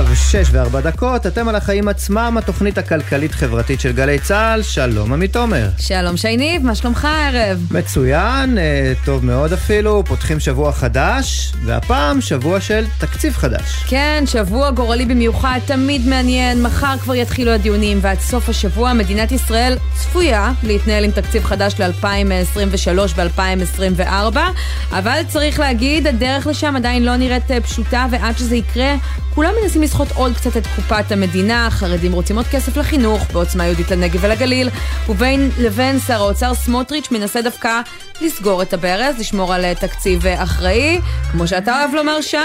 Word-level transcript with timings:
עכשיו, 0.00 0.16
שש 0.16 0.48
וארבע 0.52 0.80
דקות, 0.80 1.26
אתם 1.26 1.48
על 1.48 1.54
החיים 1.54 1.88
עצמם, 1.88 2.36
התוכנית 2.38 2.78
הכלכלית-חברתית 2.78 3.80
של 3.80 3.92
גלי 3.92 4.18
צה"ל, 4.18 4.62
שלום 4.62 5.12
עמית 5.12 5.36
עומר. 5.36 5.68
שלום 5.78 6.16
שייניב, 6.16 6.66
מה 6.66 6.74
שלומך 6.74 7.04
הערב? 7.04 7.66
מצוין, 7.70 8.58
אה, 8.58 8.92
טוב 9.04 9.24
מאוד 9.24 9.52
אפילו, 9.52 10.02
פותחים 10.06 10.40
שבוע 10.40 10.72
חדש, 10.72 11.52
והפעם 11.64 12.20
שבוע 12.20 12.60
של 12.60 12.84
תקציב 12.98 13.32
חדש. 13.32 13.84
כן, 13.88 14.24
שבוע 14.26 14.70
גורלי 14.70 15.04
במיוחד, 15.04 15.58
תמיד 15.66 16.06
מעניין, 16.06 16.62
מחר 16.62 16.98
כבר 16.98 17.14
יתחילו 17.14 17.52
הדיונים, 17.52 17.98
ועד 18.02 18.20
סוף 18.20 18.48
השבוע 18.48 18.92
מדינת 18.92 19.32
ישראל 19.32 19.76
צפויה 19.98 20.52
להתנהל 20.62 21.04
עם 21.04 21.10
תקציב 21.10 21.44
חדש 21.44 21.74
ל-2023 21.80 22.98
ו-2024, 23.16 24.38
אבל 24.92 25.20
צריך 25.28 25.58
להגיד, 25.58 26.06
הדרך 26.06 26.46
לשם 26.46 26.76
עדיין 26.76 27.04
לא 27.04 27.16
נראית 27.16 27.50
אה, 27.50 27.60
פשוטה, 27.60 28.06
ועד 28.10 28.38
שזה 28.38 28.56
יקרה, 28.56 28.94
כולם 29.34 29.50
מנסים 29.62 29.82
לסחוט 29.90 30.12
עוד 30.14 30.32
קצת 30.36 30.56
את 30.56 30.66
קופת 30.76 31.12
המדינה, 31.12 31.68
חרדים 31.70 32.12
רוצים 32.12 32.36
עוד 32.36 32.46
כסף 32.46 32.76
לחינוך, 32.76 33.32
בעוצמה 33.32 33.66
יהודית 33.66 33.90
לנגב 33.90 34.24
ולגליל, 34.24 34.68
ובין 35.08 35.50
לבין 35.58 35.98
שר 35.98 36.22
האוצר 36.22 36.54
סמוטריץ' 36.54 37.10
מנסה 37.10 37.42
דווקא 37.42 37.80
לסגור 38.20 38.62
את 38.62 38.72
הברז, 38.72 39.18
לשמור 39.18 39.54
על 39.54 39.64
אה, 39.64 39.74
תקציב 39.74 40.26
אה, 40.26 40.42
אחראי, 40.42 41.00
כמו 41.32 41.48
שאתה 41.48 41.78
אוהב 41.78 41.94
לומר, 41.94 42.20
שי. 42.20 42.36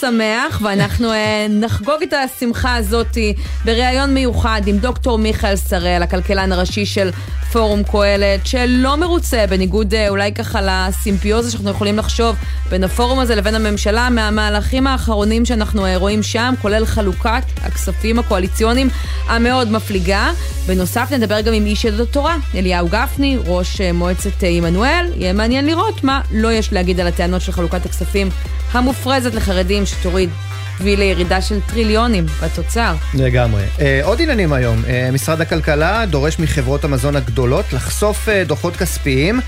שמח, 0.00 0.60
ואנחנו 0.62 1.12
אה, 1.12 1.46
נחגוג 1.50 2.02
את 2.02 2.12
השמחה 2.12 2.76
הזאת 2.76 3.18
בריאיון 3.64 4.14
מיוחד 4.14 4.62
עם 4.66 4.78
דוקטור 4.78 5.18
מיכאל 5.18 5.56
שראל, 5.56 6.02
הכלכלן 6.02 6.52
הראשי 6.52 6.86
של 6.86 7.10
פורום 7.52 7.82
קהלת, 7.82 8.46
שלא 8.46 8.96
מרוצה, 8.96 9.44
בניגוד 9.48 9.94
אה, 9.94 10.08
אולי 10.08 10.32
ככה 10.32 10.60
לסימפיוזה 10.62 11.50
שאנחנו 11.50 11.70
יכולים 11.70 11.98
לחשוב 11.98 12.36
בין 12.70 12.84
הפורום 12.84 13.18
הזה 13.18 13.34
לבין 13.34 13.54
הממשלה, 13.54 14.10
מהמהלכים 14.10 14.86
האחרונים 14.86 15.44
שאנחנו 15.44 15.86
אה, 15.86 15.96
רואים 15.96 16.22
שם, 16.22 16.54
כולל 16.62 16.86
חלוקת 16.86 17.42
הכספים 17.62 18.18
הקואליציוניים 18.18 18.88
המאוד 19.28 19.70
מפליגה. 19.70 20.30
בנוסף 20.66 21.08
נדבר 21.12 21.40
גם 21.40 21.52
עם 21.52 21.66
איש 21.66 21.84
ידות 21.84 22.08
התורה, 22.08 22.36
אליהו 22.54 22.88
גפני, 22.88 23.36
ראש 23.46 23.80
מועצת 23.80 24.42
עמנואל. 24.42 25.06
יהיה 25.16 25.32
מעניין 25.32 25.66
לראות 25.66 26.04
מה 26.04 26.20
לא 26.30 26.52
יש 26.52 26.72
להגיד 26.72 27.00
על 27.00 27.06
הטענות 27.06 27.40
של 27.40 27.52
חלוקת 27.52 27.86
הכספים 27.86 28.28
המופרזת 28.72 29.34
לחרדים 29.34 29.81
שתוריד 29.86 30.30
תביא 30.78 30.96
לירידה 30.96 31.40
של 31.40 31.60
טריליונים 31.60 32.26
בתוצר. 32.42 32.94
לגמרי. 33.14 33.64
אה, 33.80 34.00
עוד 34.04 34.22
עניינים 34.22 34.52
היום. 34.52 34.82
אה, 34.88 35.10
משרד 35.12 35.40
הכלכלה 35.40 36.06
דורש 36.06 36.38
מחברות 36.38 36.84
המזון 36.84 37.16
הגדולות 37.16 37.72
לחשוף 37.72 38.28
אה, 38.28 38.44
דוחות 38.44 38.76
כספיים. 38.76 39.40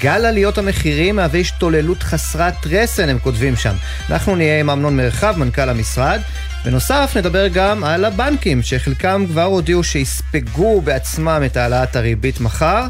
גל 0.00 0.24
עליות 0.24 0.58
המחירים 0.58 1.16
מהווה 1.16 1.40
השתוללות 1.40 2.02
חסרת 2.02 2.66
רסן, 2.66 3.08
הם 3.08 3.18
כותבים 3.18 3.56
שם. 3.56 3.74
אנחנו 4.10 4.36
נהיה 4.36 4.60
עם 4.60 4.70
אמנון 4.70 4.96
מרחב, 4.96 5.34
מנכ"ל 5.36 5.68
המשרד. 5.68 6.20
בנוסף, 6.64 7.12
נדבר 7.16 7.48
גם 7.48 7.84
על 7.84 8.04
הבנקים, 8.04 8.62
שחלקם 8.62 9.24
כבר 9.28 9.42
הודיעו 9.42 9.84
שיספגו 9.84 10.80
בעצמם 10.80 11.42
את 11.46 11.56
העלאת 11.56 11.96
הריבית 11.96 12.40
מחר. 12.40 12.86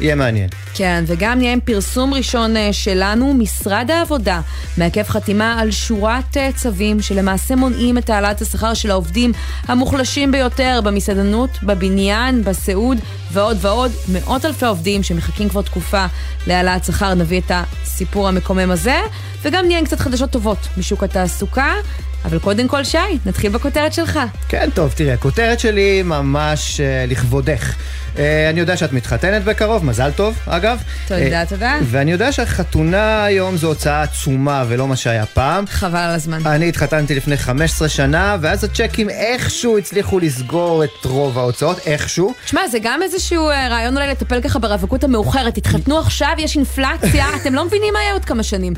יהיה 0.00 0.14
מעניין. 0.14 0.48
כן, 0.74 1.04
וגם 1.06 1.38
נהיה 1.38 1.52
עם 1.52 1.60
פרסום 1.60 2.14
ראשון 2.14 2.56
אה, 2.56 2.72
שלנו, 2.72 3.34
משרד 3.34 3.90
העבודה 3.90 4.40
מעכב 4.78 5.02
חתימה 5.02 5.60
על 5.60 5.70
שורת 5.70 6.36
אה, 6.36 6.50
צווים 6.56 7.02
שלמעשה 7.02 7.56
מונעים 7.56 7.98
את 7.98 8.10
העלאת 8.10 8.40
השכר 8.40 8.74
של 8.74 8.90
העובדים 8.90 9.32
המוחלשים 9.68 10.32
ביותר 10.32 10.80
במסעדנות, 10.84 11.50
בבניין, 11.62 12.44
בסיעוד 12.44 12.98
ועוד 13.32 13.56
ועוד. 13.60 13.92
מאות 14.12 14.44
אלפי 14.44 14.66
עובדים 14.66 15.02
שמחכים 15.02 15.48
כבר 15.48 15.62
תקופה 15.62 16.06
להעלאת 16.46 16.84
שכר, 16.84 17.14
נביא 17.14 17.40
את 17.40 17.50
הסיפור 17.50 18.28
המקומם 18.28 18.70
הזה, 18.70 19.00
וגם 19.42 19.66
נהיה 19.66 19.78
עם 19.78 19.84
קצת 19.84 20.00
חדשות 20.00 20.30
טובות 20.30 20.68
משוק 20.76 21.02
התעסוקה. 21.02 21.72
אבל 22.26 22.38
קודם 22.38 22.68
כל, 22.68 22.84
שי, 22.84 22.98
נתחיל 23.26 23.50
בכותרת 23.52 23.92
שלך. 23.92 24.20
כן, 24.48 24.68
טוב, 24.74 24.92
תראי, 24.96 25.12
הכותרת 25.12 25.60
שלי 25.60 26.02
ממש 26.02 26.80
uh, 26.80 27.10
לכבודך. 27.10 27.74
Uh, 28.14 28.18
אני 28.50 28.60
יודע 28.60 28.76
שאת 28.76 28.92
מתחתנת 28.92 29.44
בקרוב, 29.44 29.84
מזל 29.84 30.10
טוב, 30.10 30.38
אגב. 30.46 30.82
תודה, 31.08 31.42
uh, 31.42 31.48
תודה. 31.48 31.78
ואני 31.82 32.12
יודע 32.12 32.32
שהחתונה 32.32 33.24
היום 33.24 33.56
זו 33.56 33.66
הוצאה 33.66 34.02
עצומה 34.02 34.64
ולא 34.68 34.88
מה 34.88 34.96
שהיה 34.96 35.26
פעם. 35.26 35.66
חבל 35.66 35.98
על 35.98 36.14
הזמן. 36.14 36.46
אני 36.46 36.68
התחתנתי 36.68 37.14
לפני 37.14 37.36
15 37.36 37.88
שנה, 37.88 38.36
ואז 38.40 38.64
הצ'קים 38.64 39.10
איכשהו 39.10 39.78
הצליחו 39.78 40.18
לסגור 40.18 40.84
את 40.84 41.04
רוב 41.04 41.38
ההוצאות, 41.38 41.78
איכשהו. 41.86 42.34
שמע, 42.46 42.68
זה 42.68 42.78
גם 42.82 43.02
איזשהו 43.02 43.46
רעיון 43.46 43.96
אולי 43.96 44.08
לטפל 44.08 44.40
ככה 44.40 44.58
ברווקות 44.58 45.04
המאוחרת. 45.04 45.54
תתחתנו 45.54 45.98
עכשיו, 45.98 46.32
יש 46.38 46.56
אינפלציה, 46.56 47.26
אתם 47.42 47.54
לא 47.54 47.64
מבינים 47.64 47.94
מה 47.94 48.00
יהיה 48.00 48.12
עוד 48.12 48.24
כמה 48.24 48.42
שנים. 48.42 48.72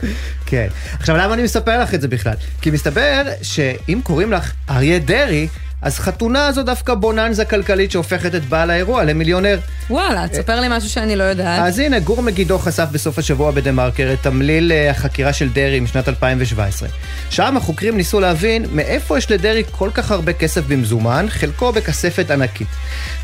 כן. 0.46 0.66
עכשיו, 1.00 1.16
למה 1.16 1.34
אני 1.34 1.42
מספר 1.42 1.82
לך 1.82 1.94
את 1.94 2.00
זה 2.00 2.08
בכלל? 2.08 2.34
כי 2.60 2.70
מסתבר 2.70 3.22
שאם 3.42 4.00
קוראים 4.04 4.32
לך 4.32 4.52
אריה 4.70 4.98
דרעי, 4.98 5.48
אז 5.82 5.98
חתונה 5.98 6.52
זו 6.52 6.62
דווקא 6.62 6.94
בוננזה 6.94 7.44
כלכלית 7.44 7.90
שהופכת 7.90 8.34
את 8.34 8.44
בעל 8.44 8.70
האירוע 8.70 9.04
למיליונר. 9.04 9.58
וואלה, 9.90 10.28
תספר 10.28 10.60
לי 10.60 10.66
משהו 10.70 10.90
שאני 10.90 11.16
לא 11.16 11.24
יודעת. 11.24 11.66
אז 11.66 11.78
הנה, 11.78 11.98
גור 11.98 12.22
מגידו 12.22 12.58
חשף 12.58 12.86
בסוף 12.92 13.18
השבוע 13.18 13.50
בדה 13.50 13.72
מרקר 13.72 14.10
את 14.12 14.22
תמליל 14.22 14.72
אה, 14.72 14.90
החקירה 14.90 15.32
של 15.32 15.48
דרעי 15.48 15.80
משנת 15.80 16.08
2017. 16.08 16.88
שם 17.30 17.56
החוקרים 17.56 17.96
ניסו 17.96 18.20
להבין 18.20 18.66
מאיפה 18.72 19.18
יש 19.18 19.30
לדרעי 19.30 19.62
כל 19.70 19.90
כך 19.94 20.10
הרבה 20.10 20.32
כסף 20.32 20.64
במזומן, 20.68 21.26
חלקו 21.28 21.72
בכספת 21.72 22.30
ענקית. 22.30 22.68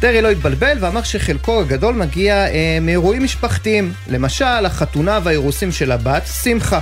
דרעי 0.01 0.23
לא 0.23 0.31
התבלבל 0.31 0.77
ואמר 0.81 1.03
שחלקו 1.03 1.61
הגדול 1.61 1.95
מגיע 1.95 2.35
אה, 2.35 2.79
מאירועים 2.81 3.25
משפחתיים. 3.25 3.93
למשל, 4.09 4.67
החתונה 4.67 5.19
והאירוסים 5.23 5.73
של 5.73 5.93
הבת, 5.93 6.23
שמחה. 6.43 6.81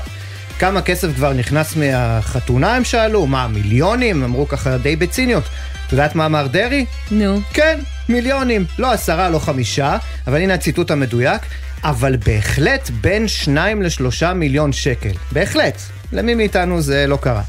כמה 0.62 0.82
כסף 0.82 1.08
כבר 1.14 1.32
נכנס 1.32 1.76
מהחתונה 1.76 2.76
הם 2.76 2.84
שאלו? 2.84 3.26
מה, 3.26 3.48
מיליונים? 3.48 4.24
אמרו 4.24 4.48
ככה 4.48 4.78
די 4.78 4.96
בציניות. 4.96 5.44
את 5.86 5.92
יודעת 5.92 6.14
מה 6.14 6.26
אמר 6.26 6.46
דרעי? 6.46 6.86
נו. 7.10 7.40
כן, 7.52 7.78
מיליונים. 8.08 8.64
לא 8.78 8.92
עשרה, 8.92 9.30
לא 9.30 9.38
חמישה, 9.38 9.96
אבל 10.26 10.40
הנה 10.40 10.54
הציטוט 10.54 10.90
המדויק. 10.90 11.42
אבל 11.84 12.16
בהחלט 12.16 12.90
בין 12.90 13.28
שניים 13.28 13.82
לשלושה 13.82 14.34
מיליון 14.34 14.72
שקל. 14.72 15.12
בהחלט. 15.32 15.78
למי 16.12 16.34
מאיתנו 16.34 16.80
זה 16.80 17.06
לא 17.06 17.18
קרה. 17.20 17.42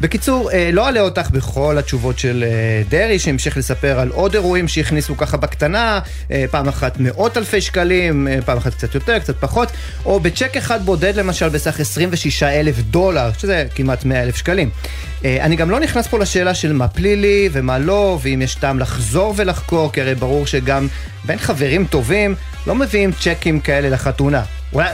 בקיצור, 0.00 0.50
אה, 0.52 0.70
לא 0.72 0.86
אעלה 0.86 1.00
אותך 1.00 1.30
בכל 1.30 1.78
התשובות 1.78 2.18
של 2.18 2.44
אה, 2.46 2.82
דרעי, 2.88 3.18
שהמשך 3.18 3.56
לספר 3.56 4.00
על 4.00 4.08
עוד 4.08 4.34
אירועים 4.34 4.68
שהכניסו 4.68 5.16
ככה 5.16 5.36
בקטנה, 5.36 6.00
אה, 6.30 6.44
פעם 6.50 6.68
אחת 6.68 6.96
מאות 6.98 7.36
אלפי 7.36 7.60
שקלים, 7.60 8.28
פעם 8.44 8.58
אחת 8.58 8.74
קצת 8.74 8.94
יותר, 8.94 9.18
קצת 9.18 9.36
פחות, 9.40 9.68
או 10.04 10.20
בצ'ק 10.20 10.56
אחד 10.56 10.84
בודד 10.84 11.16
למשל 11.16 11.48
בסך 11.48 11.80
26 11.80 12.42
אלף 12.42 12.78
דולר, 12.78 13.30
שזה 13.38 13.66
כמעט 13.74 14.04
100 14.04 14.22
אלף 14.22 14.36
שקלים. 14.36 14.70
אני 15.24 15.56
גם 15.56 15.70
לא 15.70 15.80
נכנס 15.80 16.06
פה 16.06 16.18
לשאלה 16.18 16.54
של 16.54 16.72
מה 16.72 16.88
פלילי 16.88 17.48
ומה 17.52 17.78
לא, 17.78 18.18
ואם 18.22 18.42
יש 18.42 18.54
טעם 18.54 18.78
לחזור 18.78 19.34
ולחקור, 19.36 19.92
כי 19.92 20.00
הרי 20.00 20.14
ברור 20.14 20.46
שגם 20.46 20.88
בין 21.24 21.38
חברים 21.38 21.86
טובים 21.86 22.34
לא 22.66 22.74
מביאים 22.74 23.12
צ'קים 23.12 23.60
כאלה 23.60 23.90
לחתונה. 23.90 24.42
אולי, 24.72 24.88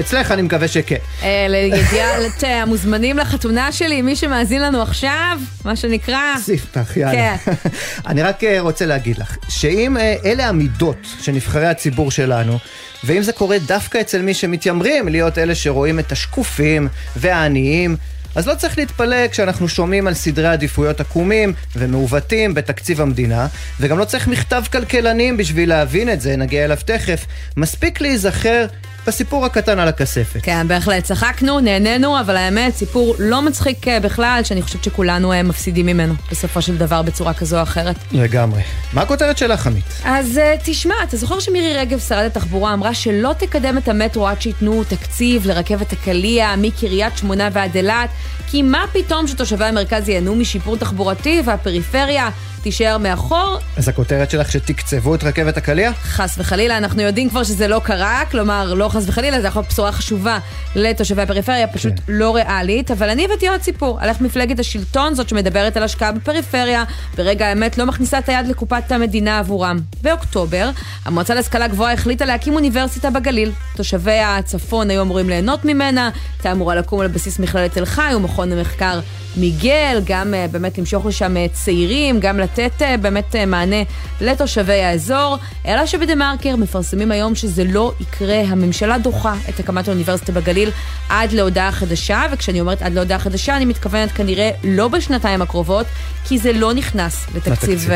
אצלך 0.00 0.30
אני 0.30 0.42
מקווה 0.42 0.68
שכן. 0.68 0.96
אה, 1.22 1.46
לידיעת 1.48 2.44
אה, 2.44 2.62
המוזמנים 2.62 3.18
לחתונה 3.18 3.72
שלי, 3.72 4.02
מי 4.02 4.16
שמאזין 4.16 4.62
לנו 4.62 4.82
עכשיו, 4.82 5.38
מה 5.64 5.76
שנקרא... 5.76 6.20
ספתח, 6.38 6.96
יאללה. 6.96 7.38
כן. 7.38 7.52
אני 8.06 8.22
רק 8.22 8.44
אה, 8.44 8.60
רוצה 8.60 8.86
להגיד 8.86 9.18
לך, 9.18 9.36
שאם 9.48 9.96
אלה 10.24 10.48
המידות 10.48 11.06
של 11.20 11.32
נבחרי 11.32 11.66
הציבור 11.66 12.10
שלנו, 12.10 12.58
ואם 13.04 13.22
זה 13.22 13.32
קורה 13.32 13.58
דווקא 13.58 14.00
אצל 14.00 14.22
מי 14.22 14.34
שמתיימרים 14.34 15.08
להיות 15.08 15.38
אלה 15.38 15.54
שרואים 15.54 15.98
את 15.98 16.12
השקופים 16.12 16.88
והעניים, 17.16 17.96
אז 18.34 18.46
לא 18.48 18.54
צריך 18.54 18.78
להתפלא 18.78 19.28
כשאנחנו 19.28 19.68
שומעים 19.68 20.06
על 20.06 20.14
סדרי 20.14 20.48
עדיפויות 20.48 21.00
עקומים 21.00 21.52
ומעוותים 21.76 22.54
בתקציב 22.54 23.00
המדינה, 23.00 23.46
וגם 23.80 23.98
לא 23.98 24.04
צריך 24.04 24.28
מכתב 24.28 24.62
כלכלנים 24.72 25.36
בשביל 25.36 25.68
להבין 25.68 26.12
את 26.12 26.20
זה, 26.20 26.36
נגיע 26.36 26.64
אליו 26.64 26.78
תכף. 26.84 27.26
מספיק 27.56 28.00
להיזכר 28.00 28.66
בסיפור 29.06 29.46
הקטן 29.46 29.78
על 29.78 29.88
הכספת. 29.88 30.40
כן, 30.42 30.68
בהחלט. 30.68 31.04
צחקנו, 31.04 31.60
נהנינו, 31.60 32.20
אבל 32.20 32.36
האמת, 32.36 32.76
סיפור 32.76 33.14
לא 33.18 33.42
מצחיק 33.42 33.88
אה, 33.88 34.00
בכלל, 34.00 34.40
שאני 34.44 34.62
חושבת 34.62 34.84
שכולנו 34.84 35.32
אה, 35.32 35.42
מפסידים 35.42 35.86
ממנו, 35.86 36.14
בסופו 36.30 36.62
של 36.62 36.76
דבר, 36.76 37.02
בצורה 37.02 37.34
כזו 37.34 37.56
או 37.56 37.62
אחרת. 37.62 37.96
לגמרי. 38.12 38.62
מה 38.92 39.02
הכותרת 39.02 39.38
שלך, 39.38 39.66
עמית? 39.66 39.84
אז 40.04 40.38
אה, 40.38 40.54
תשמע, 40.64 40.94
אתה 41.08 41.16
זוכר 41.16 41.40
שמירי 41.40 41.76
רגב, 41.76 41.98
שרת 41.98 42.36
התחבורה, 42.36 42.74
אמרה 42.74 42.94
שלא 42.94 43.32
תקדם 43.38 43.78
את 43.78 43.88
המטרו 43.88 44.28
עד 44.28 44.40
שייתנו 44.40 44.84
תקציב 44.84 45.46
לרכבת 45.46 45.92
הקליע 45.92 46.54
מקריית 46.56 47.18
שמונה 47.18 47.48
ועד 47.52 47.76
אילת, 47.76 48.10
כי 48.46 48.62
מה 48.62 48.84
פתאום 48.92 49.26
שתושבי 49.26 49.64
המרכז 49.64 50.08
ייהנו 50.08 50.34
משיפור 50.34 50.76
תחבורתי 50.76 51.42
והפריפריה 51.44 52.30
תישאר 52.64 52.98
מאחור. 52.98 53.58
אז 53.76 53.88
הכותרת 53.88 54.30
שלך 54.30 54.52
שתקצבו 54.52 55.14
את 55.14 55.24
רכבת 55.24 55.56
הקליע? 55.56 55.92
חס 55.92 56.34
וחלילה, 56.38 56.76
אנחנו 56.76 57.02
יודעים 57.02 57.30
כבר 57.30 57.44
שזה 57.44 57.68
לא 57.68 57.80
קרה, 57.84 58.22
כלומר, 58.30 58.74
לא 58.74 58.88
חס 58.88 59.04
וחלילה, 59.06 59.40
זה 59.40 59.48
יכול 59.48 59.60
להיות 59.60 59.72
בשורה 59.72 59.92
חשובה 59.92 60.38
לתושבי 60.76 61.22
הפריפריה, 61.22 61.66
פשוט 61.66 61.92
כן. 61.92 62.02
לא 62.08 62.34
ריאלית. 62.34 62.90
אבל 62.90 63.10
אני 63.10 63.24
הבאתי 63.24 63.48
עוד 63.48 63.62
סיפור, 63.62 63.98
על 64.00 64.08
איך 64.08 64.20
מפלגת 64.20 64.58
השלטון, 64.58 65.14
זאת 65.14 65.28
שמדברת 65.28 65.76
על 65.76 65.82
השקעה 65.82 66.12
בפריפריה, 66.12 66.84
ברגע 67.16 67.46
האמת 67.46 67.78
לא 67.78 67.86
מכניסה 67.86 68.18
את 68.18 68.28
היד 68.28 68.46
לקופת 68.46 68.92
המדינה 68.92 69.38
עבורם. 69.38 69.78
באוקטובר, 70.02 70.70
המועצה 71.04 71.34
להשכלה 71.34 71.68
גבוהה 71.68 71.92
החליטה 71.92 72.24
להקים 72.24 72.54
אוניברסיטה 72.54 73.10
בגליל. 73.10 73.52
תושבי 73.76 74.18
הצפון 74.18 74.90
היו 74.90 75.02
אמורים 75.02 75.28
ליהנות 75.28 75.64
ממנה, 75.64 76.10
הייתה 76.36 76.52
אמורה 76.52 76.74
לקום 76.74 77.00
על 77.00 77.08
בסיס 77.08 77.38
מכללת 77.38 77.72
תל 77.72 77.84
חי 77.84 78.12
ומכון 78.16 78.52
המחקר 78.52 79.00
מיגל, 79.36 80.00
גם 80.04 80.34
uh, 80.34 80.52
באמת 80.52 80.78
למשוך 80.78 81.06
לשם 81.06 81.36
uh, 81.36 81.52
צעירים, 81.52 82.20
גם 82.20 82.38
לתת 82.38 82.72
uh, 82.78 82.84
באמת 83.00 83.36
מענה 83.46 83.82
לתושבי 84.20 84.82
האזור. 84.82 85.36
אלא 85.66 85.86
שבדה 85.86 86.14
מרקר 86.14 86.56
מפרסמים 86.56 87.12
היום 87.12 87.34
שזה 87.34 87.64
לא 87.64 87.92
יקרה, 88.00 88.40
הממשלה 88.40 88.98
דוחה 88.98 89.34
את 89.48 89.60
הקמת 89.60 89.88
האוניברסיטה 89.88 90.32
בגליל 90.32 90.70
עד 91.08 91.32
להודעה 91.32 91.72
חדשה, 91.72 92.22
וכשאני 92.32 92.60
אומרת 92.60 92.82
עד 92.82 92.92
להודעה 92.92 93.18
חדשה, 93.18 93.56
אני 93.56 93.64
מתכוונת 93.64 94.12
כנראה 94.12 94.50
לא 94.64 94.88
בשנתיים 94.88 95.42
הקרובות, 95.42 95.86
כי 96.24 96.38
זה 96.38 96.52
לא 96.52 96.72
נכנס 96.72 97.26
לתקציב 97.34 97.90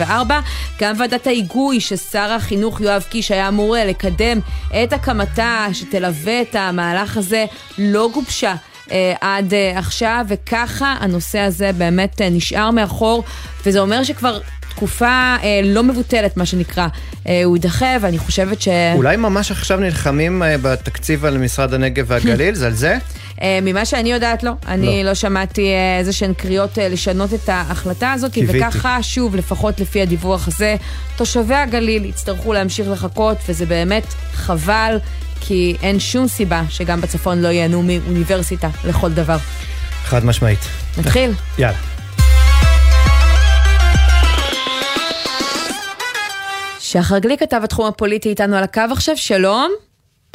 2023-2024. 0.00 0.02
גם 0.80 0.94
ועדת 0.98 1.26
ההיגוי 1.26 1.80
ששר 1.80 2.32
החינוך 2.32 2.80
יואב 2.80 3.04
קיש 3.10 3.30
היה 3.30 3.48
אמור 3.48 3.76
לקדם 3.86 4.38
את 4.84 4.92
הקמתה, 4.92 5.66
שתלווה 5.72 6.42
את 6.42 6.54
המהלך 6.54 7.16
הזה, 7.16 7.44
לא 7.78 8.10
גובשה. 8.14 8.54
אה, 8.92 9.14
עד 9.20 9.54
אה, 9.54 9.78
עכשיו, 9.78 10.24
וככה 10.28 10.96
הנושא 11.00 11.38
הזה 11.38 11.70
באמת 11.72 12.20
אה, 12.20 12.28
נשאר 12.30 12.70
מאחור, 12.70 13.24
וזה 13.66 13.80
אומר 13.80 14.04
שכבר 14.04 14.40
תקופה 14.76 15.36
אה, 15.42 15.60
לא 15.64 15.82
מבוטלת, 15.82 16.36
מה 16.36 16.46
שנקרא, 16.46 16.86
אה, 17.28 17.44
הוא 17.44 17.56
יידחה, 17.56 17.96
ואני 18.00 18.18
חושבת 18.18 18.62
ש... 18.62 18.68
אולי 18.94 19.16
ממש 19.16 19.50
עכשיו 19.50 19.80
נלחמים 19.80 20.42
אה, 20.42 20.58
בתקציב 20.58 21.24
על 21.24 21.38
משרד 21.38 21.74
הנגב 21.74 22.04
והגליל, 22.08 22.54
זה 22.54 22.66
על 22.66 22.72
זה? 22.72 22.98
אה, 23.42 23.58
ממה 23.62 23.84
שאני 23.84 24.12
יודעת, 24.12 24.42
לא. 24.42 24.52
אני 24.66 25.02
לא, 25.04 25.08
לא 25.08 25.14
שמעתי 25.14 25.68
אה, 25.68 25.98
איזה 25.98 26.12
שהן 26.12 26.34
קריאות 26.34 26.78
אה, 26.78 26.88
לשנות 26.88 27.34
את 27.34 27.48
ההחלטה 27.48 28.12
הזאת, 28.12 28.32
קיוויתי. 28.32 28.58
וככה, 28.58 29.02
שוב, 29.02 29.36
לפחות 29.36 29.80
לפי 29.80 30.02
הדיווח 30.02 30.48
הזה, 30.48 30.76
תושבי 31.16 31.54
הגליל 31.54 32.04
יצטרכו 32.04 32.52
להמשיך 32.52 32.88
לחכות, 32.88 33.36
וזה 33.48 33.66
באמת 33.66 34.04
חבל. 34.32 34.98
כי 35.44 35.76
אין 35.82 36.00
שום 36.00 36.28
סיבה 36.28 36.62
שגם 36.68 37.00
בצפון 37.00 37.42
לא 37.42 37.48
ייהנו 37.48 37.82
מאוניברסיטה 37.82 38.68
לכל 38.84 39.10
דבר. 39.12 39.36
חד 40.04 40.24
משמעית. 40.24 40.58
נתחיל? 40.98 41.32
יאללה. 41.58 41.91
שחר 46.92 47.18
גליק 47.18 47.40
כתב 47.40 47.60
התחום 47.64 47.86
הפוליטי 47.86 48.28
איתנו 48.28 48.56
על 48.56 48.64
הקו 48.64 48.82
עכשיו, 48.90 49.16
שלום. 49.16 49.72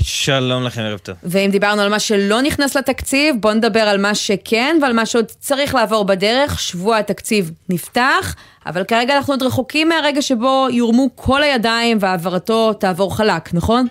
שלום 0.01 0.63
לכם, 0.63 0.81
ערב 0.81 0.99
טוב. 0.99 1.15
ואם 1.23 1.49
דיברנו 1.51 1.81
על 1.81 1.89
מה 1.89 1.99
שלא 1.99 2.41
נכנס 2.41 2.77
לתקציב, 2.77 3.35
בואו 3.39 3.53
נדבר 3.53 3.79
על 3.79 3.97
מה 3.97 4.15
שכן 4.15 4.77
ועל 4.81 4.93
מה 4.93 5.05
שעוד 5.05 5.25
צריך 5.25 5.75
לעבור 5.75 6.05
בדרך. 6.05 6.59
שבוע 6.59 6.97
התקציב 6.97 7.51
נפתח, 7.69 8.35
אבל 8.65 8.83
כרגע 8.83 9.17
אנחנו 9.17 9.33
עוד 9.33 9.43
רחוקים 9.43 9.89
מהרגע 9.89 10.21
שבו 10.21 10.67
יורמו 10.71 11.09
כל 11.15 11.43
הידיים 11.43 11.97
והעברתו 12.01 12.73
תעבור 12.73 13.15
חלק, 13.17 13.53
נכון? 13.53 13.87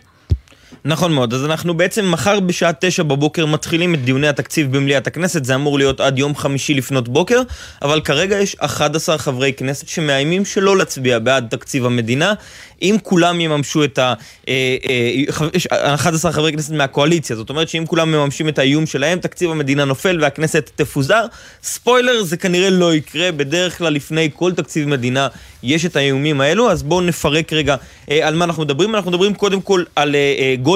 נכון 0.88 1.12
מאוד, 1.12 1.34
אז 1.34 1.44
אנחנו 1.44 1.74
בעצם 1.74 2.10
מחר 2.10 2.40
בשעה 2.40 2.72
תשע 2.80 3.02
בבוקר 3.02 3.46
מתחילים 3.46 3.94
את 3.94 4.04
דיוני 4.04 4.28
התקציב 4.28 4.76
במליאת 4.76 5.06
הכנסת, 5.06 5.44
זה 5.44 5.54
אמור 5.54 5.78
להיות 5.78 6.00
עד 6.00 6.18
יום 6.18 6.36
חמישי 6.36 6.74
לפנות 6.74 7.08
בוקר, 7.08 7.42
אבל 7.82 8.00
כרגע 8.00 8.38
יש 8.40 8.56
11 8.58 9.18
חברי 9.18 9.52
כנסת 9.52 9.88
שמאיימים 9.88 10.44
שלא 10.44 10.76
להצביע 10.76 11.18
בעד 11.18 11.46
תקציב 11.50 11.86
המדינה, 11.86 12.34
אם 12.82 12.96
כולם 13.02 13.40
יממשו 13.40 13.84
את 13.84 13.98
ה... 13.98 14.14
11 15.94 16.30
אה, 16.30 16.32
אה, 16.32 16.32
חברי 16.32 16.52
כנסת 16.52 16.72
מהקואליציה, 16.72 17.36
זאת 17.36 17.50
אומרת 17.50 17.68
שאם 17.68 17.84
כולם 17.86 18.12
מממשים 18.12 18.48
את 18.48 18.58
האיום 18.58 18.86
שלהם, 18.86 19.18
תקציב 19.18 19.50
המדינה 19.50 19.84
נופל 19.84 20.18
והכנסת 20.22 20.70
תפוזר. 20.76 21.26
ספוילר, 21.62 22.22
זה 22.22 22.36
כנראה 22.36 22.70
לא 22.70 22.94
יקרה, 22.94 23.32
בדרך 23.32 23.78
כלל 23.78 23.92
לפני 23.92 24.30
כל 24.34 24.52
תקציב 24.52 24.88
מדינה 24.88 25.28
יש 25.62 25.86
את 25.86 25.96
האיומים 25.96 26.40
האלו, 26.40 26.70
אז 26.70 26.82
בואו 26.82 27.00
נפרק 27.00 27.52
רגע 27.52 27.76
אה, 28.10 28.28
על 28.28 28.34
מה 28.34 28.44
אנחנו 28.44 28.62
מדברים. 28.62 28.94
אנחנו 28.94 29.10
מדברים 29.10 29.34
קודם 29.34 29.60
כל 29.60 29.82
על 29.96 30.16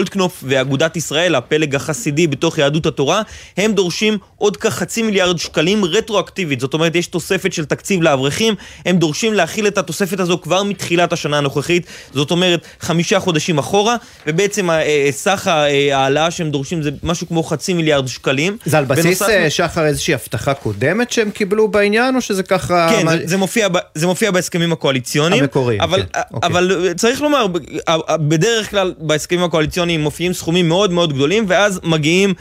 גולדקנופ 0.00 0.44
ואגודת 0.46 0.96
ישראל, 0.96 1.34
הפלג 1.34 1.74
החסידי 1.74 2.26
בתוך 2.26 2.58
יהדות 2.58 2.86
התורה. 2.86 3.22
הם 3.56 3.72
דורשים 3.72 4.18
עוד 4.36 4.56
כחצי 4.56 5.02
מיליארד 5.02 5.38
שקלים 5.38 5.84
רטרואקטיבית, 5.84 6.60
זאת 6.60 6.74
אומרת 6.74 6.94
יש 6.94 7.06
תוספת 7.06 7.52
של 7.52 7.64
תקציב 7.64 8.02
לאברכים, 8.02 8.54
הם 8.86 8.96
דורשים 8.96 9.34
להכיל 9.34 9.66
את 9.66 9.78
התוספת 9.78 10.20
הזו 10.20 10.38
כבר 10.42 10.62
מתחילת 10.62 11.12
השנה 11.12 11.38
הנוכחית. 11.38 11.86
זאת 12.14 12.30
אומרת 12.30 12.60
חמישה 12.80 13.20
חודשים 13.20 13.58
אחורה, 13.58 13.96
ובעצם 14.26 14.70
אה, 14.70 14.82
אה, 14.82 15.08
סך 15.10 15.48
אה, 15.48 15.96
ההעלאה 15.96 16.30
שהם 16.30 16.50
דורשים 16.50 16.82
זה 16.82 16.90
משהו 17.02 17.28
כמו 17.28 17.42
חצי 17.42 17.72
מיליארד 17.74 18.08
שקלים. 18.08 18.56
זה 18.64 18.78
על 18.78 18.84
בסיס, 18.84 19.22
בנוסף... 19.22 19.48
שחר, 19.48 19.86
איזושהי 19.86 20.14
הבטחה 20.14 20.54
קודמת 20.54 21.12
שהם 21.12 21.30
קיבלו 21.30 21.68
בעניין, 21.68 22.16
או 22.16 22.20
שזה 22.20 22.42
ככה... 22.42 22.88
כן, 22.90 23.04
מה... 23.04 23.16
זה, 23.16 23.22
זה, 23.24 23.36
מופיע, 23.36 23.68
זה 23.94 24.06
מופיע 24.06 24.30
בהסכמים 24.30 24.72
הקואליציוניים. 24.72 25.42
המקוריים, 25.42 25.80
אבל, 25.80 26.02
כן. 26.12 26.20
אוקיי. 26.32 26.50
אבל 26.50 26.92
צריך 26.96 27.20
לומר, 27.22 27.46
בדרך 28.10 28.70
כלל 28.70 28.94
בהסכמים 28.98 29.44
הקואליציוניים 29.44 29.89
מופיעים 29.96 30.32
סכומים 30.32 30.68
מאוד 30.68 30.92
מאוד 30.92 31.12
גדולים, 31.12 31.44
ואז 31.48 31.80
מגיעים 31.84 32.34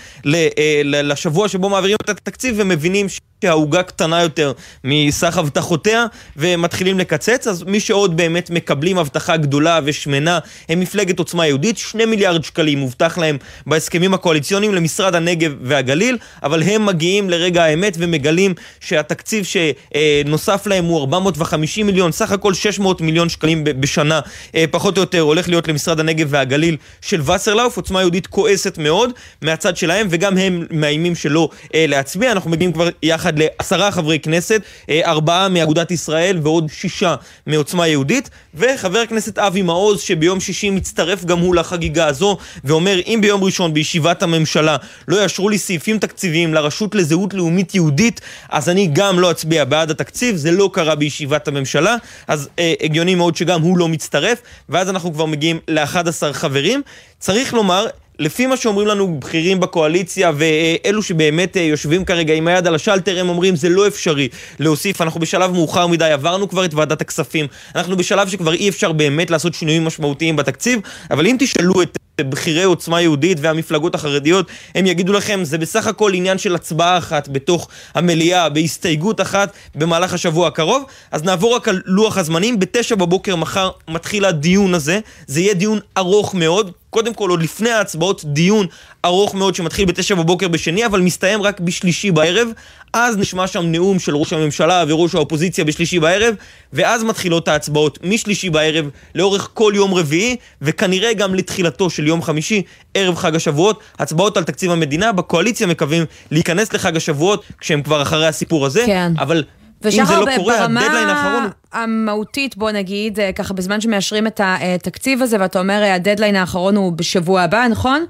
לשבוע 0.86 1.48
שבו 1.48 1.70
מעבירים 1.70 1.98
את 2.02 2.10
התקציב 2.10 2.56
ומבינים 2.58 3.10
ש... 3.10 3.20
שהעוגה 3.44 3.84
קטנה 3.84 4.22
יותר 4.22 4.54
מסך 4.84 5.38
הבטחותיה 5.38 6.06
ומתחילים 6.38 7.00
לקצץ, 7.00 7.48
אז 7.48 7.64
מי 7.64 7.80
שעוד 7.80 8.18
באמת 8.18 8.50
מקבלים 8.50 8.98
הבטחה 8.98 9.38
גדולה 9.38 9.80
ושמנה 9.84 10.40
הם 10.70 10.80
מפלגת 10.80 11.20
עוצמה 11.20 11.48
יהודית, 11.48 11.78
שני 11.78 12.06
מיליארד 12.06 12.44
שקלים 12.44 12.80
מובטח 12.80 13.18
להם 13.18 13.38
בהסכמים 13.66 14.14
הקואליציוניים 14.14 14.76
למשרד 14.76 15.16
הנגב 15.16 15.54
והגליל, 15.62 16.18
אבל 16.44 16.64
הם 16.64 16.86
מגיעים 16.86 17.30
לרגע 17.30 17.64
האמת 17.64 17.96
ומגלים 18.00 18.54
שהתקציב 18.80 19.46
שנוסף 19.46 20.68
להם 20.68 20.86
הוא 20.86 21.00
450 21.00 21.86
מיליון, 21.86 22.12
סך 22.12 22.32
הכל 22.32 22.54
600 22.54 23.02
מיליון 23.02 23.30
שקלים 23.30 23.64
בשנה, 23.64 24.20
אה, 24.56 24.66
פחות 24.72 24.98
או 24.98 25.02
יותר, 25.02 25.20
הולך 25.20 25.50
להיות 25.50 25.68
למשרד 25.68 26.00
הנגב 26.00 26.28
והגליל 26.30 26.78
של 27.02 27.22
וסרלאוף, 27.22 27.78
עוצמה 27.78 28.02
יהודית 28.02 28.28
כועסת 28.28 28.78
מאוד 28.78 29.12
מהצד 29.42 29.78
שלהם, 29.78 30.08
וגם 30.10 30.38
הם 30.38 30.66
מאיימים 30.72 31.16
שלא 31.16 31.50
אה, 31.76 31.86
להצביע, 31.88 32.32
אנחנו 32.32 32.52
מגיעים 32.52 32.74
כבר 32.74 32.90
יחד 33.04 33.29
יחד 33.30 33.40
לעשרה 33.40 33.92
חברי 33.92 34.20
כנסת, 34.20 34.62
אה, 34.90 35.02
ארבעה 35.06 35.50
מאגודת 35.50 35.92
ישראל 35.92 36.40
ועוד 36.44 36.68
שישה 36.74 37.16
מעוצמה 37.48 37.88
יהודית, 37.88 38.30
וחבר 38.56 39.00
הכנסת 39.00 39.40
אבי 39.40 39.62
מעוז 39.62 40.02
שביום 40.02 40.40
שישי 40.40 40.70
מצטרף 40.70 41.26
גם 41.26 41.40
הוא 41.40 41.56
לחגיגה 41.56 42.08
הזו, 42.08 42.38
ואומר 42.64 43.00
אם 43.08 43.20
ביום 43.22 43.44
ראשון 43.44 43.74
בישיבת 43.74 44.24
הממשלה 44.24 44.78
לא 45.08 45.22
יאשרו 45.22 45.50
לי 45.50 45.58
סעיפים 45.58 46.00
תקציביים 46.00 46.54
לרשות 46.54 46.96
לזהות 46.96 47.34
לאומית 47.34 47.76
יהודית, 47.76 48.22
אז 48.50 48.70
אני 48.70 48.90
גם 48.94 49.20
לא 49.20 49.32
אצביע 49.32 49.66
בעד 49.66 49.92
התקציב, 49.92 50.36
זה 50.36 50.52
לא 50.52 50.70
קרה 50.74 50.96
בישיבת 50.96 51.48
הממשלה, 51.48 51.96
אז 52.28 52.50
אה, 52.60 52.74
הגיוני 52.82 53.16
מאוד 53.16 53.36
שגם 53.36 53.62
הוא 53.62 53.78
לא 53.78 53.88
מצטרף, 53.88 54.42
ואז 54.70 54.90
אנחנו 54.90 55.14
כבר 55.14 55.26
מגיעים 55.26 55.60
ל-11 55.68 56.34
חברים. 56.34 56.82
צריך 57.20 57.54
לומר, 57.54 57.86
לפי 58.20 58.48
מה 58.48 58.58
שאומרים 58.58 58.88
לנו 58.88 59.20
בכירים 59.20 59.60
בקואליציה 59.60 60.32
ואלו 60.36 61.04
שבאמת 61.04 61.58
אה, 61.58 61.62
יושבים 61.62 62.06
כרגע 62.06 62.34
עם 62.34 62.48
היד 62.48 62.68
על 62.68 62.76
השלטר, 62.76 63.20
הם 63.20 63.30
אומרים 63.30 63.56
זה 63.56 63.70
לא 63.70 63.88
אפשרי 63.88 64.28
להוסיף, 64.60 65.02
אנחנו 65.02 65.20
בשלב 65.20 65.52
מאוחר 65.52 65.88
מדי, 65.88 66.12
עברנו 66.12 66.50
כבר 66.50 66.66
את 66.66 66.74
ועדת 66.74 67.02
הכספים, 67.02 67.48
אנחנו 67.76 67.98
בשלב 67.98 68.30
שכבר 68.30 68.54
אי 68.54 68.70
אפשר 68.70 68.92
באמת 68.92 69.32
לעשות 69.32 69.54
שינויים 69.54 69.86
משמעותיים 69.86 70.36
בתקציב, 70.36 70.80
אבל 71.12 71.28
אם 71.28 71.36
תשאלו 71.40 71.82
את 71.82 71.98
בכירי 72.22 72.64
עוצמה 72.64 73.02
יהודית 73.02 73.38
והמפלגות 73.42 73.96
החרדיות, 73.96 74.48
הם 74.76 74.86
יגידו 74.86 75.14
לכם, 75.14 75.44
זה 75.44 75.58
בסך 75.58 75.88
הכל 75.88 76.14
עניין 76.14 76.38
של 76.38 76.56
הצבעה 76.56 76.98
אחת 76.98 77.28
בתוך 77.28 77.68
המליאה, 77.96 78.50
בהסתייגות 78.50 79.22
אחת 79.22 79.54
במהלך 79.76 80.14
השבוע 80.14 80.48
הקרוב. 80.48 80.84
אז 81.12 81.24
נעבור 81.24 81.56
רק 81.56 81.68
על 81.68 81.82
לוח 81.86 82.18
הזמנים, 82.18 82.60
בתשע 82.60 82.96
בבוקר 82.96 83.36
מחר 83.36 83.70
מתחיל 83.88 84.26
הדיון 84.26 84.74
הזה, 84.74 85.00
זה 85.28 85.42
יהיה 85.42 85.54
דיון 85.54 85.80
ארוך 85.98 86.36
מאוד, 86.36 86.72
קודם 86.90 87.14
כל, 87.14 87.30
עוד 87.30 87.44
לפני 87.44 87.70
ההצבעות, 87.70 88.26
דיון 88.26 88.68
ארוך 89.06 89.36
מאוד 89.36 89.56
שמתחיל 89.56 89.86
בתשע 89.86 90.16
בבוקר 90.16 90.48
בשני, 90.48 90.86
אבל 90.86 91.02
מסתיים 91.02 91.42
רק 91.42 91.60
בשלישי 91.60 92.12
בערב. 92.12 92.48
אז 92.94 93.18
נשמע 93.18 93.48
שם 93.48 93.66
נאום 93.66 94.00
של 94.00 94.16
ראש 94.16 94.34
הממשלה 94.34 94.84
וראש 94.88 95.16
האופוזיציה 95.16 95.66
בשלישי 95.66 96.00
בערב, 96.00 96.36
ואז 96.74 97.04
מתחילות 97.04 97.48
ההצבעות 97.48 98.00
משלישי 98.04 98.50
בערב 98.50 98.90
לאורך 99.16 99.50
כל 99.54 99.74
יום 99.76 99.94
רביעי, 99.94 100.36
וכנראה 100.62 101.14
גם 101.14 101.36
לתחילתו 101.36 101.90
של 101.90 102.08
יום 102.08 102.22
חמישי, 102.22 102.62
ערב 102.94 103.16
חג 103.16 103.36
השבועות. 103.36 103.80
הצבעות 104.00 104.38
על 104.38 104.44
תקציב 104.44 104.72
המדינה, 104.72 105.12
בקואליציה 105.12 105.68
מקווים 105.68 106.06
להיכנס 106.32 106.74
לחג 106.74 106.98
השבועות, 106.98 107.44
כשהם 107.60 107.82
כבר 107.82 108.02
אחרי 108.02 108.28
הסיפור 108.28 108.66
הזה, 108.66 108.84
כן. 108.86 109.14
אבל... 109.20 109.44
אם 109.86 110.06
זה 110.06 110.16
לא 110.16 110.26
קורה, 110.36 110.64
הדדליין 110.64 111.10
האחרון... 111.10 111.50
המהותית, 111.74 112.58
בוא 112.58 112.72
נגיד, 112.72 113.20
אה, 113.20 113.32
ככה 113.32 113.54
בזמן 113.54 113.82
שמאשרים 113.82 114.28
את 114.28 114.42
התקציב 114.44 115.22
הזה, 115.22 115.38
ואתה 115.40 115.60
אומר, 115.60 115.84
הדדליין 115.84 116.36
האחרון 116.36 116.76
הוא 116.76 116.94
בשבוע 116.94 117.42
הבא, 117.42 117.68
נכון? 117.68 118.06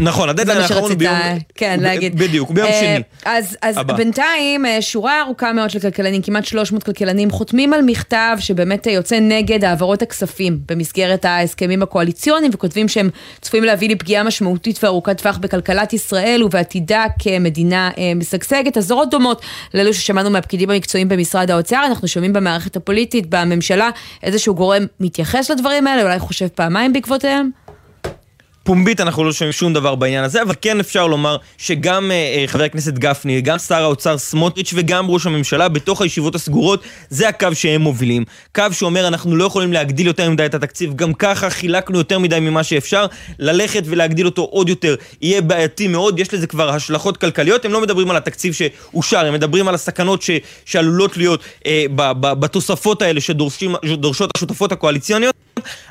נכון, 0.00 0.28
הדדליין 0.28 0.60
האחרון 0.60 0.98
ביום... 0.98 1.14
כן, 1.54 1.80
להגיד. 1.80 2.18
בדיוק, 2.18 2.50
ביום 2.50 2.68
אה, 2.68 2.80
שני. 2.80 3.02
אז, 3.24 3.56
אז. 3.62 3.78
בינתיים, 3.96 4.66
אה, 4.66 4.82
שורה 4.82 5.22
ארוכה 5.22 5.52
מאוד 5.52 5.70
של 5.70 5.80
כלכלנים, 5.80 6.22
כמעט 6.22 6.44
300 6.44 6.82
כלכלנים, 6.82 7.30
חותמים 7.30 7.72
על 7.72 7.82
מכתב 7.82 8.36
שבאמת 8.40 8.86
אה, 8.86 8.92
יוצא 8.92 9.18
נגד 9.20 9.64
העברות 9.64 10.02
הכספים 10.02 10.58
במסגרת 10.68 11.24
ההסכמים 11.24 11.82
הקואליציוניים, 11.82 12.50
וכותבים 12.54 12.88
שהם 12.88 13.10
צפויים 13.40 13.64
להביא 13.64 13.88
לפגיעה 13.88 14.22
משמעותית 14.22 14.84
וארוכת 14.84 15.18
טווח 15.18 15.38
בכלכלת 15.38 15.92
ישראל 15.92 16.42
ובעתידה 16.42 17.04
כמדינה 17.18 17.90
משגשגת. 18.16 18.76
אזהרות 18.76 19.10
דומות 19.10 19.42
לאלו 19.74 19.94
ששמענו 19.94 20.30
מהפקידים 20.30 20.70
המקצועיים 20.70 21.08
במשרד 21.08 21.50
האוצר, 21.50 21.82
אנחנו 21.86 22.08
שומעים 22.08 22.32
במערכת 22.32 22.76
הפוליטית, 22.76 23.26
בממשלה, 23.28 23.90
איזשהו 24.22 24.54
גורם 24.54 24.86
מתייחס 25.00 25.50
לדברים 25.50 25.86
האלה, 25.86 26.02
אולי 26.02 26.18
חושב 26.18 26.48
פעמיים 26.48 26.92
בעקבותיהם? 26.92 27.50
פומבית 28.70 29.00
אנחנו 29.00 29.24
לא 29.24 29.32
שומעים 29.32 29.52
שום 29.52 29.72
דבר 29.72 29.94
בעניין 29.94 30.24
הזה, 30.24 30.42
אבל 30.42 30.54
כן 30.60 30.80
אפשר 30.80 31.06
לומר 31.06 31.36
שגם 31.58 32.10
אה, 32.10 32.16
אה, 32.16 32.44
חבר 32.46 32.64
הכנסת 32.64 32.94
גפני, 32.94 33.40
גם 33.40 33.58
שר 33.58 33.82
האוצר 33.82 34.18
סמוטריץ' 34.18 34.72
וגם 34.74 35.10
ראש 35.10 35.26
הממשלה 35.26 35.68
בתוך 35.68 36.02
הישיבות 36.02 36.34
הסגורות, 36.34 36.82
זה 37.08 37.28
הקו 37.28 37.48
שהם 37.54 37.80
מובילים. 37.80 38.24
קו 38.54 38.64
שאומר 38.72 39.08
אנחנו 39.08 39.36
לא 39.36 39.44
יכולים 39.44 39.72
להגדיל 39.72 40.06
יותר 40.06 40.30
מדי 40.30 40.46
את 40.46 40.54
התקציב, 40.54 40.96
גם 40.96 41.14
ככה 41.14 41.50
חילקנו 41.50 41.98
יותר 41.98 42.18
מדי 42.18 42.40
ממה 42.40 42.62
שאפשר, 42.62 43.06
ללכת 43.38 43.82
ולהגדיל 43.86 44.26
אותו 44.26 44.42
עוד 44.42 44.68
יותר 44.68 44.94
יהיה 45.22 45.40
בעייתי 45.40 45.88
מאוד, 45.88 46.18
יש 46.18 46.34
לזה 46.34 46.46
כבר 46.46 46.70
השלכות 46.70 47.16
כלכליות, 47.16 47.64
הם 47.64 47.72
לא 47.72 47.80
מדברים 47.80 48.10
על 48.10 48.16
התקציב 48.16 48.54
שאושר, 48.54 49.26
הם 49.26 49.34
מדברים 49.34 49.68
על 49.68 49.74
הסכנות 49.74 50.22
ש, 50.22 50.30
שעלולות 50.64 51.16
להיות 51.16 51.40
אה, 51.66 51.84
ב, 51.94 52.12
ב, 52.20 52.32
בתוספות 52.40 53.02
האלה 53.02 53.20
שדורשות 53.20 54.30
השותפות 54.36 54.72
הקואליציוניות, 54.72 55.34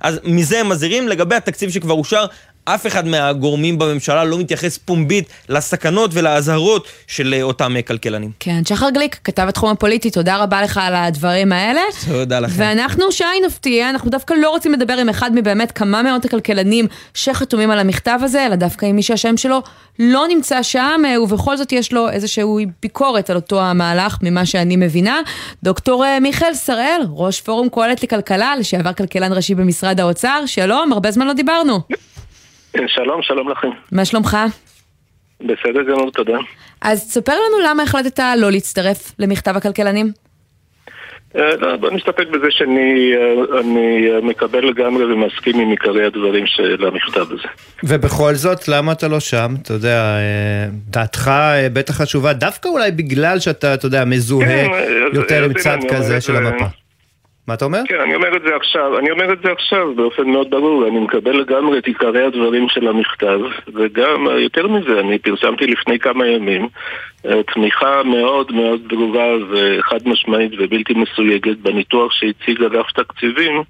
אז 0.02 0.20
מזה 0.24 0.60
הם 0.60 0.70
מזהירים. 0.70 1.08
לגבי 1.08 1.36
התקציב 1.36 1.70
שכבר 1.70 1.94
אושר. 1.94 2.26
אף 2.66 2.88
אחד 2.88 3.08
מהגורמים 3.08 3.80
בממשלה 3.80 4.24
לא 4.24 4.40
מתייחס 4.40 4.78
פומבית 4.78 5.30
לסכנות 5.50 6.12
ולאזהרות 6.14 6.88
של 7.08 7.34
אה, 7.34 7.42
אותם 7.42 7.76
אה, 7.76 7.82
כלכלנים. 7.82 8.32
כן, 8.40 8.62
שחר 8.66 8.90
גליק, 8.90 9.20
כתב 9.24 9.46
התחום 9.50 9.70
הפוליטי, 9.70 10.12
תודה 10.12 10.38
רבה 10.38 10.62
לך 10.62 10.80
על 10.84 10.96
הדברים 10.96 11.52
האלה. 11.52 11.82
תודה 12.08 12.40
לכם. 12.40 12.54
ואנחנו, 12.58 13.12
שי 13.12 13.24
נפתיע, 13.46 13.90
אנחנו 13.90 14.12
דווקא 14.12 14.34
לא 14.34 14.50
רוצים 14.50 14.74
לדבר 14.74 14.94
עם 14.94 15.10
אחד 15.10 15.32
מבאמת 15.36 15.72
כמה 15.72 16.02
מאות 16.02 16.26
הכלכלנים 16.26 16.88
שחתומים 17.14 17.72
על 17.72 17.80
המכתב 17.80 18.20
הזה, 18.24 18.46
אלא 18.46 18.56
דווקא 18.56 18.86
עם 18.86 18.96
מי 18.96 19.04
שהשם 19.04 19.38
שלו 19.38 19.62
לא 20.00 20.26
נמצא 20.30 20.64
שם, 20.64 21.02
אה, 21.06 21.22
ובכל 21.22 21.58
זאת 21.58 21.72
יש 21.72 21.94
לו 21.94 22.10
איזושהי 22.10 22.66
ביקורת 22.82 23.30
על 23.30 23.36
אותו 23.36 23.62
המהלך, 23.62 24.18
ממה 24.22 24.46
שאני 24.46 24.76
מבינה. 24.76 25.20
דוקטור 25.64 26.06
מיכאל 26.22 26.54
שראל, 26.54 27.02
ראש 27.10 27.42
פורום 27.42 27.70
קהלת 27.70 28.04
לכלכלה, 28.04 28.56
לשעבר 28.56 28.94
כלכלן 28.94 29.34
ראשי 29.34 29.56
במשרד 29.56 30.00
האוצר, 30.00 30.44
שלום, 30.46 30.94
הרבה 30.94 31.12
זמן 31.12 31.28
לא 31.28 31.34
דיברנו. 31.34 31.80
שלום, 32.88 33.22
שלום 33.22 33.50
לכם. 33.50 33.70
מה 33.92 34.06
שלומך? 34.06 34.38
בסדר 35.40 35.84
גמור, 35.90 36.12
תודה. 36.12 36.38
אז 36.82 37.08
תספר 37.08 37.34
לנו 37.34 37.70
למה 37.70 37.84
החלטת 37.84 38.20
לא 38.38 38.52
להצטרף 38.52 39.12
למכתב 39.20 39.58
הכלכלנים. 39.58 40.12
אה, 41.36 41.56
לא, 41.56 41.78
בוא 41.78 41.92
נסתפק 41.92 42.28
בזה 42.28 42.48
שאני 42.50 43.14
אה, 43.16 43.60
אני 43.60 44.12
אה, 44.12 44.22
מקבל 44.22 44.70
לגמרי 44.70 45.14
ומסכים 45.14 45.60
עם 45.60 45.70
עיקרי 45.70 46.06
הדברים 46.06 46.48
של 46.48 46.86
המכתב 46.86 47.26
הזה. 47.32 47.48
ובכל 47.84 48.36
זאת, 48.36 48.68
למה 48.68 48.92
אתה 48.92 49.08
לא 49.08 49.20
שם? 49.20 49.54
אתה 49.62 49.74
יודע, 49.74 50.02
אה, 50.02 50.68
דעתך 50.88 51.28
אה, 51.28 51.68
בטח 51.74 52.02
חשובה, 52.02 52.34
דווקא 52.34 52.70
אולי 52.70 52.92
בגלל 52.92 53.40
שאתה, 53.40 53.74
אתה 53.74 53.86
יודע, 53.86 54.06
מזוהה 54.06 54.48
כן, 54.48 54.70
יותר 55.14 55.44
עם 55.44 55.54
צד 55.54 55.78
כזה 55.90 56.22
של 56.22 56.36
המפה. 56.36 56.66
מה 57.50 57.56
אתה 57.56 57.66
אומר? 57.66 57.80
כן, 57.88 58.00
אני 58.00 58.16
אומר 58.16 58.36
את 58.36 58.42
זה 58.42 58.56
עכשיו, 58.56 59.00
אני 59.00 59.12
אומר 59.12 59.34
את 59.34 59.42
זה 59.44 59.52
עכשיו 59.52 59.96
באופן 59.96 60.30
מאוד 60.30 60.50
ברור, 60.50 60.88
אני 60.88 61.00
מקבל 61.00 61.38
לגמרי 61.40 61.78
את 61.78 61.86
עיקרי 61.86 62.24
הדברים 62.24 62.70
של 62.70 62.88
המכתב, 62.88 63.40
וגם, 63.74 64.28
אה, 64.28 64.40
יותר 64.40 64.68
מזה, 64.68 65.00
אני 65.00 65.20
פרסמתי 65.20 65.68
לפני 65.68 66.00
כמה 66.00 66.28
ימים 66.28 66.68
אה, 67.26 67.44
תמיכה 67.54 68.04
מאוד 68.04 68.52
מאוד 68.52 68.82
ברורה 68.88 69.30
וחד 69.50 70.00
משמעית 70.06 70.52
ובלתי 70.58 70.94
מסויגת 70.94 71.58
בניתוח 71.58 72.12
שהציג 72.12 72.64
אגף 72.64 72.92
תקציבים 72.92 73.64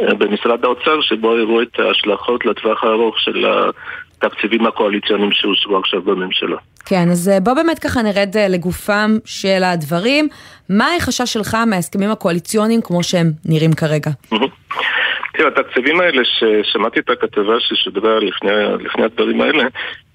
אה, 0.00 0.14
במשרד 0.14 0.64
האוצר, 0.64 1.00
שבו 1.00 1.32
הראו 1.32 1.62
את 1.62 1.78
ההשלכות 1.78 2.46
לטווח 2.46 2.84
הארוך 2.84 3.20
של 3.20 3.46
התקציבים 4.22 4.66
הקואליציוניים 4.66 5.32
שאושרו 5.32 5.78
עכשיו 5.78 6.02
בממשלה. 6.02 6.56
כן, 6.86 7.10
אז 7.10 7.28
אה, 7.28 7.40
בוא 7.40 7.54
באמת 7.54 7.78
ככה 7.78 8.02
נרד 8.02 8.36
אה, 8.36 8.48
לגופם 8.48 9.10
של 9.24 9.62
הדברים. 9.64 10.28
מה 10.68 10.86
החשש 10.96 11.32
שלך 11.32 11.56
מההסכמים 11.66 12.10
הקואליציוניים 12.10 12.80
כמו 12.82 13.02
שהם 13.02 13.30
נראים 13.44 13.72
כרגע? 13.72 14.10
תראה, 15.32 15.48
התקציבים 15.48 16.00
האלה, 16.00 16.22
ששמעתי 16.24 17.00
את 17.00 17.10
הכתבה 17.10 17.60
ששודרה 17.60 18.20
לפני, 18.20 18.50
לפני 18.84 19.04
הדברים 19.04 19.40
האלה, 19.40 19.64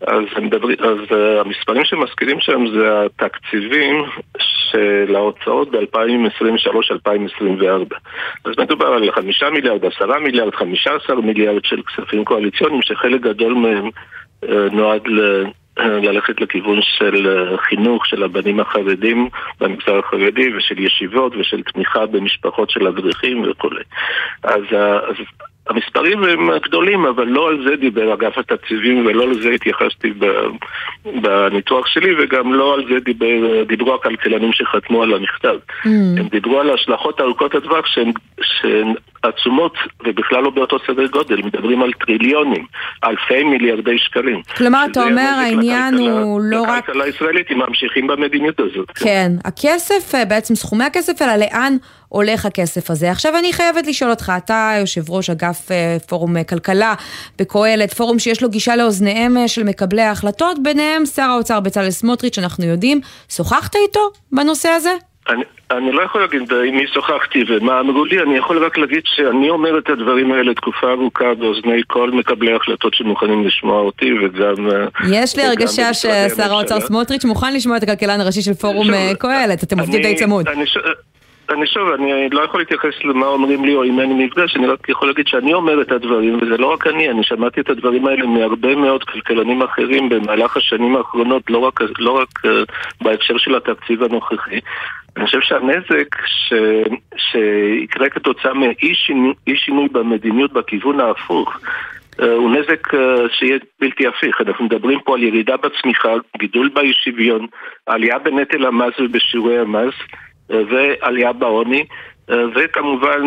אז, 0.08 0.24
מדבר, 0.42 0.68
אז 0.68 0.98
uh, 1.10 1.42
המספרים 1.46 1.86
שמזכירים 1.86 2.40
שם 2.40 2.66
זה 2.74 3.06
התקציבים 3.06 4.04
של 4.74 5.16
ההוצאות 5.16 5.72
ב-2023-2024. 5.72 7.96
אז 8.46 8.54
מדובר 8.58 8.88
על 8.88 9.12
חמישה 9.12 9.50
מיליארד, 9.50 9.86
עשרה 9.86 10.20
מיליארד, 10.20 10.56
חמישה 10.56 10.92
עשר 10.96 11.16
מיליארד 11.16 11.66
של 11.66 11.82
כספים 11.82 12.26
קואליציוניים, 12.26 12.82
שחלק 12.82 13.22
גדול 13.22 13.54
מהם 13.54 13.90
uh, 14.46 14.50
נועד 14.72 15.08
ל... 15.08 15.44
ללכת 15.78 16.42
לכיוון 16.42 16.80
של 16.82 17.28
אה, 17.28 17.58
חינוך 17.58 18.06
של 18.06 18.24
הבנים 18.24 18.60
החרדים 18.60 19.30
במגזר 19.62 20.00
החרדי 20.00 20.58
ושל 20.58 20.80
ישיבות 20.80 21.36
ושל 21.36 21.62
תמיכה 21.74 22.06
במשפחות 22.06 22.70
של 22.70 22.88
אברכים 22.88 23.52
וכולי. 23.52 23.84
אז, 24.44 24.64
אז 25.10 25.16
המספרים 25.70 26.24
הם 26.24 26.50
גדולים, 26.64 27.06
אבל 27.06 27.28
לא 27.28 27.50
על 27.50 27.64
זה 27.70 27.76
דיבר 27.76 28.14
אגף 28.14 28.38
התקציבים 28.38 29.06
ולא 29.06 29.30
לזה 29.30 29.50
התייחסתי 29.50 30.14
בניתוח 31.06 31.88
שלי 31.88 32.14
וגם 32.20 32.54
לא 32.54 32.74
על 32.74 32.86
זה 32.90 33.00
דיבר, 33.00 33.64
דיברו 33.68 33.96
הכלכלנים 33.96 34.54
שחתמו 34.54 35.04
על 35.04 35.14
המכתב. 35.14 35.56
Mm. 35.86 35.90
הם 36.18 36.28
דיברו 36.32 36.60
על 36.60 36.70
ההשלכות 36.70 37.22
ארוכות 37.22 37.56
הטווח 37.56 37.86
שהן, 37.86 38.12
שהן 38.42 38.94
עצומות 39.24 39.74
ובכלל 40.06 40.44
לא 40.44 40.50
באותו 40.50 40.78
סדר 40.88 41.08
גודל, 41.08 41.42
מדברים 41.44 41.84
על 41.84 41.92
טריליונים, 42.06 42.66
אלפי 43.04 43.44
מיליארדי 43.44 43.98
שקלים. 43.98 44.42
כלומר, 44.58 44.86
אתה 44.92 45.04
אומר, 45.04 45.22
העניין 45.22 45.94
לכלכלה- 45.94 46.22
הוא 46.22 46.42
לא 46.44 46.62
רק... 46.62 46.84
לכלכלה 46.84 47.04
הישראלית, 47.04 47.48
אם 47.52 47.60
ממשיכים 47.68 48.08
במדיניות 48.08 48.60
הזאת. 48.60 48.92
כן, 48.96 49.32
הכסף, 49.46 50.16
אה, 50.16 50.26
בעצם 50.26 50.56
סכומי 50.56 50.84
הכסף, 50.84 51.22
אלא 51.22 51.36
לאן 51.36 51.78
הולך 52.10 52.46
הכסף 52.46 52.90
הזה. 52.90 53.12
עכשיו 53.12 53.38
אני 53.40 53.54
חייבת 53.54 53.88
לשאול 53.88 54.10
אותך, 54.12 54.32
אתה 54.38 54.74
יושב 54.80 55.10
ראש 55.10 55.30
אגף 55.30 55.72
אה, 55.72 55.98
פורום 56.08 56.38
אה, 56.38 56.44
כלכלה 56.44 56.94
בקהלת, 57.40 57.94
פורום 57.94 58.20
שיש 58.20 58.44
לו 58.44 58.50
גישה 58.50 58.76
לאוזניהם 58.76 59.36
של 59.48 59.64
מקבלי 59.64 60.02
ההחלטות, 60.02 60.64
ביניהם 60.64 61.06
שר 61.06 61.22
האוצר 61.22 61.60
בצלאל 61.60 61.90
סמוטריץ', 61.92 62.38
אנחנו 62.40 62.66
יודעים. 62.66 63.02
שוחחת 63.30 63.76
איתו 63.76 64.00
בנושא 64.32 64.70
הזה? 64.70 64.92
אני, 65.30 65.44
אני 65.78 65.92
לא 65.92 66.02
יכול 66.02 66.22
להגיד 66.22 66.54
עם 66.68 66.76
מי 66.76 66.88
שוחחתי 66.88 67.44
ומה 67.48 67.80
אמרו 67.80 68.06
לי, 68.06 68.22
אני 68.22 68.38
יכול 68.38 68.66
רק 68.66 68.78
להגיד 68.78 69.02
שאני 69.06 69.50
אומר 69.50 69.78
את 69.78 69.90
הדברים 69.90 70.32
האלה 70.32 70.54
תקופה 70.54 70.92
ארוכה 70.92 71.34
באוזני 71.34 71.82
כל 71.88 72.12
מקבלי 72.12 72.54
ההחלטות 72.54 72.94
שמוכנים 72.94 73.48
לשמוע 73.48 73.80
אותי 73.82 74.14
וגם... 74.14 74.70
אה, 74.72 74.86
יש 75.12 75.38
לי 75.38 75.44
הרגשה 75.44 75.94
ששר 75.94 76.54
האוצר. 76.54 76.80
סמוטריץ' 76.80 77.26
מוכן 77.26 77.54
לשמוע 77.54 77.78
את 77.78 77.84
הכלכלן 77.84 78.22
הראשי 78.22 78.42
של 78.42 78.54
פורום 78.54 78.94
אה, 78.94 79.12
קהלת, 79.20 79.64
אתם 79.64 79.80
עובדים 79.80 80.02
די 80.02 80.16
צמוד. 80.16 80.48
אני 81.50 81.68
שוב, 81.68 81.90
אני 81.90 82.30
לא 82.30 82.42
יכול 82.42 82.60
להתייחס 82.60 82.94
למה 83.04 83.26
אומרים 83.26 83.66
לי 83.66 83.76
או 83.76 83.84
אם 83.84 84.00
אני 84.00 84.26
נפגש, 84.26 84.56
אני 84.56 84.68
רק 84.68 84.90
יכול 84.90 85.08
להגיד 85.08 85.28
שאני 85.28 85.54
אומר 85.54 85.82
את 85.82 85.92
הדברים, 85.92 86.40
וזה 86.42 86.58
לא 86.58 86.74
רק 86.74 86.88
אני, 86.88 87.10
אני 87.10 87.24
שמעתי 87.24 87.62
את 87.62 87.70
הדברים 87.70 88.08
האלה 88.08 88.26
מהרבה 88.26 88.76
מאוד 88.76 89.04
כלכלנים 89.04 89.62
אחרים 89.62 90.10
במהלך 90.10 90.58
השנים 90.58 90.96
האחרונות, 90.96 91.44
לא 91.50 91.58
רק, 91.58 91.80
לא 92.00 92.12
רק 92.12 92.46
uh, 92.46 92.50
בהקשר 93.02 93.38
של 93.38 93.56
התקציב 93.56 94.04
הנוכחי. 94.04 94.60
אני 95.18 95.26
חושב 95.26 95.42
שהנזק 95.42 96.16
ש... 96.26 96.54
שיקרה 97.18 98.10
כתוצאה 98.10 98.54
מאי 98.54 98.96
שינוי, 98.96 99.34
שינוי 99.56 99.88
במדיניות 99.92 100.54
בכיוון 100.54 101.00
ההפוך 101.00 101.60
אה, 102.22 102.34
הוא 102.34 102.52
נזק 102.56 102.94
אה, 102.94 103.00
שיהיה 103.32 103.58
בלתי 103.82 104.08
הפיך. 104.08 104.42
אנחנו 104.42 104.66
מדברים 104.66 105.00
פה 105.06 105.16
על 105.16 105.24
ירידה 105.24 105.58
בצמיחה, 105.58 106.10
גידול 106.38 106.70
באי 106.74 106.94
שוויון, 107.04 107.48
עלייה 107.86 108.20
בנטל 108.20 108.66
המס 108.66 108.94
ובשיעורי 109.00 109.60
המס 109.60 109.94
אה, 110.52 110.58
ועלייה 110.70 111.34
בעוני, 111.34 111.86
וכמובן 112.56 113.22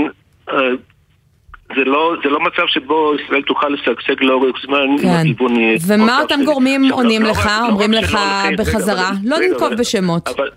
זה 1.77 1.85
לא, 1.85 2.15
זה 2.25 2.29
לא 2.29 2.41
מצב 2.41 2.67
שבו 2.67 3.13
ישראל 3.25 3.43
תוכל 3.43 3.69
לשגשג 3.69 4.23
לאורך 4.23 4.57
זמן 4.67 4.99
כן. 5.03 5.09
הכיוון 5.09 5.57
יהיה... 5.57 5.79
ומה 5.87 6.21
אותם. 6.21 6.45
גורמים 6.45 6.85
עכשיו, 6.85 6.97
עונים 6.97 7.23
לא 7.23 7.31
לך, 7.31 7.47
לא 7.47 7.67
אומרים 7.67 7.93
לך 7.93 8.19
בחזרה? 8.59 9.11
לא 9.25 9.37
ננקוב 9.39 9.75
בשמות. 9.75 10.29
אבל... 10.29 10.51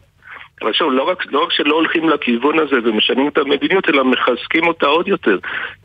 אבל 0.61 0.73
שוב, 0.73 0.91
לא 0.91 1.03
רק, 1.03 1.31
לא 1.31 1.43
רק 1.43 1.51
שלא 1.51 1.75
הולכים 1.75 2.09
לכיוון 2.09 2.59
הזה 2.59 2.75
ומשנים 2.83 3.27
את 3.27 3.37
המדיניות, 3.37 3.89
אלא 3.89 4.03
מחזקים 4.03 4.67
אותה 4.67 4.85
עוד 4.85 5.07
יותר. 5.07 5.37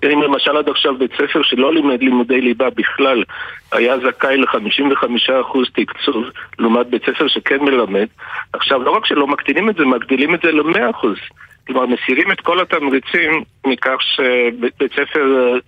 אם 0.04 0.22
למשל 0.22 0.56
עד 0.56 0.68
עכשיו 0.68 0.98
בית 0.98 1.12
ספר 1.12 1.42
שלא 1.42 1.74
לימד 1.74 2.02
לימודי 2.02 2.40
ליבה 2.40 2.70
בכלל 2.70 3.24
היה 3.72 3.98
זכאי 3.98 4.36
ל-55% 4.36 5.58
תקצוב, 5.74 6.24
לעומת 6.58 6.86
בית 6.86 7.02
ספר 7.04 7.28
שכן 7.28 7.58
מלמד, 7.60 8.06
עכשיו 8.52 8.82
לא 8.82 8.90
רק 8.90 9.06
שלא 9.06 9.26
מקטינים 9.26 9.70
את 9.70 9.76
זה, 9.76 9.84
מגדילים 9.84 10.34
את 10.34 10.40
זה 10.42 10.52
ל-100%. 10.52 11.06
כלומר, 11.66 11.86
מסירים 11.86 12.32
את 12.32 12.40
כל 12.40 12.60
התמריצים 12.60 13.42
מכך 13.66 13.96
שבית 14.00 14.92
ספר 14.92 15.36
אה, 15.36 15.58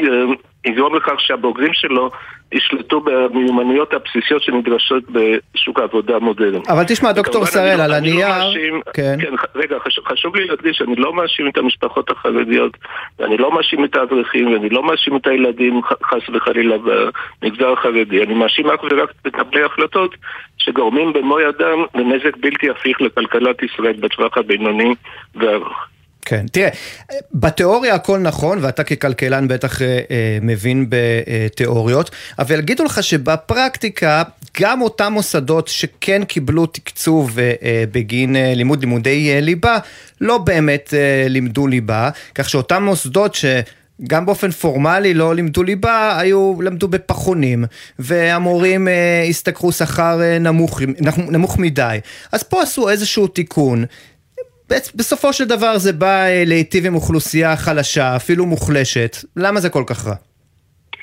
אה, 0.00 0.24
יגרום 0.66 0.96
לכך 0.96 1.14
שהבוגרים 1.18 1.74
שלו 1.74 2.10
ישלטו 2.52 3.00
במיומנויות 3.00 3.92
הבסיסיות 3.94 4.42
שנדרשות 4.42 5.04
בשוק 5.10 5.78
העבודה 5.80 6.16
המודרני. 6.16 6.58
אבל 6.68 6.84
תשמע, 6.84 7.12
דוקטור 7.12 7.44
שראל, 7.46 7.76
לא- 7.78 7.82
על 7.82 7.90
לא 7.90 7.94
הנייר... 7.96 8.28
מאשים- 8.28 8.80
כן. 8.94 9.16
כן, 9.20 9.32
רגע, 9.54 9.76
חשוב, 9.78 10.04
חשוב 10.04 10.36
לי 10.36 10.46
להדגיש, 10.46 10.82
אני 10.82 10.96
לא 10.96 11.12
מאשים 11.14 11.48
את 11.48 11.58
המשפחות 11.58 12.10
החרדיות, 12.10 12.76
ואני 13.18 13.36
לא 13.36 13.54
מאשים 13.54 13.84
את 13.84 13.96
האברכים, 13.96 14.52
ואני 14.52 14.68
לא 14.68 14.82
מאשים 14.82 15.16
את 15.16 15.26
הילדים, 15.26 15.80
חס 15.82 16.28
וחלילה, 16.34 16.76
במגזר 16.78 17.72
החרדי. 17.72 18.22
אני 18.22 18.34
מאשים 18.34 18.70
אך 18.70 18.80
ורק 18.90 19.10
את 19.10 19.26
מקבלי 19.26 19.62
החלטות 19.64 20.14
שגורמים 20.58 21.12
במו 21.12 21.40
ידם 21.40 21.78
לנזק 21.94 22.36
בלתי 22.36 22.70
הפיך 22.70 23.00
לכלכלת 23.00 23.62
ישראל 23.62 23.92
בטווח 23.92 24.38
הבינוני 24.38 24.94
והארוך. 25.34 25.86
כן, 26.28 26.46
תראה, 26.52 26.68
בתיאוריה 27.34 27.94
הכל 27.94 28.18
נכון, 28.18 28.58
ואתה 28.62 28.84
ככלכלן 28.84 29.48
בטח 29.48 29.82
אה, 29.82 30.00
אה, 30.10 30.38
מבין 30.42 30.86
בתיאוריות, 30.88 32.10
אבל 32.38 32.58
יגידו 32.58 32.84
לך 32.84 33.02
שבפרקטיקה, 33.02 34.22
גם 34.60 34.82
אותם 34.82 35.12
מוסדות 35.12 35.68
שכן 35.68 36.24
קיבלו 36.24 36.66
תקצוב 36.66 37.38
אה, 37.38 37.52
אה, 37.62 37.84
בגין 37.92 38.36
אה, 38.36 38.54
לימוד 38.54 38.80
לימודי 38.80 39.30
אה, 39.34 39.40
ליבה, 39.40 39.78
לא 40.20 40.38
באמת 40.38 40.94
אה, 40.94 41.28
לימדו 41.28 41.66
ליבה, 41.66 42.10
כך 42.34 42.48
שאותם 42.48 42.82
מוסדות 42.82 43.34
ש... 43.34 43.44
גם 44.08 44.26
באופן 44.26 44.50
פורמלי 44.50 45.14
לא 45.14 45.34
לימדו 45.34 45.62
ליבה, 45.62 46.18
היו, 46.18 46.54
למדו 46.62 46.88
בפחונים, 46.88 47.64
והמורים 47.98 48.88
אה, 48.88 49.24
השתכרו 49.28 49.72
שכר 49.72 50.22
אה, 50.22 50.38
נמוך, 50.38 50.80
נמוך 51.28 51.58
מדי. 51.58 51.98
אז 52.32 52.42
פה 52.42 52.62
עשו 52.62 52.88
איזשהו 52.88 53.26
תיקון. 53.26 53.84
בסופו 54.70 55.32
של 55.32 55.44
דבר 55.44 55.78
זה 55.78 55.92
בא 55.92 56.24
אה, 56.24 56.42
להיטיב 56.46 56.86
עם 56.86 56.94
אוכלוסייה 56.94 57.56
חלשה, 57.56 58.16
אפילו 58.16 58.46
מוחלשת. 58.46 59.16
למה 59.36 59.60
זה 59.60 59.70
כל 59.70 59.84
כך 59.86 60.06
רע? 60.06 60.14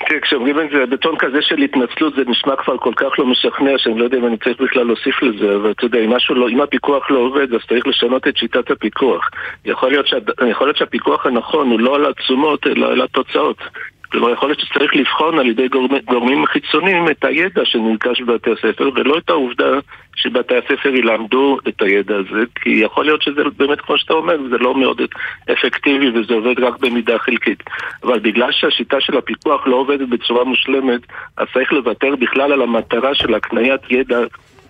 תראה, 0.08 0.20
כשאומרים 0.20 0.60
את 0.60 0.70
זה 0.72 0.86
בטון 0.86 1.16
כזה 1.18 1.38
של 1.42 1.58
התנצלות 1.58 2.14
זה 2.16 2.22
נשמע 2.26 2.56
כבר 2.56 2.78
כל 2.78 2.92
כך 2.96 3.18
לא 3.18 3.26
משכנע 3.26 3.70
שאני 3.78 3.98
לא 3.98 4.04
יודע 4.04 4.18
אם 4.18 4.26
אני 4.26 4.36
צריך 4.38 4.60
בכלל 4.60 4.86
להוסיף 4.86 5.22
לזה 5.22 5.56
אבל 5.56 5.70
אתה 5.70 5.84
יודע, 5.84 5.98
אם, 5.98 6.12
לא, 6.30 6.48
אם 6.48 6.60
הפיקוח 6.60 7.10
לא 7.10 7.18
עובד 7.18 7.54
אז 7.54 7.60
צריך 7.68 7.86
לשנות 7.86 8.28
את 8.28 8.36
שיטת 8.36 8.70
הפיקוח 8.70 9.30
יכול 9.64 9.90
להיות, 9.90 10.06
שה, 10.06 10.16
יכול 10.50 10.66
להיות 10.66 10.76
שהפיקוח 10.76 11.26
הנכון 11.26 11.70
הוא 11.70 11.80
לא 11.80 11.96
על 11.96 12.06
התשומות 12.10 12.66
אלא 12.66 12.86
על 12.86 13.02
התוצאות 13.02 13.58
כלומר, 14.14 14.30
יכול 14.30 14.48
להיות 14.48 14.60
שצריך 14.60 14.96
לבחון 14.96 15.38
על 15.38 15.46
ידי 15.46 15.68
גורמי, 15.68 15.98
גורמים 16.00 16.46
חיצוניים 16.46 17.08
את 17.08 17.24
הידע 17.24 17.64
שנרכש 17.64 18.20
בבתי 18.20 18.50
הספר 18.50 18.90
ולא 18.94 19.18
את 19.18 19.30
העובדה 19.30 19.78
שבתי 20.16 20.54
הספר 20.56 20.88
ילמדו 20.88 21.58
את 21.68 21.82
הידע 21.82 22.16
הזה 22.16 22.44
כי 22.54 22.70
יכול 22.70 23.04
להיות 23.04 23.22
שזה 23.22 23.42
באמת, 23.56 23.80
כמו 23.80 23.98
שאתה 23.98 24.14
אומר, 24.14 24.36
זה 24.50 24.58
לא 24.58 24.74
מאוד 24.74 25.00
אפקטיבי 25.52 26.10
וזה 26.10 26.34
עובד 26.34 26.60
רק 26.60 26.78
במידה 26.80 27.18
חלקית. 27.18 27.62
אבל 28.02 28.18
בגלל 28.18 28.52
שהשיטה 28.52 28.96
של 29.00 29.18
הפיקוח 29.18 29.66
לא 29.66 29.76
עובדת 29.76 30.08
בצורה 30.08 30.44
מושלמת 30.44 31.00
אז 31.36 31.46
צריך 31.52 31.72
לוותר 31.72 32.16
בכלל 32.16 32.52
על 32.52 32.62
המטרה 32.62 33.14
של 33.14 33.34
הקניית 33.34 33.80
ידע 33.90 34.18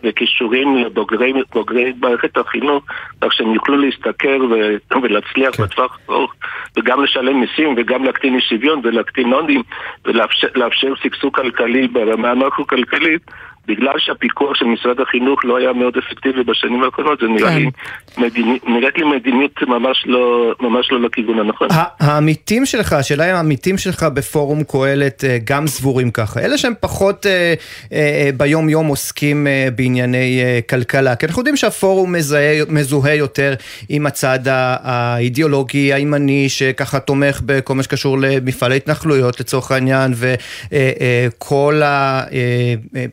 וכישורים 0.04 0.76
לבוגרי 0.76 1.32
בוגרי 1.52 1.92
מערכת 2.00 2.36
החינוך, 2.36 2.84
כך 3.20 3.32
שהם 3.32 3.54
יוכלו 3.54 3.76
להשתכר 3.76 4.38
ו- 4.50 4.96
ולהצליח 5.02 5.60
בטווח 5.60 5.98
ארוך, 6.10 6.34
וגם 6.76 7.04
לשלם 7.04 7.40
מיסים 7.40 7.74
וגם 7.76 8.04
להקטין 8.04 8.34
אי 8.34 8.40
שוויון 8.40 8.80
ולהקטין 8.84 9.32
עוני 9.32 9.62
ולאפשר 10.04 10.48
לאפשר 10.54 10.94
שגשוג 10.94 11.36
כלכלי 11.36 11.88
ברמה 11.88 12.30
המקרו-כלכלית. 12.30 13.22
בגלל 13.68 13.94
שהפיקוח 13.98 14.54
של 14.54 14.64
משרד 14.64 15.00
החינוך 15.00 15.44
לא 15.44 15.56
היה 15.56 15.72
מאוד 15.72 15.96
אפקטיבי 15.96 16.42
בשנים 16.42 16.82
האחרונות, 16.82 17.20
זה 17.20 17.26
נראה 17.26 17.50
כן. 17.50 17.56
לי, 17.56 17.70
מדיני, 18.18 18.58
נראית 18.66 18.98
לי 18.98 19.04
מדיניות 19.04 19.62
ממש 19.62 20.04
לא, 20.06 20.54
ממש 20.60 20.92
לא 20.92 21.00
לכיוון 21.00 21.38
הנכון. 21.38 21.68
העמיתים 22.00 22.66
שלך, 22.66 22.92
השאלה 22.92 23.30
אם 23.30 23.36
העמיתים 23.36 23.78
שלך 23.78 24.02
בפורום 24.14 24.64
קהלת 24.64 25.24
אה, 25.24 25.38
גם 25.44 25.66
סבורים 25.66 26.10
ככה. 26.10 26.40
אלה 26.40 26.58
שהם 26.58 26.72
פחות 26.80 27.26
אה, 27.26 27.54
אה, 27.92 28.30
ביום 28.36 28.68
יום 28.68 28.86
עוסקים 28.86 29.46
אה, 29.46 29.68
בענייני 29.76 30.42
אה, 30.42 30.60
כלכלה. 30.68 31.16
כי 31.16 31.26
אנחנו 31.26 31.40
יודעים 31.40 31.56
שהפורום 31.56 32.12
מזהה, 32.12 32.64
מזוהה 32.68 33.14
יותר 33.14 33.54
עם 33.88 34.06
הצד 34.06 34.38
האידיאולוגי 34.44 35.92
הימני, 35.94 36.48
שככה 36.48 37.00
תומך 37.00 37.40
בכל 37.44 37.74
מה 37.74 37.82
שקשור 37.82 38.18
למפעל 38.20 38.72
ההתנחלויות 38.72 39.40
לצורך 39.40 39.70
העניין, 39.70 40.12
וכל 40.16 41.80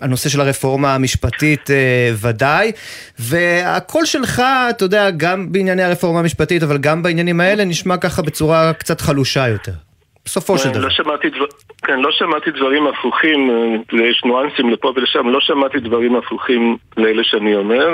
הנושא 0.01 0.29
של 0.29 0.40
הרפורמה 0.41 0.95
המשפטית 0.95 1.71
אה, 1.71 2.13
ודאי. 2.21 2.71
והקול 3.19 4.05
שלך, 4.05 4.41
אתה 4.69 4.85
יודע, 4.85 5.09
גם 5.09 5.51
בענייני 5.51 5.83
הרפורמה 5.83 6.19
המשפטית, 6.19 6.63
אבל 6.63 6.77
גם 6.77 7.03
בעניינים 7.03 7.39
האלה, 7.41 7.65
נשמע 7.65 7.97
ככה 7.97 8.21
בצורה 8.21 8.73
קצת 8.73 9.01
חלושה 9.01 9.47
יותר. 9.47 9.90
בסופו 10.25 10.57
של 10.57 10.63
כן, 10.63 10.71
דבר. 10.73 10.83
לא 10.83 10.89
שמעתי, 10.89 11.29
דבר, 11.29 11.45
כן, 11.83 11.99
לא 11.99 12.09
שמעתי 12.11 12.51
דברים 12.51 12.87
הפוכים, 12.87 13.49
אה, 13.49 14.05
יש 14.09 14.21
ניואנסים 14.25 14.69
לפה 14.69 14.93
ולשם, 14.95 15.29
לא 15.29 15.39
שמעתי 15.41 15.79
דברים 15.79 16.15
הפוכים 16.15 16.77
לאלה 16.97 17.23
שאני 17.23 17.55
אומר, 17.55 17.87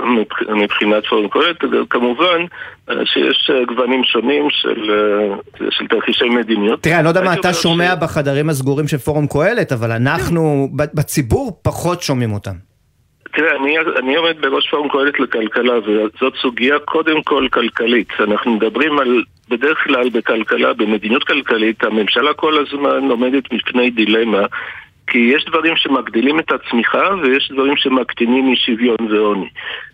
מבח- 0.00 0.50
מבחינת 0.62 1.06
פורום 1.06 1.28
קהלת, 1.28 1.56
כמובן 1.90 2.40
אה, 2.90 2.94
שיש 3.04 3.50
אה, 3.54 3.64
גוונים 3.64 4.04
שונים 4.04 4.46
של, 4.50 4.90
של 5.70 5.86
תרחישי 5.86 6.24
מדיניות. 6.28 6.82
תראה, 6.82 6.96
אני 6.96 7.04
לא 7.04 7.08
יודע 7.08 7.20
מה 7.22 7.34
אתה 7.34 7.52
שומע 7.52 7.94
ש- 7.96 8.02
בחדרים 8.02 8.48
הסגורים 8.48 8.88
של 8.88 8.98
פורום 8.98 9.26
קהלת, 9.26 9.72
אבל 9.72 9.92
אנחנו 9.92 10.68
בציבור 10.94 11.60
פחות 11.62 12.02
שומעים 12.02 12.32
אותם. 12.32 12.73
אני, 13.64 13.78
אני 13.78 14.16
עומד 14.16 14.36
בראש 14.40 14.70
פורום 14.70 14.88
קהלת 14.88 15.20
לכלכלה, 15.20 15.78
וזאת 15.78 16.34
סוגיה 16.42 16.78
קודם 16.78 17.22
כל 17.22 17.46
כלכלית. 17.52 18.08
אנחנו 18.20 18.54
מדברים 18.54 18.98
על, 18.98 19.22
בדרך 19.48 19.78
כלל 19.84 20.08
בכלכלה, 20.08 20.72
במדיניות 20.72 21.24
כלכלית, 21.24 21.84
הממשלה 21.84 22.34
כל 22.34 22.54
הזמן 22.66 23.10
עומדת 23.10 23.52
בפני 23.52 23.90
דילמה, 23.90 24.46
כי 25.06 25.18
יש 25.18 25.44
דברים 25.44 25.76
שמגדילים 25.76 26.38
את 26.38 26.52
הצמיחה, 26.52 27.08
ויש 27.22 27.50
דברים 27.52 27.76
שמקטינים 27.76 28.48
אי 28.48 28.56
שוויון 28.56 28.96
ועוני. 29.10 29.48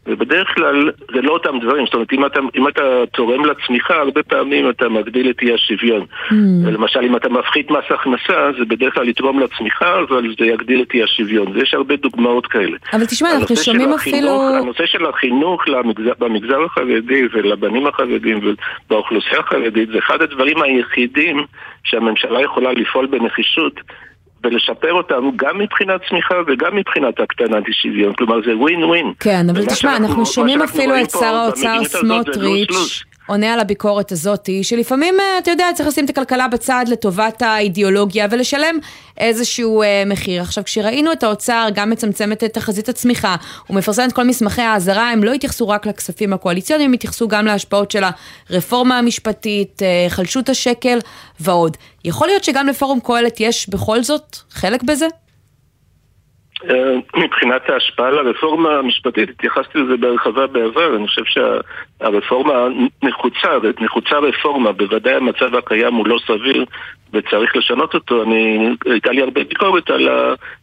ובדרך 0.07 0.49
כלל 0.55 0.91
זה 1.15 1.21
לא 1.23 1.33
אותם 1.33 1.59
דברים, 1.59 1.85
זאת 1.87 1.95
אומרת, 1.95 2.13
אם 2.13 2.27
אתה, 2.27 2.41
אם 2.57 2.69
אתה 2.69 2.83
תורם 3.13 3.45
לצמיחה, 3.45 3.95
הרבה 3.95 4.23
פעמים 4.23 4.71
אתה 4.71 4.89
מגדיל 4.89 5.31
את 5.31 5.43
אי 5.43 5.55
השוויון. 5.55 6.07
למשל, 6.73 7.01
אם 7.01 7.17
אתה 7.17 7.29
מפחית 7.29 7.71
מס 7.71 7.85
הכנסה, 7.91 8.51
זה 8.59 8.65
בדרך 8.65 8.95
כלל 8.95 9.07
לתרום 9.07 9.41
לצמיחה, 9.41 9.99
אבל 10.09 10.35
זה 10.39 10.47
יגדיל 10.47 10.83
את 10.83 10.95
אי 10.95 11.03
השוויון. 11.03 11.49
ויש 11.49 11.75
הרבה 11.75 11.97
דוגמאות 11.97 12.47
כאלה. 12.47 12.77
אבל 12.93 13.07
תשמע, 13.07 13.29
אנחנו 13.37 13.57
שומעים 13.57 13.93
החינוך- 13.93 14.23
אפילו... 14.23 14.59
הנושא 14.63 14.87
של 14.87 15.07
החינוך 15.07 15.69
למגזר, 15.69 16.13
במגזר 16.19 16.63
החרדי 16.65 17.23
ולבנים 17.33 17.87
החרדים 17.87 18.41
ובאוכלוסייה 18.43 19.41
החרדית 19.41 19.89
זה 19.89 19.99
אחד 19.99 20.23
הדברים 20.23 20.63
היחידים 20.63 21.45
שהממשלה 21.85 22.43
יכולה 22.43 22.73
לפעול 22.73 23.07
בנחישות 23.07 23.81
ולשפר 24.45 24.93
אותם 24.93 25.31
גם 25.37 25.59
מבחינת 25.59 26.01
צמיחה 26.09 26.35
וגם 26.47 26.77
מבחינת 26.77 27.21
הקטנת 27.21 27.67
אי 27.69 27.73
שוויון. 27.73 28.13
כלומר 28.15 28.37
זה 28.47 28.57
ווין 28.57 28.85
ווין. 28.85 29.13
כן, 29.21 29.47
אבל 29.51 29.67
תשמע, 29.67 29.97
אנחנו 29.97 30.27
שומעים 30.27 30.63
אפילו 30.63 31.01
את 31.01 31.11
שר 31.11 31.35
האוצר 31.35 31.85
סמוטריץ'. 31.85 33.05
עונה 33.31 33.53
על 33.53 33.61
הביקורת 33.61 34.13
הזאתי, 34.13 34.65
שלפעמים, 34.65 35.21
אה, 35.21 35.39
אתה 35.39 35.51
יודע, 35.51 35.67
צריך 35.75 35.89
לשים 35.89 36.05
את 36.05 36.11
הכלכלה 36.11 36.49
בצד 36.49 36.85
לטובת 36.89 37.43
האידיאולוגיה 37.43 38.27
ולשלם 38.31 38.79
איזשהו 39.19 39.83
אה, 39.83 40.03
מחיר. 40.07 40.43
עכשיו, 40.43 40.65
כשראינו 40.65 41.13
את 41.13 41.23
האוצר 41.23 41.69
גם 41.75 41.91
מצמצמת 41.91 42.45
את 42.45 42.55
תחזית 42.55 42.89
הצמיחה, 42.89 43.37
הוא 43.67 43.77
מפרסם 43.77 44.05
את 44.09 44.13
כל 44.13 44.25
מסמכי 44.25 44.63
האזהרה, 44.63 45.11
הם 45.11 45.25
לא 45.25 45.33
התייחסו 45.33 45.69
רק 45.69 45.87
לכספים 45.87 46.33
הקואליציוניים, 46.33 46.91
הם 46.91 46.95
התייחסו 46.95 47.29
גם 47.29 47.47
להשפעות 47.47 47.91
של 47.91 48.03
הרפורמה 48.51 48.99
המשפטית, 48.99 49.83
אה, 49.83 50.07
חלשות 50.09 50.49
השקל 50.49 50.99
ועוד. 51.41 51.77
יכול 52.05 52.27
להיות 52.27 52.45
שגם 52.45 52.67
לפורום 52.67 53.01
קהלת 53.01 53.41
יש 53.41 53.69
בכל 53.69 54.03
זאת 54.03 54.37
חלק 54.51 54.83
בזה? 54.83 55.07
אה, 56.69 56.95
מבחינת 57.17 57.71
ההשפעה 57.71 58.09
על 58.09 58.19
הרפורמה 58.19 58.79
המשפטית, 58.79 59.31
התייחסתי 59.31 59.79
לזה 59.79 59.97
בהרחבה 59.97 60.47
בעבר, 60.47 60.97
אני 60.97 61.07
חושב 61.07 61.23
שהרפורמה 61.25 62.53
נחוצה, 63.03 63.49
נחוצה 63.81 64.19
רפורמה, 64.19 64.73
בוודאי 64.73 65.15
המצב 65.15 65.55
הקיים 65.55 65.95
הוא 65.95 66.07
לא 66.07 66.19
סביר 66.27 66.65
וצריך 67.13 67.57
לשנות 67.57 67.95
אותו. 67.95 68.23
אני, 68.23 68.69
הייתה 68.87 69.11
לי 69.11 69.23
הרבה 69.23 69.45
ביקורת 69.45 69.91
על 69.91 70.09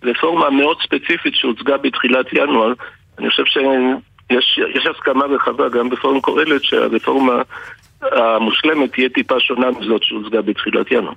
הרפורמה 0.04 0.48
המאוד 0.48 0.78
ספציפית 0.82 1.36
שהוצגה 1.36 1.78
בתחילת 1.78 2.34
ינואר. 2.34 2.74
אני 3.20 3.30
חושב 3.30 3.44
שיש 3.46 4.60
יש 4.76 4.88
הסכמה 4.88 5.26
רחבה 5.26 5.70
גם 5.70 5.90
בפורום 5.90 6.22
קהלת 6.22 6.64
שהרפורמה 6.64 7.42
המושלמת 8.02 8.94
תהיה 8.94 9.10
טיפה 9.10 9.40
שונה 9.40 9.72
מזאת 9.72 10.04
שהוצגה 10.04 10.42
בתחילת 10.42 10.92
ינואר. 10.92 11.14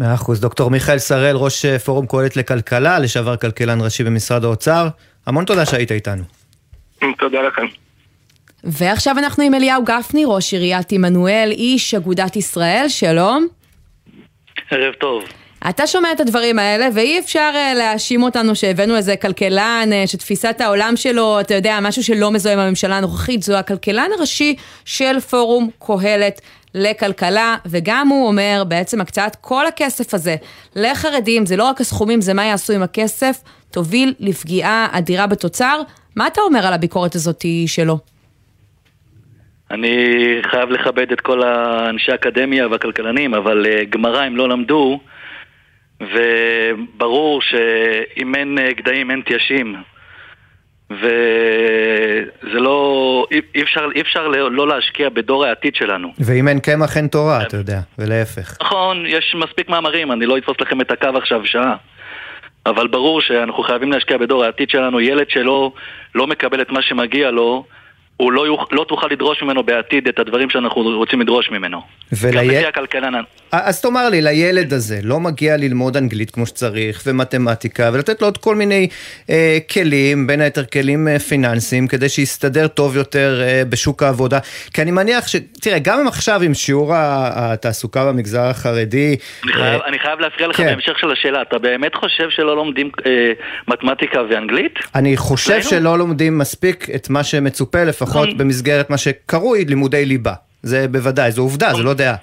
מאה 0.00 0.14
אחוז. 0.14 0.40
דוקטור 0.40 0.70
מיכאל 0.70 0.98
שראל, 0.98 1.36
ראש 1.36 1.64
אה, 1.64 1.78
פורום 1.78 2.06
קהלת 2.06 2.36
לכלכלה, 2.36 2.98
לשעבר 2.98 3.36
כלכלן 3.36 3.80
ראשי 3.80 4.04
במשרד 4.04 4.44
האוצר. 4.44 4.88
המון 5.26 5.44
תודה 5.44 5.66
שהיית 5.66 5.92
איתנו. 5.92 6.22
תודה 7.18 7.42
לכם. 7.42 7.66
ועכשיו 8.64 9.18
אנחנו 9.18 9.44
עם 9.44 9.54
אליהו 9.54 9.84
גפני, 9.84 10.24
ראש 10.26 10.52
עיריית 10.52 10.92
עמנואל, 10.92 11.48
איש 11.50 11.94
אגודת 11.94 12.36
ישראל, 12.36 12.84
שלום. 12.88 13.46
ערב 14.70 14.94
טוב. 14.94 15.24
אתה 15.68 15.86
שומע 15.86 16.12
את 16.12 16.20
הדברים 16.20 16.58
האלה, 16.58 16.88
ואי 16.94 17.18
אפשר 17.18 17.50
uh, 17.54 17.78
להאשים 17.78 18.22
אותנו 18.22 18.56
שהבאנו 18.56 18.96
איזה 18.96 19.16
כלכלן, 19.16 19.88
uh, 19.90 20.06
שתפיסת 20.06 20.60
העולם 20.60 20.96
שלו, 20.96 21.40
אתה 21.40 21.54
יודע, 21.54 21.78
משהו 21.82 22.04
שלא 22.04 22.30
מזוהה 22.30 22.54
עם 22.54 22.60
הממשלה 22.60 22.96
הנוכחית, 22.96 23.42
זו 23.42 23.56
הכלכלן 23.56 24.10
הראשי 24.18 24.56
של 24.84 25.20
פורום 25.20 25.70
קהלת. 25.78 26.40
לכלכלה, 26.74 27.56
וגם 27.66 28.08
הוא 28.08 28.28
אומר 28.28 28.62
בעצם 28.68 29.00
הקצאת 29.00 29.36
כל 29.36 29.66
הכסף 29.66 30.14
הזה 30.14 30.36
לחרדים, 30.76 31.46
זה 31.46 31.56
לא 31.56 31.64
רק 31.64 31.80
הסכומים, 31.80 32.20
זה 32.20 32.34
מה 32.34 32.44
יעשו 32.44 32.72
עם 32.72 32.82
הכסף, 32.82 33.36
תוביל 33.70 34.14
לפגיעה 34.20 34.88
אדירה 34.92 35.26
בתוצר. 35.26 35.80
מה 36.16 36.26
אתה 36.26 36.40
אומר 36.40 36.66
על 36.66 36.72
הביקורת 36.72 37.14
הזאת 37.14 37.44
שלו? 37.66 37.98
אני 39.70 39.96
חייב 40.50 40.70
לכבד 40.70 41.12
את 41.12 41.20
כל 41.20 41.42
האנשי 41.42 42.12
האקדמיה 42.12 42.68
והכלכלנים, 42.68 43.34
אבל 43.34 43.66
uh, 43.66 43.84
גמרא 43.90 44.22
הם 44.22 44.36
לא 44.36 44.48
למדו, 44.48 45.00
וברור 46.00 47.42
שאם 47.42 48.34
אין 48.34 48.58
uh, 48.58 48.74
גדיים 48.78 49.10
אין 49.10 49.22
תיישים. 49.26 49.76
וזה 50.90 52.58
לא, 52.60 53.26
אי 53.54 53.62
אפשר, 53.62 53.88
אי 53.94 54.00
אפשר 54.00 54.28
לא, 54.28 54.52
לא 54.52 54.68
להשקיע 54.68 55.08
בדור 55.08 55.44
העתיד 55.44 55.74
שלנו. 55.74 56.12
ואם 56.18 56.48
אין 56.48 56.60
קמח 56.60 56.96
אין 56.96 57.08
תורה, 57.08 57.42
אתה 57.42 57.56
יודע, 57.56 57.80
ולהפך. 57.98 58.56
נכון, 58.62 59.06
יש 59.06 59.36
מספיק 59.38 59.68
מאמרים, 59.68 60.12
אני 60.12 60.26
לא 60.26 60.38
אתפוס 60.38 60.56
לכם 60.60 60.80
את 60.80 60.90
הקו 60.90 61.08
עכשיו 61.16 61.46
שעה. 61.46 61.76
אבל 62.66 62.86
ברור 62.86 63.20
שאנחנו 63.20 63.62
חייבים 63.62 63.92
להשקיע 63.92 64.18
בדור 64.18 64.44
העתיד 64.44 64.70
שלנו. 64.70 65.00
ילד 65.00 65.30
שלא 65.30 65.72
לא 66.14 66.26
מקבל 66.26 66.62
את 66.62 66.70
מה 66.70 66.82
שמגיע 66.82 67.30
לו, 67.30 67.64
הוא 68.20 68.32
לא, 68.32 68.46
יוכ... 68.46 68.68
לא 68.72 68.84
תוכל 68.88 69.06
לדרוש 69.10 69.42
ממנו 69.42 69.62
בעתיד 69.62 70.08
את 70.08 70.18
הדברים 70.18 70.50
שאנחנו 70.50 70.82
רוצים 70.82 71.20
לדרוש 71.20 71.50
ממנו. 71.50 71.80
ול... 72.12 72.30
גם 72.32 72.44
לפי 72.44 72.66
הכלכלן. 72.66 73.22
אז 73.52 73.80
תאמר 73.80 74.08
לי, 74.08 74.20
לילד 74.22 74.72
הזה 74.72 75.00
לא 75.02 75.20
מגיע 75.20 75.56
ללמוד 75.56 75.96
אנגלית 75.96 76.30
כמו 76.30 76.46
שצריך, 76.46 77.02
ומתמטיקה, 77.06 77.90
ולתת 77.92 78.20
לו 78.20 78.26
עוד 78.26 78.38
כל 78.38 78.54
מיני 78.54 78.88
אה, 79.30 79.58
כלים, 79.72 80.26
בין 80.26 80.40
היתר 80.40 80.64
כלים 80.64 81.08
אה, 81.08 81.18
פיננסיים, 81.18 81.88
כדי 81.88 82.08
שיסתדר 82.08 82.68
טוב 82.68 82.96
יותר 82.96 83.40
אה, 83.42 83.62
בשוק 83.68 84.02
העבודה. 84.02 84.38
כי 84.74 84.82
אני 84.82 84.90
מניח 84.90 85.28
ש... 85.28 85.36
תראה, 85.60 85.78
גם 85.78 86.00
אם 86.00 86.08
עכשיו 86.08 86.42
עם 86.42 86.54
שיעור 86.54 86.92
התעסוקה 86.94 88.06
במגזר 88.06 88.42
החרדי... 88.42 89.16
אני 89.44 89.52
חייב, 89.52 89.80
אה, 89.80 89.88
אני 89.88 89.98
חייב 89.98 90.20
להפריע 90.20 90.48
לך 90.48 90.56
כן. 90.56 90.66
בהמשך 90.66 90.98
של 90.98 91.10
השאלה, 91.10 91.42
אתה 91.42 91.58
באמת 91.58 91.94
חושב 91.94 92.30
שלא 92.30 92.56
לומדים 92.56 92.90
אה, 93.06 93.32
מתמטיקה 93.68 94.22
ואנגלית? 94.30 94.78
אני 94.94 95.16
חושב 95.16 95.62
שלא 95.62 95.98
לומדים 95.98 96.38
מספיק 96.38 96.86
את 96.94 97.10
מה 97.10 97.24
שמצופה 97.24 97.84
לפחות. 97.84 98.09
לפחות 98.10 98.28
נכון. 98.28 98.38
במסגרת 98.38 98.90
מה 98.90 98.98
שקרוי 98.98 99.64
לימודי 99.64 100.04
ליבה. 100.04 100.34
זה 100.62 100.88
בוודאי, 100.88 101.30
זו 101.32 101.42
עובדה, 101.42 101.72
זו 101.72 101.82
לא 101.82 101.94
דעה. 101.94 102.14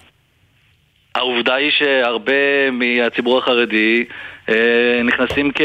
העובדה 1.16 1.56
היא 1.56 1.72
שהרבה 1.72 2.72
מהציבור 2.72 3.38
החרדי 3.38 4.06
אה, 4.50 5.02
נכנסים 5.04 5.52
כ... 5.56 5.62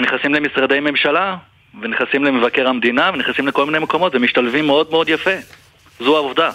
נכנסים 0.00 0.34
למשרדי 0.34 0.80
ממשלה, 0.80 1.36
ונכנסים 1.82 2.24
למבקר 2.24 2.68
המדינה, 2.68 3.10
ונכנסים 3.14 3.48
לכל 3.48 3.66
מיני 3.66 3.78
מקומות, 3.78 4.14
ומשתלבים 4.14 4.66
מאוד 4.66 4.90
מאוד 4.90 5.08
יפה. 5.08 5.36
זו 6.00 6.16
העובדה. 6.16 6.50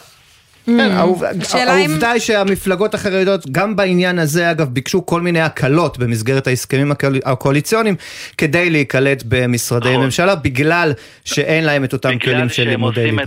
כן, 0.66 0.80
mm. 0.80 0.94
העובדה 0.94 2.12
היא 2.12 2.22
שהמפלגות 2.22 2.94
החרדיות, 2.94 3.50
גם 3.52 3.76
בעניין 3.76 4.20
הזה, 4.20 4.52
אגב, 4.52 4.68
ביקשו 4.68 5.06
כל 5.06 5.22
מיני 5.22 5.42
הקלות 5.42 5.98
במסגרת 5.98 6.48
ההסכמים 6.48 6.92
הקואליציוניים, 7.26 7.96
כדי 8.38 8.70
להיקלט 8.70 9.24
במשרדי 9.28 9.90
נכון. 9.90 10.04
ממשלה, 10.06 10.36
בגלל 10.36 10.92
שאין 11.26 11.64
להם 11.64 11.84
את 11.84 11.94
אותם 11.94 12.20
כלים 12.20 12.50
של 12.50 12.64
לימודי 12.68 13.12
ליבה. 13.12 13.24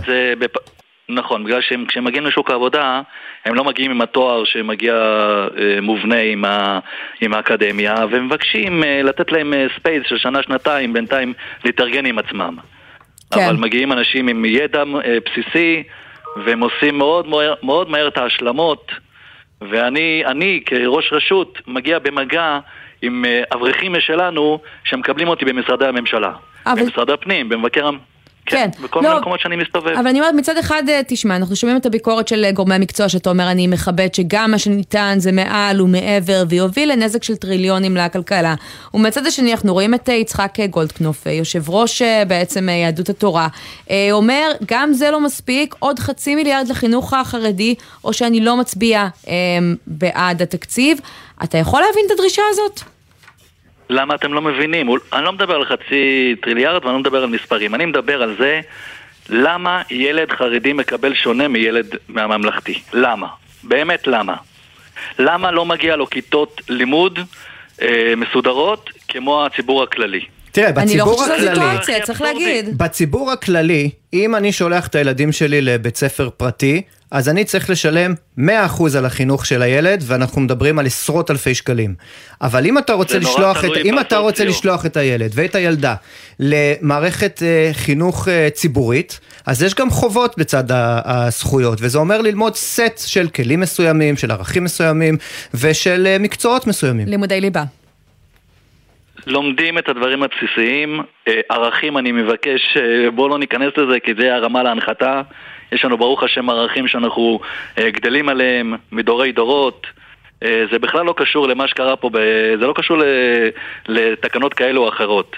נכון, 1.09 1.43
בגלל 1.43 1.61
שכשהם 1.61 2.03
מגיעים 2.03 2.25
לשוק 2.25 2.51
העבודה, 2.51 3.01
הם 3.45 3.55
לא 3.55 3.63
מגיעים 3.63 3.91
עם 3.91 4.01
התואר 4.01 4.43
שמגיע 4.45 4.93
אה, 4.93 5.81
מובנה 5.81 6.19
עם, 6.19 6.45
ה, 6.45 6.79
עם 7.21 7.33
האקדמיה, 7.33 7.95
ומבקשים 8.11 8.83
אה, 8.83 9.01
לתת 9.03 9.31
להם 9.31 9.53
space 9.79 10.03
של 10.07 10.17
שנה-שנתיים, 10.17 10.93
בינתיים 10.93 11.33
להתארגן 11.65 12.05
עם 12.05 12.19
עצמם. 12.19 12.57
כן. 13.33 13.45
אבל 13.45 13.55
מגיעים 13.55 13.91
אנשים 13.91 14.27
עם 14.27 14.45
ידע 14.45 14.83
בסיסי, 15.25 15.83
והם 16.45 16.59
עושים 16.59 16.97
מאוד, 16.97 17.27
מאוד 17.63 17.89
מהר 17.89 18.07
את 18.07 18.17
ההשלמות, 18.17 18.91
ואני 19.61 20.23
אני, 20.25 20.61
כראש 20.65 21.13
רשות 21.13 21.57
מגיע 21.67 21.99
במגע 21.99 22.59
עם 23.01 23.25
אה, 23.25 23.43
אברכים 23.53 23.93
משלנו 23.93 24.59
שמקבלים 24.83 25.27
אותי 25.27 25.45
במשרדי 25.45 25.85
הממשלה. 25.85 26.31
אבל... 26.65 26.83
במשרד 26.83 27.09
הפנים, 27.09 27.49
במבקר 27.49 27.87
המ... 27.87 27.97
כן, 28.49 28.69
כן, 28.75 28.83
בכל 28.83 28.99
לא, 28.99 29.09
מיני 29.09 29.19
מקומות 29.21 29.39
שאני 29.39 29.55
מסתובב. 29.55 29.87
אבל 29.87 30.07
אני 30.07 30.19
אומרת, 30.19 30.33
מצד 30.33 30.57
אחד, 30.57 30.83
אה, 30.89 31.01
תשמע, 31.07 31.35
אנחנו 31.35 31.55
שומעים 31.55 31.77
את 31.77 31.85
הביקורת 31.85 32.27
של 32.27 32.45
אה, 32.45 32.51
גורמי 32.51 32.75
המקצוע, 32.75 33.09
שאתה 33.09 33.29
אומר, 33.29 33.51
אני 33.51 33.67
מכבד 33.67 34.13
שגם 34.13 34.51
מה 34.51 34.59
שניתן 34.59 35.15
זה 35.17 35.31
מעל 35.31 35.81
ומעבר, 35.81 36.43
ויוביל 36.49 36.91
לנזק 36.91 37.23
של 37.23 37.35
טריליונים 37.35 37.97
לכלכלה. 37.97 38.55
ומצד 38.93 39.25
השני, 39.25 39.51
אנחנו 39.51 39.73
רואים 39.73 39.93
את 39.93 40.09
אה, 40.09 40.13
יצחק 40.13 40.57
גולדקנופ, 40.69 41.25
יושב 41.25 41.69
ראש 41.69 42.01
בעצם 42.27 42.69
יהדות 42.69 43.09
התורה, 43.09 43.47
אומר, 44.11 44.51
גם 44.65 44.93
זה 44.93 45.11
לא 45.11 45.19
מספיק, 45.19 45.75
עוד 45.79 45.99
חצי 45.99 46.35
מיליארד 46.35 46.67
לחינוך 46.67 47.13
החרדי, 47.13 47.75
או 48.03 48.13
שאני 48.13 48.39
לא 48.39 48.57
מצביע 48.57 49.07
בעד 49.87 50.41
התקציב. 50.41 50.99
אתה 51.43 51.57
יכול 51.57 51.81
להבין 51.81 52.03
את 52.05 52.11
הדרישה 52.11 52.41
הזאת? 52.49 52.81
למה 53.89 54.15
אתם 54.15 54.33
לא 54.33 54.41
מבינים? 54.41 54.89
אני 55.13 55.25
לא 55.25 55.31
מדבר 55.33 55.55
על 55.55 55.65
חצי 55.65 56.35
טריליארד 56.41 56.85
ואני 56.85 56.93
לא 56.93 56.99
מדבר 56.99 57.23
על 57.23 57.29
מספרים. 57.29 57.75
אני 57.75 57.85
מדבר 57.85 58.21
על 58.21 58.35
זה 58.39 58.61
למה 59.29 59.81
ילד 59.89 60.31
חרדי 60.31 60.73
מקבל 60.73 61.13
שונה 61.13 61.47
מילד 61.47 61.95
מהממלכתי. 62.09 62.81
למה? 62.93 63.27
באמת 63.63 64.07
למה? 64.07 64.35
למה 65.19 65.51
לא 65.51 65.65
מגיע 65.65 65.95
לו 65.95 66.09
כיתות 66.09 66.61
לימוד 66.69 67.19
אה, 67.81 68.13
מסודרות 68.17 68.89
כמו 69.07 69.45
הציבור 69.45 69.83
הכללי? 69.83 70.21
תראה, 70.51 70.71
בציבור 70.71 70.83
הכללי... 70.83 70.91
אני 70.91 70.97
לא 70.97 71.05
חושבת 71.05 71.37
שזו 71.37 71.47
סיטואציה, 71.53 72.01
צריך 72.01 72.21
להגיד. 72.21 72.77
בציבור 72.77 73.31
הכללי, 73.31 73.89
אם 74.13 74.35
אני 74.35 74.51
שולח 74.51 74.87
את 74.87 74.95
הילדים 74.95 75.31
שלי 75.31 75.61
לבית 75.61 75.95
ספר 75.95 76.29
פרטי, 76.37 76.81
אז 77.11 77.29
אני 77.29 77.45
צריך 77.45 77.69
לשלם 77.69 78.13
100% 78.39 78.41
על 78.97 79.05
החינוך 79.05 79.45
של 79.45 79.61
הילד, 79.61 80.03
ואנחנו 80.07 80.41
מדברים 80.41 80.79
על 80.79 80.85
עשרות 80.85 81.31
אלפי 81.31 81.55
שקלים. 81.55 81.95
אבל 82.41 82.65
אם 82.65 82.77
אתה 82.77 82.93
רוצה, 82.93 83.19
לשלוח 83.19 83.65
את, 83.65 83.69
אם 83.85 83.99
אתה 83.99 84.17
רוצה 84.17 84.45
לשלוח 84.45 84.85
את 84.85 84.97
הילד 84.97 85.31
ואת 85.33 85.55
הילדה 85.55 85.95
למערכת 86.39 87.39
uh, 87.39 87.73
חינוך 87.77 88.27
uh, 88.27 88.31
ציבורית, 88.49 89.19
אז 89.45 89.63
יש 89.63 89.75
גם 89.75 89.89
חובות 89.89 90.37
בצד 90.37 90.63
הזכויות, 91.05 91.77
וזה 91.81 91.97
אומר 91.97 92.21
ללמוד 92.21 92.55
סט 92.55 93.07
של 93.07 93.27
כלים 93.27 93.59
מסוימים, 93.59 94.17
של 94.17 94.31
ערכים 94.31 94.63
מסוימים, 94.63 95.17
ושל 95.53 96.07
uh, 96.15 96.21
מקצועות 96.21 96.67
מסוימים. 96.67 97.07
לימודי 97.07 97.41
ליבה. 97.41 97.63
לומדים 99.27 99.77
את 99.77 99.89
הדברים 99.89 100.23
הבסיסיים, 100.23 100.99
ערכים 101.49 101.97
אני 101.97 102.11
מבקש, 102.11 102.77
בואו 103.15 103.27
לא 103.27 103.39
ניכנס 103.39 103.73
לזה 103.77 103.99
כי 104.03 104.11
זה 104.19 104.35
הרמה 104.35 104.63
להנחתה. 104.63 105.21
יש 105.71 105.85
לנו 105.85 105.97
ברוך 105.97 106.23
השם 106.23 106.49
ערכים 106.49 106.87
שאנחנו 106.87 107.39
אה, 107.77 107.89
גדלים 107.89 108.29
עליהם 108.29 108.73
מדורי 108.91 109.31
דורות. 109.31 109.87
אה, 110.43 110.63
זה 110.71 110.79
בכלל 110.79 111.05
לא 111.05 111.13
קשור 111.17 111.47
למה 111.47 111.67
שקרה 111.67 111.95
פה. 111.95 112.09
זה 112.59 112.67
לא 112.67 112.73
קשור. 112.73 112.97
לתקנות 113.87 114.53
כאלו 114.53 114.83
או 114.83 114.89
אחרות. 114.89 115.35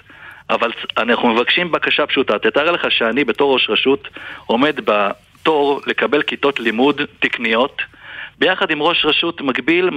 אבל 0.52 0.72
אנחנו 0.98 1.34
מבקשים 1.34 1.72
בקשה 1.72 2.06
פשוטה. 2.06 2.40
תתאר 2.40 2.72
לך 2.72 2.92
שאני 2.92 3.24
בתור 3.24 3.54
ראש 3.54 3.70
רשות 3.70 4.08
עומד 4.46 4.76
בתור 4.86 5.82
לקבל 5.88 6.22
כיתות 6.22 6.60
לימוד 6.60 7.02
תקניות 7.20 7.82
ביחד 8.40 8.72
עם 8.72 8.82
ראש 8.82 9.06
רשות 9.06 9.42
מקביל 9.42 9.90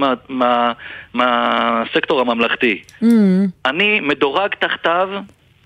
מהסקטור 1.13 2.17
מה, 2.17 2.23
מה, 2.23 2.31
הממלכתי. 2.31 2.81
Mm. 3.03 3.05
אני 3.65 3.99
מדורג 3.99 4.55
תחתיו 4.59 5.09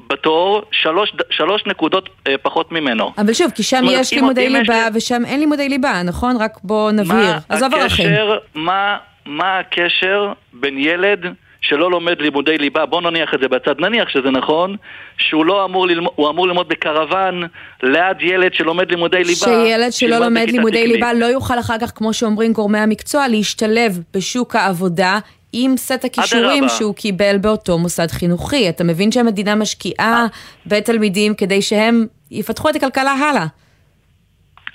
בתור 0.09 0.61
שלוש, 0.71 1.13
שלוש 1.29 1.63
נקודות 1.65 2.09
אה, 2.27 2.35
פחות 2.41 2.71
ממנו. 2.71 3.11
אבל 3.17 3.33
שוב, 3.33 3.51
כי 3.51 3.63
שם 3.63 3.83
יש 3.89 4.13
לימודי 4.13 4.49
ליבה 4.49 4.87
יש... 4.89 4.95
ושם 4.95 5.25
אין 5.25 5.39
לימודי 5.39 5.69
ליבה, 5.69 6.01
נכון? 6.03 6.37
רק 6.39 6.57
בוא 6.63 6.91
נבהיר. 6.91 7.35
עזוב 7.49 7.73
ערכים. 7.73 8.09
מה, 8.55 8.97
מה 9.25 9.59
הקשר 9.59 10.33
בין 10.53 10.77
ילד 10.77 11.25
שלא 11.61 11.91
לומד 11.91 12.21
לימודי 12.21 12.57
ליבה, 12.57 12.85
בוא 12.85 13.01
נניח 13.01 13.33
את 13.33 13.39
זה 13.39 13.47
בצד, 13.47 13.79
נניח 13.79 14.09
שזה 14.09 14.31
נכון, 14.31 14.75
שהוא 15.17 15.45
לא 15.45 15.65
אמור 15.65 15.87
ללמוד, 15.87 16.11
הוא 16.15 16.29
אמור 16.29 16.47
ללמוד 16.47 16.67
בקרוון 16.67 17.43
ליד 17.83 18.17
ילד 18.21 18.53
שלומד 18.53 18.91
לימודי 18.91 19.17
ליבה. 19.17 19.33
שילד 19.33 19.91
שלא 19.91 20.17
לומד 20.17 20.49
לימודי 20.49 20.87
ליבה 20.87 21.13
לא 21.13 21.25
יוכל 21.25 21.59
אחר 21.59 21.77
כך, 21.81 21.91
כמו 21.95 22.13
שאומרים 22.13 22.53
גורמי 22.53 22.79
המקצוע, 22.79 23.27
להשתלב 23.27 23.99
בשוק 24.13 24.55
העבודה 24.55 25.19
עם 25.53 25.77
סט 25.77 26.05
הכישורים 26.05 26.63
שהוא 26.69 26.95
קיבל 26.95 27.37
באותו 27.37 27.77
מוסד 27.77 28.07
חינוכי. 28.11 28.69
אתה 28.69 28.83
מבין 28.83 29.11
שהמדינה 29.11 29.55
משקיעה 29.55 30.25
בתלמידים 30.65 31.33
כדי 31.35 31.61
שהם 31.61 32.05
יפתחו 32.31 32.69
את 32.69 32.75
הכלכלה 32.75 33.11
הלאה. 33.11 33.45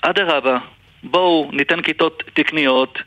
אדרבה, 0.03 0.59
בואו 1.03 1.51
ניתן 1.53 1.83
כיתות 1.83 2.23
תקניות 2.35 2.99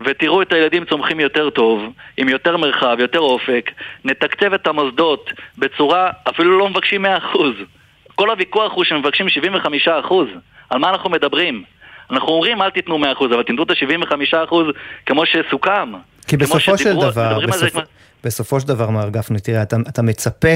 ותראו 0.00 0.42
את 0.42 0.52
הילדים 0.52 0.84
צומחים 0.84 1.20
יותר 1.20 1.50
טוב, 1.50 1.82
עם 2.16 2.28
יותר 2.28 2.56
מרחב, 2.56 2.96
יותר 2.98 3.18
אופק, 3.18 3.70
נתקצב 4.04 4.52
את 4.54 4.66
המוסדות 4.66 5.30
בצורה, 5.58 6.10
אפילו 6.28 6.58
לא 6.58 6.68
מבקשים 6.68 7.06
100%. 7.06 7.08
כל 8.14 8.30
הוויכוח 8.30 8.72
הוא 8.72 8.84
שמבקשים 8.84 9.26
75%. 9.26 10.14
על 10.70 10.78
מה 10.78 10.90
אנחנו 10.90 11.10
מדברים? 11.10 11.64
אנחנו 12.10 12.28
אומרים 12.28 12.62
אל 12.62 12.70
תיתנו 12.70 12.98
100%, 12.98 13.24
אבל 13.24 13.42
תיתנו 13.42 13.62
את 13.62 13.70
ה-75% 13.70 14.54
כמו 15.06 15.22
שסוכם. 15.26 15.92
כי 16.28 16.36
בסופו 16.36 16.60
של 16.78 16.84
שדיברו- 16.84 17.10
דבר, 17.10 17.38
בסופו, 17.46 17.70
כבר- 17.70 17.82
בסופו 18.24 18.60
של 18.60 18.68
דבר, 18.68 18.90
מר 18.90 19.08
גפני, 19.08 19.40
תראה, 19.40 19.62
אתה, 19.62 19.76
אתה 19.88 20.02
מצפה 20.02 20.48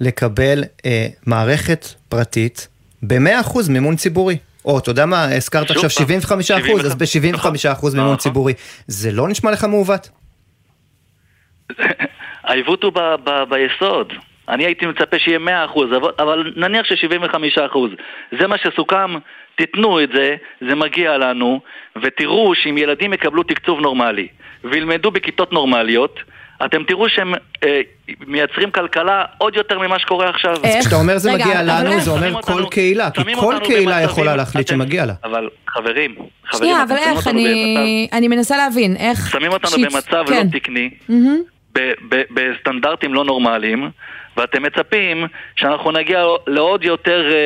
לקבל 0.00 0.62
אה, 0.86 1.06
מערכת 1.26 1.86
פרטית 2.08 2.68
ב-100% 3.02 3.58
מימון 3.70 3.96
ציבורי. 3.96 4.36
או, 4.64 4.78
אתה 4.78 4.90
יודע 4.90 5.06
מה, 5.06 5.24
הזכרת 5.24 5.70
עכשיו 5.70 5.80
פעם, 5.82 5.90
75 5.90 6.50
אחוז, 6.50 6.86
אז 6.86 6.94
ב-75 6.94 7.46
אחוז 7.72 7.94
מימון 7.94 8.06
נכון. 8.08 8.18
ציבורי. 8.18 8.52
זה 8.86 9.12
לא 9.12 9.28
נשמע 9.28 9.50
לך 9.50 9.64
מעוות? 9.64 10.08
העיוות 12.44 12.82
הוא 12.82 12.92
ב- 12.92 13.14
ב- 13.24 13.44
ביסוד. 13.50 14.12
אני 14.48 14.64
הייתי 14.64 14.86
מצפה 14.86 15.18
שיהיה 15.18 15.38
100%, 15.38 15.42
אבל, 15.96 16.10
אבל 16.18 16.52
נניח 16.56 16.86
ש-75%. 16.86 17.78
זה 18.40 18.46
מה 18.46 18.56
שסוכם, 18.58 19.14
תיתנו 19.56 20.02
את 20.02 20.08
זה, 20.14 20.36
זה 20.68 20.74
מגיע 20.74 21.18
לנו, 21.18 21.60
ותראו 22.02 22.54
שאם 22.54 22.78
ילדים 22.78 23.12
יקבלו 23.12 23.42
תקצוב 23.42 23.80
נורמלי, 23.80 24.28
וילמדו 24.64 25.10
בכיתות 25.10 25.52
נורמליות, 25.52 26.18
אתם 26.64 26.82
תראו 26.84 27.08
שהם 27.08 27.34
אה, 27.64 27.80
מייצרים 28.26 28.70
כלכלה 28.70 29.24
עוד 29.38 29.56
יותר 29.56 29.78
ממה 29.78 29.98
שקורה 29.98 30.28
עכשיו. 30.28 30.54
איך? 30.64 30.80
כשאתה 30.80 30.96
אומר 30.96 31.18
זה 31.18 31.32
רגע, 31.32 31.44
מגיע 31.46 31.62
לנו? 31.62 32.00
זה 32.00 32.10
אומר 32.10 32.20
שמים 32.20 32.32
כל 32.42 32.52
אותנו- 32.52 32.70
קהילה, 32.70 33.10
כי 33.10 33.22
כל 33.34 33.54
אותנו 33.54 33.60
קהילה 33.66 33.84
במצבים- 33.92 34.04
יכולה 34.04 34.36
להחליט 34.36 34.66
אתם- 34.66 34.74
שמגיע 34.76 35.06
לה. 35.06 35.12
אבל 35.24 35.48
חברים, 35.68 36.14
חברים, 36.14 36.70
שנייה, 36.70 36.82
אבל 36.82 36.96
איך? 36.96 37.16
אותנו 37.16 37.30
אני, 37.40 38.08
אני 38.12 38.28
מנסה 38.28 38.56
להבין, 38.56 38.96
איך... 38.96 39.30
שמים 39.30 39.52
אותנו 39.52 39.70
שיצ- 39.70 39.92
במצב 39.92 40.24
כן. 40.28 40.46
לא 40.52 40.58
תקני, 40.58 40.90
ב- 41.78 41.92
בסטנדרטים 42.30 43.14
לא 43.14 43.24
נורמליים, 43.24 43.90
ואתם 44.36 44.62
מצפים 44.62 45.26
שאנחנו 45.56 45.90
נגיע 45.92 46.18
לעוד 46.46 46.84
יותר 46.84 47.22
אה, 47.32 47.36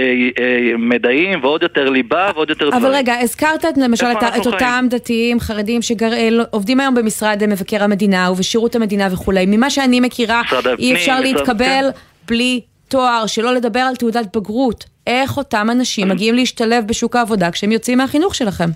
אה, 0.40 0.76
מדעים 0.78 1.44
ועוד 1.44 1.62
יותר 1.62 1.90
ליבה 1.90 2.30
ועוד 2.34 2.50
יותר 2.50 2.68
דברים. 2.70 2.84
אבל 2.84 2.94
רגע, 2.94 3.14
הזכרת 3.20 3.64
את- 3.64 3.78
למשל 3.78 4.06
את, 4.06 4.22
את 4.40 4.46
אותם? 4.46 4.86
דתיים 4.90 5.40
חרדים 5.40 5.80
שעובדים 5.82 6.80
היום 6.80 6.94
במשרד 6.94 7.42
מבקר 7.48 7.82
המדינה 7.84 8.30
ובשירות 8.30 8.74
המדינה 8.74 9.08
וכולי. 9.12 9.44
ממה 9.46 9.70
שאני 9.70 10.00
מכירה, 10.00 10.42
אי 10.78 10.94
אפשר 10.94 11.12
משרד- 11.20 11.22
להתקבל 11.36 11.64
כן. 11.94 11.98
בלי 12.28 12.60
תואר, 12.88 13.26
שלא 13.26 13.54
לדבר 13.54 13.80
על 13.80 13.96
תעודת 13.96 14.36
בגרות. 14.36 14.84
איך 15.06 15.36
אותם 15.36 15.68
אנשים 15.70 16.08
מגיעים 16.12 16.34
להשתלב 16.34 16.84
בשוק 16.86 17.16
העבודה 17.16 17.50
כשהם 17.50 17.72
יוצאים 17.72 17.98
מהחינוך 17.98 18.34
שלכם? 18.34 18.68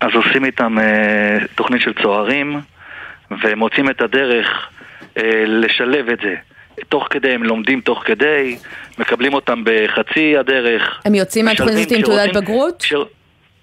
אז 0.00 0.10
עושים 0.14 0.44
איתם 0.44 0.78
אה, 0.78 0.84
תוכנית 1.54 1.82
של 1.82 1.92
צוערים, 2.02 2.60
ומוצאים 3.44 3.90
את 3.90 4.00
הדרך 4.00 4.46
אה, 4.46 4.73
לשלב 5.46 6.08
את 6.08 6.18
זה. 6.22 6.34
תוך 6.88 7.06
כדי, 7.10 7.30
הם 7.30 7.42
לומדים 7.42 7.80
תוך 7.80 8.02
כדי, 8.04 8.56
מקבלים 8.98 9.34
אותם 9.34 9.62
בחצי 9.64 10.36
הדרך. 10.36 11.00
הם 11.04 11.14
יוצאים 11.14 11.44
מהתוכנית 11.44 11.76
הזאת 11.86 11.92
עם 11.92 12.02
תעודת 12.02 12.36
בגרות? 12.36 12.82
כש... 12.82 12.94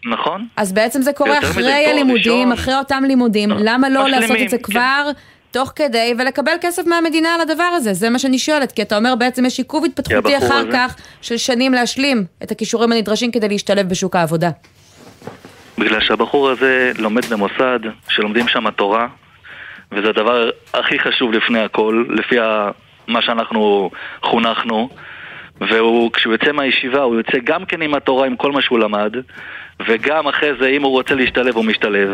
נכון. 0.06 0.48
אז 0.58 0.74
בעצם 0.74 1.02
זה 1.02 1.14
קורה 1.14 1.40
אחרי 1.40 1.86
הלימודים, 1.86 2.34
ראשון. 2.34 2.52
אחרי 2.52 2.76
אותם 2.76 3.04
לימודים, 3.08 3.50
למה 3.60 3.90
לא 3.90 4.08
לעשות 4.10 4.38
את 4.44 4.50
זה 4.50 4.58
כן. 4.58 4.64
כבר 4.64 5.10
תוך 5.52 5.74
כדי 5.76 6.14
ולקבל 6.18 6.52
כסף 6.62 6.86
מהמדינה 6.88 7.36
על 7.36 7.42
הדבר 7.42 7.64
הזה? 7.64 7.94
זה 7.94 8.10
מה 8.10 8.20
שאני 8.20 8.40
שואלת, 8.40 8.72
כי 8.72 8.82
אתה 8.82 8.98
אומר 8.98 9.16
בעצם 9.16 9.46
יש 9.46 9.58
עיכוב 9.58 9.86
התפתחותי 9.86 10.38
אחר 10.38 10.54
הזה- 10.54 10.70
כך 10.74 10.96
של 11.22 11.38
שנים 11.38 11.74
להשלים 11.74 12.24
את 12.44 12.52
הכישורים 12.52 12.92
הנדרשים 12.92 13.32
כדי 13.32 13.48
להשתלב 13.48 13.90
בשוק 13.90 14.16
העבודה. 14.16 14.50
בגלל 15.78 16.02
שהבחור 16.02 16.50
הזה 16.50 16.92
לומד 16.98 17.26
במוסד 17.26 17.80
שלומדים 18.10 18.48
שם 18.48 18.70
תורה, 18.72 19.08
וזה 19.92 20.10
הדבר 20.10 20.50
הכי 20.74 21.00
חשוב 21.00 21.32
לפני 21.32 21.60
הכל, 21.60 22.06
לפי 22.10 22.36
מה 23.08 23.22
שאנחנו 23.22 23.92
חונכנו, 24.24 24.90
וכשהוא 25.62 26.34
יוצא 26.34 26.52
מהישיבה 26.52 27.02
הוא 27.02 27.16
יוצא 27.16 27.38
גם 27.44 27.66
כן 27.66 27.82
עם 27.82 27.94
התורה, 27.94 28.28
עם 28.28 28.36
כל 28.36 28.52
מה 28.52 28.62
שהוא 28.62 28.80
למד, 28.80 29.16
וגם 29.88 30.28
אחרי 30.28 30.52
זה 30.60 30.68
אם 30.68 30.84
הוא 30.84 30.92
רוצה 30.92 31.16
להשתלב 31.16 31.56
הוא 31.56 31.66
משתלב, 31.66 32.10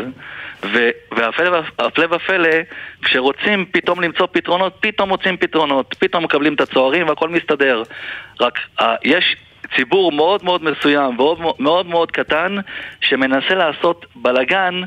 והפלא 1.12 1.62
הפלא 1.80 2.16
ופלא, 2.16 2.50
כשרוצים 3.02 3.66
פתאום 3.72 4.02
למצוא 4.02 4.28
פתרונות, 4.32 4.78
פתאום 4.80 5.10
מוצאים 5.10 5.38
פתרונות, 5.38 5.96
פתאום 6.00 6.24
מקבלים 6.24 6.54
את 6.54 6.62
הצוערים 6.62 7.08
והכל 7.08 7.30
מסתדר. 7.30 7.84
רק 8.42 8.60
יש 9.04 9.36
ציבור 9.76 10.12
מאוד 10.12 10.44
מאוד 10.44 10.64
מסוים 10.64 11.20
ומאוד 11.20 11.56
מאוד 11.60 11.86
מאוד 11.88 12.12
קטן 12.12 12.56
שמנסה 13.02 13.56
לעשות 13.56 14.06
בלגן 14.16 14.82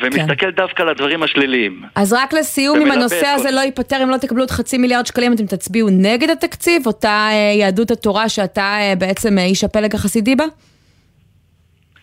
ומסתכל 0.00 0.50
דווקא 0.50 0.82
על 0.82 0.88
הדברים 0.88 1.22
השליליים. 1.22 1.82
אז 1.94 2.12
רק 2.12 2.32
לסיום, 2.32 2.80
אם 2.80 2.90
הנושא 2.90 3.26
הזה 3.26 3.50
לא 3.50 3.60
ייפתר, 3.60 4.02
אם 4.02 4.10
לא 4.10 4.16
תקבלו 4.16 4.44
את 4.44 4.50
חצי 4.50 4.78
מיליארד 4.78 5.06
שקלים, 5.06 5.32
אתם 5.32 5.46
תצביעו 5.46 5.88
נגד 5.92 6.30
התקציב, 6.30 6.86
אותה 6.86 7.28
אה, 7.30 7.52
יהדות 7.58 7.90
התורה 7.90 8.28
שאתה 8.28 8.78
אה, 8.80 8.94
בעצם 8.98 9.38
אה, 9.38 9.44
איש 9.44 9.64
הפלג 9.64 9.94
החסידי 9.94 10.36
בה? 10.36 10.44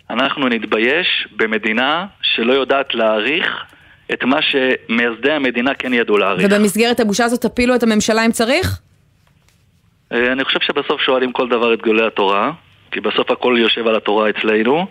אנחנו 0.09 0.47
נתבייש 0.47 1.27
במדינה 1.35 2.05
שלא 2.21 2.53
יודעת 2.53 2.95
להעריך 2.95 3.65
את 4.13 4.23
מה 4.23 4.39
שמייסדי 4.41 5.31
המדינה 5.31 5.73
כן 5.73 5.93
ידעו 5.93 6.17
להעריך. 6.17 6.47
ובמסגרת 6.51 6.99
הבושה 6.99 7.25
הזאת 7.25 7.41
תפילו 7.41 7.75
את 7.75 7.83
הממשלה 7.83 8.25
אם 8.25 8.31
צריך? 8.31 8.79
אני 10.11 10.43
חושב 10.43 10.59
שבסוף 10.61 11.01
שואלים 11.01 11.31
כל 11.31 11.49
דבר 11.49 11.73
את 11.73 11.81
גדולי 11.81 12.07
התורה, 12.07 12.51
כי 12.93 12.99
בסוף 12.99 13.31
הכל 13.31 13.55
יושב 13.57 13.87
על 13.87 13.95
התורה 13.95 14.29
אצלנו 14.29 14.85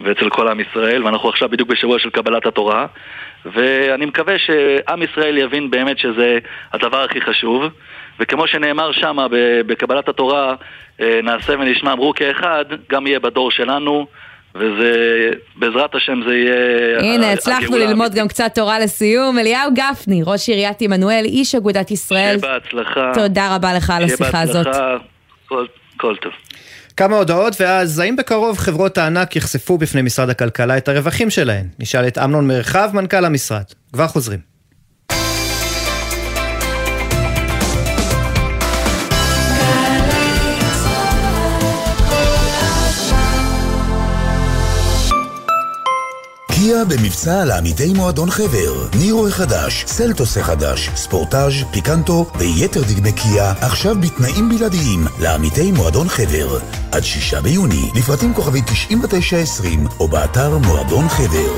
ואצל 0.00 0.30
כל 0.30 0.48
עם 0.48 0.60
ישראל, 0.60 1.04
ואנחנו 1.04 1.28
עכשיו 1.28 1.48
בדיוק 1.48 1.68
בשבוע 1.68 1.98
של 1.98 2.10
קבלת 2.10 2.46
התורה, 2.46 2.86
ואני 3.44 4.06
מקווה 4.06 4.34
שעם 4.38 5.02
ישראל 5.02 5.38
יבין 5.38 5.70
באמת 5.70 5.98
שזה 5.98 6.38
הדבר 6.72 7.02
הכי 7.02 7.20
חשוב, 7.20 7.62
וכמו 8.20 8.46
שנאמר 8.46 8.92
שם 8.92 9.16
בקבלת 9.66 10.08
התורה, 10.08 10.54
אה, 11.00 11.20
נעשה 11.22 11.52
ונשמע 11.52 11.92
אמרו 11.92 12.12
כאחד, 12.16 12.64
גם 12.90 13.06
יהיה 13.06 13.20
בדור 13.20 13.50
שלנו. 13.50 14.06
וזה, 14.56 14.92
בעזרת 15.56 15.94
השם 15.94 16.20
זה 16.28 16.34
יהיה... 16.34 16.98
הנה, 17.00 17.32
הצלחנו 17.32 17.76
ללמוד. 17.78 18.14
גם 18.14 18.28
קצת 18.28 18.50
תורה 18.54 18.78
לסיום. 18.78 19.38
אליהו 19.38 19.70
גפני, 19.74 20.22
ראש 20.26 20.48
עיריית 20.48 20.80
עמנואל, 20.80 21.22
איש 21.24 21.54
אגודת 21.54 21.90
ישראל. 21.90 22.38
שיהיה 22.40 22.58
בהצלחה. 22.60 23.12
תודה 23.14 23.56
רבה 23.56 23.68
לך 23.76 23.90
על 23.90 24.02
שיהיה 24.02 24.14
השיחה 24.20 24.40
הזאת. 24.40 24.66
בהצלחה. 24.66 24.96
כל- 25.48 25.66
כל 25.96 26.16
טוב. 26.16 26.32
כמה 26.96 27.16
הודעות, 27.16 27.60
ואז 27.60 27.98
האם 27.98 28.16
בקרוב 28.16 28.58
חברות 28.58 28.98
הענק 28.98 29.36
יחשפו 29.36 29.78
בפני 29.78 30.02
משרד 30.02 30.30
הכלכלה 30.30 30.76
את 30.76 30.88
הרווחים 30.88 31.30
שלהן? 31.30 31.68
נשאל 31.78 32.08
את 32.08 32.18
אמנון 32.18 32.46
מרחב, 32.46 32.90
מנכ"ל 32.92 33.24
המשרד. 33.24 33.64
כבר 33.92 34.06
חוזרים. 34.06 34.53
קיה 46.64 46.84
במבצע 46.84 47.44
לעמיתי 47.44 47.92
מועדון 47.92 48.30
חבר. 48.30 48.88
נירו 48.98 49.28
החדש, 49.28 49.84
סלטוס 49.86 50.36
החדש, 50.36 50.90
ספורטאז', 50.94 51.52
פיקנטו 51.70 52.26
ויתר 52.38 52.82
דגמי 52.82 53.12
קיה 53.12 53.52
עכשיו 53.60 53.94
בתנאים 54.00 54.48
בלעדיים 54.48 55.06
לעמיתי 55.20 55.72
מועדון 55.72 56.08
חבר. 56.08 56.58
עד 56.92 57.04
שישה 57.04 57.40
ביוני, 57.40 57.90
לפרטים 57.94 58.34
כוכבי 58.34 58.62
9920 58.62 59.86
או 60.00 60.08
באתר 60.08 60.58
מועדון 60.58 61.08
חבר. 61.08 61.54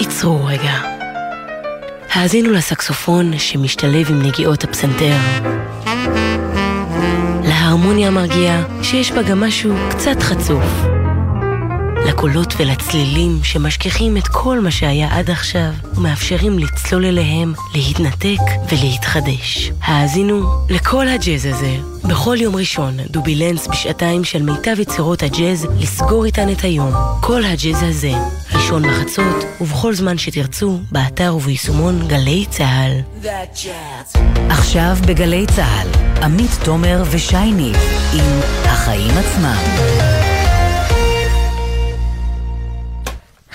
עצרו 0.00 0.44
רגע. 0.44 0.99
האזינו 2.12 2.52
לסקסופון 2.52 3.38
שמשתלב 3.38 4.10
עם 4.10 4.22
נגיעות 4.22 4.64
הפסנתר. 4.64 5.16
להרמוניה 7.44 8.08
המרגיעה 8.08 8.62
שיש 8.82 9.12
בה 9.12 9.22
גם 9.22 9.40
משהו 9.40 9.74
קצת 9.90 10.22
חצוף. 10.22 10.64
לקולות 12.06 12.54
ולצלילים 12.58 13.40
שמשכיחים 13.42 14.16
את 14.16 14.28
כל 14.28 14.60
מה 14.60 14.70
שהיה 14.70 15.18
עד 15.18 15.30
עכשיו 15.30 15.70
ומאפשרים 15.94 16.58
לצלול 16.58 17.04
אליהם, 17.04 17.52
להתנתק 17.74 18.40
ולהתחדש. 18.68 19.72
האזינו 19.82 20.42
לכל 20.68 21.08
הג'אז 21.08 21.46
הזה. 21.46 21.76
בכל 22.04 22.36
יום 22.40 22.56
ראשון, 22.56 22.96
דובילנס 23.10 23.66
בשעתיים 23.66 24.24
של 24.24 24.42
מיטב 24.42 24.80
יצירות 24.80 25.22
הג'אז 25.22 25.66
לסגור 25.80 26.24
איתן 26.24 26.52
את 26.52 26.64
היום. 26.64 26.92
כל 27.20 27.44
הג'אז 27.44 27.82
הזה, 27.82 28.12
ראשון 28.54 28.82
בחצות 28.82 29.44
ובכל 29.60 29.94
זמן 29.94 30.18
שתרצו, 30.18 30.80
באתר 30.92 31.34
וביישומון 31.36 32.08
גלי 32.08 32.46
צה"ל. 32.50 32.92
עכשיו 34.48 34.96
בגלי 35.06 35.46
צה"ל, 35.46 35.88
עמית 36.22 36.50
תומר 36.64 37.02
ושייני 37.10 37.72
עם 38.12 38.40
החיים 38.64 39.14
עצמם. 39.18 40.09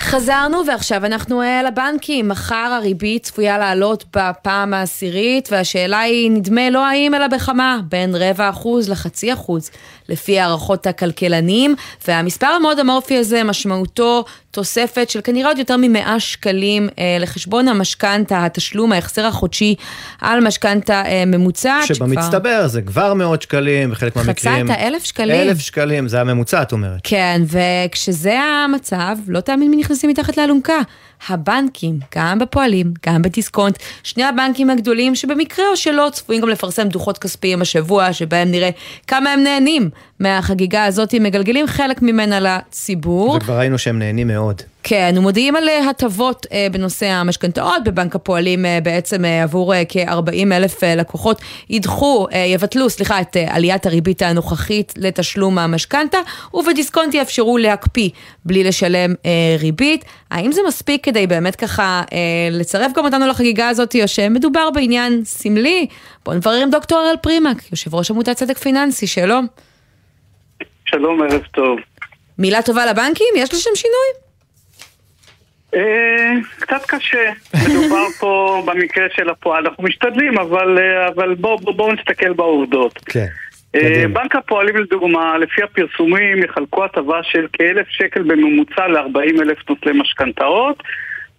חזרנו 0.06 0.62
ועכשיו 0.66 1.06
אנחנו 1.06 1.42
אה, 1.42 1.62
לבנקים. 1.62 2.28
מחר 2.28 2.54
הריבית 2.54 3.22
צפויה 3.22 3.58
לעלות 3.58 4.04
בפעם 4.16 4.74
העשירית 4.74 5.48
והשאלה 5.52 6.00
היא 6.00 6.30
נדמה 6.30 6.70
לא 6.70 6.86
האם 6.86 7.14
אלא 7.14 7.26
בכמה, 7.26 7.80
בין 7.88 8.14
רבע 8.14 8.50
אחוז 8.50 8.88
לחצי 8.88 9.32
אחוז, 9.32 9.70
לפי 10.08 10.40
הערכות 10.40 10.86
הכלכלנים, 10.86 11.74
והמספר 12.08 12.46
המאוד 12.46 12.78
אמורפי 12.78 13.16
הזה 13.16 13.44
משמעותו 13.44 14.24
תוספת 14.50 15.10
של 15.10 15.20
כנראה 15.24 15.48
עוד 15.48 15.58
יותר 15.58 15.76
מ-100 15.76 16.18
שקלים 16.18 16.88
אה, 16.98 17.16
לחשבון 17.20 17.68
המשכנתה, 17.68 18.44
התשלום, 18.44 18.92
ההחזר 18.92 19.26
החודשי 19.26 19.74
על 20.20 20.46
משכנתה 20.46 21.02
אה, 21.06 21.24
ממוצעת. 21.26 21.86
שבמצטבר 21.86 22.56
שכבר... 22.56 22.68
זה 22.68 22.82
כבר 22.82 23.14
מאות 23.14 23.42
שקלים, 23.42 23.90
בחלק 23.90 24.16
מהמקרים. 24.16 24.66
חצה 24.66 24.74
את 24.74 24.80
האלף 24.80 25.04
שקלים. 25.04 25.48
אלף 25.48 25.58
שקלים, 25.58 26.08
זה 26.08 26.20
הממוצע, 26.20 26.62
את 26.62 26.72
אומרת. 26.72 27.00
כן, 27.02 27.42
וכשזה 27.46 28.38
המצב, 28.40 29.16
לא 29.28 29.40
תאמין 29.40 29.70
מי 29.70 29.76
נכנסים 29.96 30.10
מתחת 30.10 30.36
לאלונקה. 30.36 30.80
הבנקים, 31.28 31.98
גם 32.16 32.38
בפועלים, 32.38 32.94
גם 33.06 33.22
בדיסקונט, 33.22 33.78
שני 34.02 34.24
הבנקים 34.24 34.70
הגדולים 34.70 35.14
שבמקרה 35.14 35.64
או 35.70 35.76
שלא 35.76 36.08
צפויים 36.12 36.42
גם 36.42 36.48
לפרסם 36.48 36.88
דוחות 36.88 37.18
כספיים 37.18 37.62
השבוע, 37.62 38.12
שבהם 38.12 38.50
נראה 38.50 38.70
כמה 39.06 39.30
הם 39.30 39.42
נהנים 39.42 39.90
מהחגיגה 40.20 40.84
הזאת, 40.84 41.14
הם 41.14 41.22
מגלגלים 41.22 41.66
חלק 41.66 42.02
ממנה 42.02 42.40
לציבור. 42.40 43.36
וכבר 43.36 43.58
ראינו 43.58 43.78
שהם 43.78 43.98
נהנים 43.98 44.26
מאוד. 44.26 44.62
כן, 44.88 45.14
ומודיעים 45.18 45.56
על 45.56 45.68
אה, 45.68 45.90
הטבות 45.90 46.46
אה, 46.52 46.66
בנושא 46.72 47.06
המשכנתאות. 47.06 47.84
בבנק 47.84 48.14
הפועלים 48.14 48.66
אה, 48.66 48.78
בעצם 48.82 49.24
עבור 49.24 49.74
אה, 49.74 49.82
כ-40 49.88 50.52
אלף 50.52 50.82
לקוחות 50.82 51.40
ידחו, 51.70 52.26
יבטלו, 52.46 52.90
סליחה, 52.90 53.20
את 53.20 53.36
עליית 53.46 53.86
הריבית 53.86 54.22
הנוכחית 54.22 54.94
לתשלום 54.96 55.58
המשכנתה, 55.58 56.18
ובדיסקונט 56.54 57.14
יאפשרו 57.14 57.58
להקפיא 57.58 58.10
בלי 58.44 58.64
לשלם 58.64 59.14
ריבית. 59.58 60.04
האם 60.30 60.52
זה 60.52 60.60
מספיק 60.66 61.04
כדי 61.04 61.26
באמת 61.26 61.56
ככה 61.56 62.02
אה, 62.12 62.18
לצרף 62.50 62.92
גם 62.92 63.04
אותנו 63.04 63.26
לחגיגה 63.26 63.68
הזאת, 63.68 63.96
או 64.02 64.08
שמדובר 64.08 64.70
בעניין 64.70 65.24
סמלי? 65.24 65.86
בואו 66.24 66.36
נברר 66.36 66.62
עם 66.62 66.70
דוקטור 66.70 66.98
אראל 66.98 67.16
פרימק, 67.16 67.70
יושב 67.70 67.94
ראש 67.94 68.10
עמותת 68.10 68.36
צדק 68.36 68.58
פיננסי, 68.58 69.06
שלום. 69.06 69.46
שלום, 70.84 71.22
ערב 71.22 71.42
טוב. 71.52 71.78
מילה 72.38 72.62
טובה 72.62 72.86
לבנקים? 72.86 73.26
יש 73.36 73.54
לשם 73.54 73.70
שינוי? 73.74 74.26
אה, 75.74 76.32
קצת 76.58 76.86
קשה, 76.86 77.32
מדובר 77.68 78.06
פה 78.18 78.62
במקרה 78.66 79.04
של 79.16 79.30
הפועל, 79.30 79.66
אנחנו 79.66 79.84
משתדלים, 79.84 80.38
אבל, 80.38 80.78
אה, 80.78 81.08
אבל 81.08 81.34
בואו 81.34 81.58
בוא, 81.58 81.72
בוא 81.72 81.92
נסתכל 81.92 82.32
בעובדות. 82.32 82.98
כן. 83.06 83.26
בנק 84.12 84.36
הפועלים 84.36 84.76
לדוגמה, 84.76 85.38
לפי 85.38 85.62
הפרסומים, 85.62 86.42
יחלקו 86.42 86.84
הטבה 86.84 87.20
של 87.22 87.46
כאלף 87.52 87.86
שקל 87.88 88.22
בממוצע 88.22 88.88
ל-40 88.88 89.42
אלף 89.42 89.58
נוטלי 89.68 89.92
משכנתאות. 89.92 90.82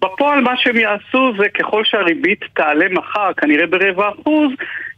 בפועל 0.01 0.41
מה 0.41 0.53
שהם 0.57 0.77
יעשו 0.77 1.33
זה 1.37 1.49
ככל 1.59 1.83
שהריבית 1.85 2.39
תעלה 2.53 2.85
מחר, 2.91 3.33
כנראה 3.37 3.67
ברבע 3.67 4.09
אחוז, 4.09 4.51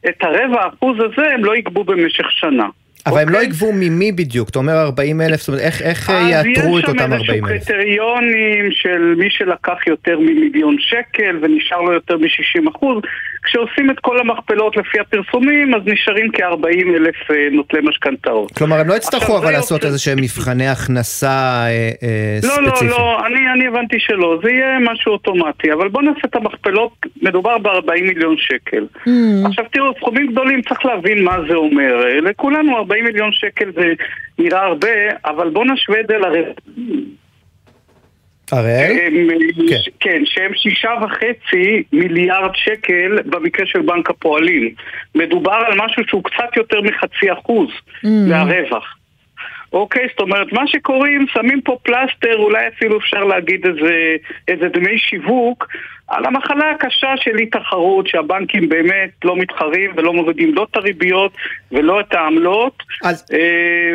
את 0.09 0.23
הרבע 0.23 0.67
אחוז 0.67 0.97
הזה 0.99 1.33
הם 1.33 1.45
לא 1.45 1.55
יגבו 1.55 1.83
במשך 1.83 2.31
שנה. 2.31 2.67
אבל 3.05 3.17
okay. 3.17 3.21
הם 3.21 3.29
לא 3.29 3.33
אוקיי? 3.33 3.47
יגבו 3.47 3.71
ממי 3.73 4.11
בדיוק? 4.11 4.49
אתה 4.49 4.59
אומר 4.59 4.73
40 4.73 5.21
אלף, 5.21 5.39
זאת 5.39 5.47
אומרת, 5.47 5.61
איך, 5.61 5.81
איך 5.81 6.11
יאתרו 6.29 6.79
את 6.79 6.87
אותם 6.87 7.13
40 7.13 7.15
אלף? 7.15 7.19
אז 7.19 7.19
יש 7.19 7.25
שם 7.25 7.33
איזשהו 7.33 7.41
קריטריונים 7.45 8.71
של 8.71 9.15
מי 9.17 9.29
שלקח 9.29 9.87
יותר 9.87 10.19
ממיליון 10.19 10.75
שקל 10.79 11.37
ונשאר 11.41 11.81
לו 11.81 11.93
יותר 11.93 12.17
מ-60 12.17 12.69
אחוז. 12.69 13.01
כשעושים 13.43 13.91
את 13.91 13.99
כל 13.99 14.19
המכפלות 14.19 14.77
לפי 14.77 14.99
הפרסומים, 14.99 15.75
אז 15.75 15.81
נשארים 15.85 16.31
כ-40 16.33 16.95
אלף 16.95 17.31
אה, 17.31 17.35
נוטלי 17.51 17.79
משכנתאות. 17.83 18.51
כלומר, 18.51 18.79
הם 18.79 18.87
לא 18.87 18.93
יצטרכו 18.93 19.37
אבל 19.37 19.51
לעשות. 19.51 19.85
איזה 19.85 19.99
שהם 19.99 20.17
מבחני 20.21 20.67
הכנסה 20.67 21.27
אה, 21.67 21.89
אה, 22.03 22.39
לא, 22.43 22.61
לא 22.61 22.69
ספציפיים. 22.69 22.91
לא, 22.91 22.97
לא, 22.97 23.03
לא, 23.03 23.25
אני, 23.27 23.51
אני 23.53 23.67
הבנתי 23.67 23.99
שלא, 23.99 24.39
זה 24.43 24.51
יהיה 24.51 24.79
משהו 24.79 25.11
אוטומטי, 25.11 25.73
אבל 25.73 25.87
בואו 25.87 26.03
נעשה 26.03 26.21
את 26.25 26.35
המכפלות, 26.35 26.91
מדובר 27.21 27.57
ב-40 27.57 28.01
מיליון 28.01 28.35
שקל. 28.37 28.85
Mm. 29.07 29.09
עכשיו 29.45 29.65
תראו, 29.71 29.93
סכומים 29.99 30.27
גדולים, 30.31 30.61
צריך 30.61 30.85
להבין 30.85 31.23
מה 31.23 31.37
זה 31.49 31.55
אומר. 31.55 32.05
לכולנו 32.21 32.77
40 32.77 33.05
מיליון 33.05 33.31
שקל 33.33 33.71
זה 33.75 33.93
נראה 34.39 34.61
הרבה, 34.65 34.89
אבל 35.25 35.49
בואו 35.49 35.65
נשווה 35.65 35.99
את 35.99 36.07
זה 36.07 36.17
לרבע. 36.17 36.51
הראל? 38.53 38.97
כן. 39.69 39.91
כן, 39.99 40.21
שהם 40.25 40.51
שישה 40.55 40.91
וחצי 41.01 41.83
מיליארד 41.93 42.51
שקל 42.53 43.17
במקרה 43.25 43.65
של 43.65 43.81
בנק 43.81 44.09
הפועלים. 44.09 44.69
מדובר 45.15 45.59
על 45.67 45.73
משהו 45.85 46.03
שהוא 46.07 46.23
קצת 46.23 46.57
יותר 46.57 46.81
מחצי 46.81 47.33
אחוז 47.33 47.69
mm. 47.69 48.07
מהרווח. 48.29 48.98
אוקיי? 49.73 50.07
זאת 50.11 50.19
אומרת, 50.19 50.53
מה 50.53 50.67
שקוראים, 50.67 51.25
שמים 51.33 51.61
פה 51.61 51.77
פלסטר, 51.83 52.35
אולי 52.37 52.67
אפילו 52.67 52.97
אפשר 52.99 53.23
להגיד 53.23 53.65
איזה, 53.65 54.15
איזה 54.47 54.67
דמי 54.69 54.97
שיווק, 54.97 55.67
על 56.09 56.25
המחלה 56.25 56.71
הקשה 56.71 57.07
של 57.15 57.39
אי 57.39 57.45
תחרות, 57.45 58.07
שהבנקים 58.07 58.69
באמת 58.69 59.09
לא 59.23 59.37
מתחרים 59.37 59.91
ולא 59.97 60.13
מורידים 60.13 60.55
לא 60.55 60.67
את 60.71 60.77
הריביות 60.77 61.31
ולא 61.71 61.99
את 61.99 62.13
העמלות. 62.13 62.83
אז 63.03 63.25
אה, 63.33 63.37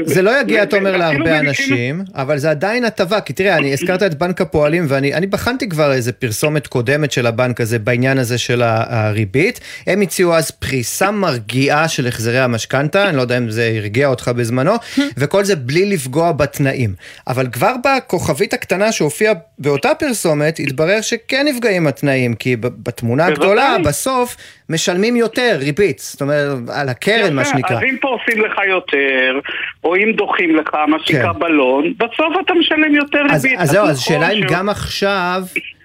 זה 0.03 0.23
לא 0.23 0.41
יגיע, 0.41 0.63
אתה 0.63 0.77
אומר, 0.77 0.97
להרבה 0.97 1.39
אנשים, 1.39 2.01
אבל 2.15 2.39
זה 2.39 2.51
עדיין 2.51 2.85
הטבה, 2.85 3.21
כי 3.21 3.33
תראה, 3.33 3.57
אני 3.57 3.73
הזכרת 3.73 4.03
את 4.03 4.15
בנק 4.15 4.41
הפועלים, 4.41 4.85
ואני 4.89 5.27
בחנתי 5.27 5.69
כבר 5.69 5.93
איזה 5.93 6.13
פרסומת 6.13 6.67
קודמת 6.67 7.13
של 7.13 7.27
הבנק 7.27 7.61
הזה 7.61 7.79
בעניין 7.79 8.19
הזה 8.19 8.39
של 8.39 8.63
הריבית. 8.63 9.61
הם 9.87 10.01
הציעו 10.01 10.35
אז 10.35 10.51
פריסה 10.51 11.11
מרגיעה 11.11 11.89
של 11.89 12.07
החזרי 12.07 12.39
המשכנתה, 12.39 13.09
אני 13.09 13.17
לא 13.17 13.23
יודע 13.23 13.39
אם 13.39 13.51
זה 13.51 13.73
הרגיע 13.77 14.09
אותך 14.09 14.31
בזמנו, 14.37 14.73
וכל 15.19 15.45
זה 15.45 15.57
בלי 15.67 15.91
לפגוע 15.91 16.33
בתנאים. 16.33 16.95
אבל 17.29 17.47
כבר 17.53 17.75
בכוכבית 17.85 18.55
הקטנה 18.55 18.93
שהופיעה 18.93 19.35
באותה 19.59 19.95
פרסומת, 19.95 20.59
התברר 20.59 21.01
שכן 21.01 21.47
נפגעים 21.49 21.87
התנאים. 21.87 22.35
כי 22.35 22.57
בתמונה 22.61 23.27
הגדולה, 23.27 23.77
בסוף, 23.85 24.37
משלמים 24.69 25.17
יותר 25.17 25.57
ריבית, 25.59 25.99
זאת 25.99 26.21
אומרת, 26.21 26.59
על 26.75 26.89
הקרן, 26.89 27.35
מה 27.35 27.45
שנקרא. 27.45 27.77
אז 27.77 27.83
אם 27.83 27.97
פורסים 28.01 28.41
לך 28.41 28.59
יותר, 28.69 29.41
או 29.85 29.97
אם 29.97 30.13
דוחים 30.13 30.57
לך, 30.57 30.75
מה 30.89 30.97
שנקרא 31.05 31.33
כן. 31.33 31.39
בלון, 31.39 31.95
בסוף 31.99 32.35
אתה 32.45 32.55
משלם 32.55 32.95
יותר 32.95 33.23
ריבית. 33.33 33.59
אז 33.59 33.71
זהו, 33.71 33.87
אז 33.87 34.01
שאלה 34.01 34.31
אם 34.31 34.41
גם 34.51 34.69
עכשיו 34.69 35.43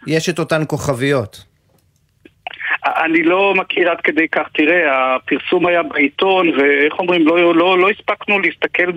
יש 0.08 0.30
את 0.30 0.40
אותן 0.40 0.62
כוכביות. 0.68 1.50
אני 2.86 3.24
לא 3.24 3.54
מכיר 3.56 3.92
עד 3.92 4.02
כדי 4.02 4.28
כך, 4.28 4.48
תראה, 4.54 5.16
הפרסום 5.16 5.66
היה 5.68 5.84
בעיתון, 5.84 6.50
ואיך 6.50 6.94
אומרים, 7.00 7.28
לא, 7.28 7.56
לא, 7.56 7.80
לא 7.80 7.90
הספקנו 7.90 8.40
להסתכל 8.40 8.92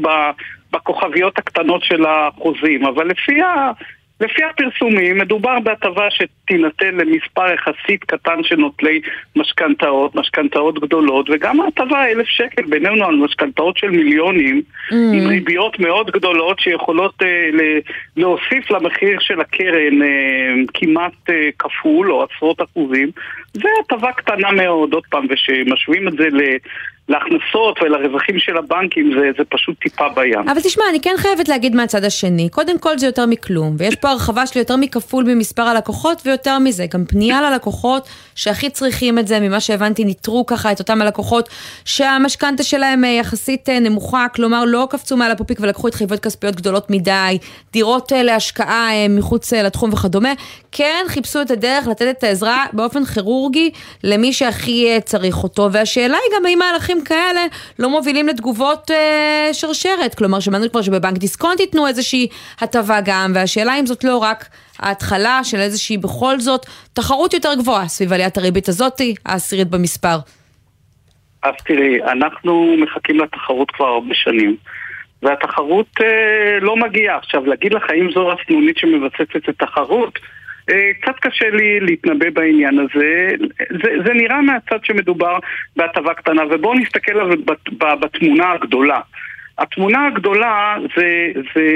בכוכביות 0.73 1.39
הקטנות 1.39 1.85
של 1.85 2.05
החוזים, 2.07 2.87
אבל 2.87 3.07
לפי 3.07 3.43
ה... 3.43 3.71
לפי 4.23 4.43
הפרסומים 4.45 5.19
מדובר 5.19 5.61
בהטבה 5.61 6.09
שתינתן 6.11 6.95
למספר 6.95 7.53
יחסית 7.53 8.05
קטן 8.05 8.43
של 8.43 8.57
נוטלי 8.57 9.01
משכנתאות, 9.37 10.15
משכנתאות 10.15 10.79
גדולות, 10.79 11.31
וגם 11.31 11.61
ההטבה 11.61 12.05
אלף 12.07 12.27
שקל 12.27 12.63
בינינו 12.63 13.05
על 13.05 13.17
משכנתאות 13.17 13.77
של 13.77 13.91
מיליונים, 13.91 14.63
mm. 14.91 14.95
עם 14.95 15.27
ריביות 15.27 15.79
מאוד 15.79 16.11
גדולות 16.11 16.61
שיכולות 16.61 17.23
uh, 17.23 17.27
להוסיף 18.17 18.71
למחיר 18.71 19.19
של 19.21 19.41
הקרן 19.41 20.03
uh, 20.03 20.71
כמעט 20.75 21.13
uh, 21.29 21.33
כפול 21.59 22.13
או 22.13 22.25
עשרות 22.25 22.63
אחוזים, 22.63 23.11
זה 23.53 23.69
הטבה 23.85 24.13
קטנה 24.13 24.53
מאוד, 24.53 24.93
עוד 24.93 25.07
פעם, 25.11 25.27
ושמשווים 25.31 26.09
את 26.09 26.13
זה 26.13 26.29
ל... 26.33 26.41
להכנסות 27.13 27.83
ולרווחים 27.83 28.39
של 28.39 28.57
הבנקים 28.57 29.13
זה, 29.19 29.31
זה 29.39 29.45
פשוט 29.45 29.79
טיפה 29.81 30.09
בים. 30.09 30.49
אבל 30.49 30.61
תשמע, 30.61 30.85
אני 30.91 31.01
כן 31.01 31.15
חייבת 31.17 31.49
להגיד 31.49 31.75
מהצד 31.75 32.05
השני, 32.05 32.49
קודם 32.49 32.79
כל 32.79 32.99
זה 32.99 33.07
יותר 33.07 33.27
מכלום, 33.27 33.75
ויש 33.79 33.97
פה 33.97 34.09
הרחבה 34.09 34.47
של 34.47 34.59
יותר 34.59 34.77
מכפול 34.77 35.25
ממספר 35.25 35.63
הלקוחות, 35.63 36.23
ויותר 36.25 36.59
מזה, 36.59 36.87
גם 36.95 37.05
פנייה 37.05 37.51
ללקוחות 37.51 38.09
שהכי 38.35 38.71
צריכים 38.71 39.19
את 39.19 39.27
זה, 39.27 39.41
ממה 39.41 39.61
שהבנתי, 39.61 40.05
ניטרו 40.05 40.47
ככה 40.47 40.73
את 40.73 40.79
אותם 40.79 41.03
הלקוחות 41.03 41.49
שהמשכנתה 41.85 42.63
שלהם 42.63 43.05
אה, 43.05 43.11
יחסית 43.11 43.69
אה, 43.69 43.81
נמוכה, 43.81 44.27
כלומר 44.35 44.65
לא 44.65 44.87
קפצו 44.91 45.17
מעל 45.17 45.31
הפופיק 45.31 45.59
ולקחו 45.61 45.89
התחייבויות 45.89 46.23
כספיות 46.23 46.57
גדולות 46.57 46.91
מדי, 46.91 47.39
דירות 47.73 48.13
אה, 48.13 48.23
להשקעה 48.23 48.89
מחוץ 49.09 49.53
לתחום 49.53 49.93
וכדומה, 49.93 50.33
כן 50.73 51.05
חיפשו 51.09 51.43
את 51.43 51.51
הדרך 51.51 51.87
לתת 51.87 52.15
את 52.19 52.25
העזרה 52.25 52.65
באופן 52.73 53.05
כירורגי 53.05 53.71
למי 54.05 54.33
שהכי 54.33 55.01
צריך 55.05 55.43
אותו, 55.43 55.69
והשאלה 55.73 56.17
היא 56.17 56.37
גם 56.37 56.47
האם 56.47 56.59
מהלכים 56.59 57.02
כאלה 57.05 57.41
לא 57.79 57.91
מובילים 57.91 58.29
לתגובות 58.29 58.91
אה, 58.91 59.49
שרשרת. 59.53 60.15
כלומר, 60.15 60.41
שמענו 60.41 60.71
כבר 60.71 60.83
שבבנק 60.83 61.19
דיסקונט 61.19 61.61
ייתנו 61.61 61.87
איזושהי 61.87 62.29
הטבה 62.61 62.99
גם, 63.05 63.33
והשאלה 63.35 63.81
אם 63.81 63.87
זאת 63.87 64.05
לא 64.05 64.19
רק 64.19 64.45
ההתחלה 64.79 65.41
של 65.45 65.57
איזושהי 65.57 65.99
בכל 65.99 66.41
זאת 66.41 66.67
תחרות 66.93 67.35
יותר 67.35 67.55
גבוהה 67.55 67.89
סביב 67.89 68.13
עליית 68.13 68.39
הריבית 68.39 68.69
הזאתי, 68.69 69.15
העשירית 69.27 69.69
במספר. 69.69 70.17
אז 71.43 71.55
תראי, 71.67 72.03
אנחנו 72.03 72.77
מחכים 72.79 73.21
לתחרות 73.21 73.71
כבר 73.71 73.87
הרבה 73.87 74.15
שנים. 74.15 74.57
והתחרות 75.23 75.87
אה, 76.01 76.61
לא 76.61 76.77
מגיעה. 76.77 77.17
עכשיו, 77.17 77.47
להגיד 77.47 77.75
לך 77.75 77.83
האם 77.91 78.11
זו 78.15 78.33
הסנונית 78.33 78.79
שמבססת 78.79 79.37
את 79.37 79.49
התחרות, 79.49 80.19
קצת 81.01 81.17
קשה 81.21 81.51
לי 81.51 81.81
להתנבא 81.81 82.31
בעניין 82.31 82.79
הזה. 82.79 83.29
זה, 83.83 83.91
זה 84.07 84.13
נראה 84.13 84.41
מהצד 84.41 84.85
שמדובר 84.85 85.39
בהטבה 85.77 86.15
קטנה, 86.15 86.43
ובואו 86.51 86.75
נסתכל 86.75 87.19
על 87.19 87.31
זה 87.31 87.37
בתמונה 88.01 88.53
הגדולה. 88.53 89.01
התמונה 89.59 90.07
הגדולה 90.07 90.77
זה, 90.97 91.27
זה, 91.55 91.69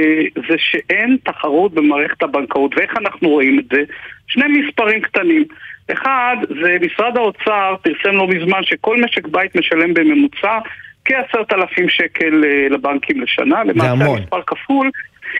זה 0.48 0.54
שאין 0.58 1.16
תחרות 1.24 1.74
במערכת 1.74 2.22
הבנקאות, 2.22 2.74
ואיך 2.76 2.96
אנחנו 2.96 3.28
רואים 3.28 3.58
את 3.58 3.64
זה? 3.72 3.82
שני 4.28 4.44
מספרים 4.48 5.00
קטנים. 5.00 5.44
אחד, 5.92 6.36
זה 6.62 6.76
משרד 6.80 7.16
האוצר 7.16 7.74
פרסם 7.82 8.16
לא 8.16 8.28
מזמן 8.28 8.62
שכל 8.62 8.96
משק 9.04 9.28
בית 9.28 9.56
משלם 9.56 9.94
בממוצע 9.94 10.58
כעשרת 11.04 11.52
אלפים 11.52 11.88
שקל 11.88 12.44
אה, 12.44 12.68
לבנקים 12.70 13.20
לשנה, 13.20 13.64
למעשה 13.64 13.90
המספר 13.90 14.42
כפול, 14.46 14.90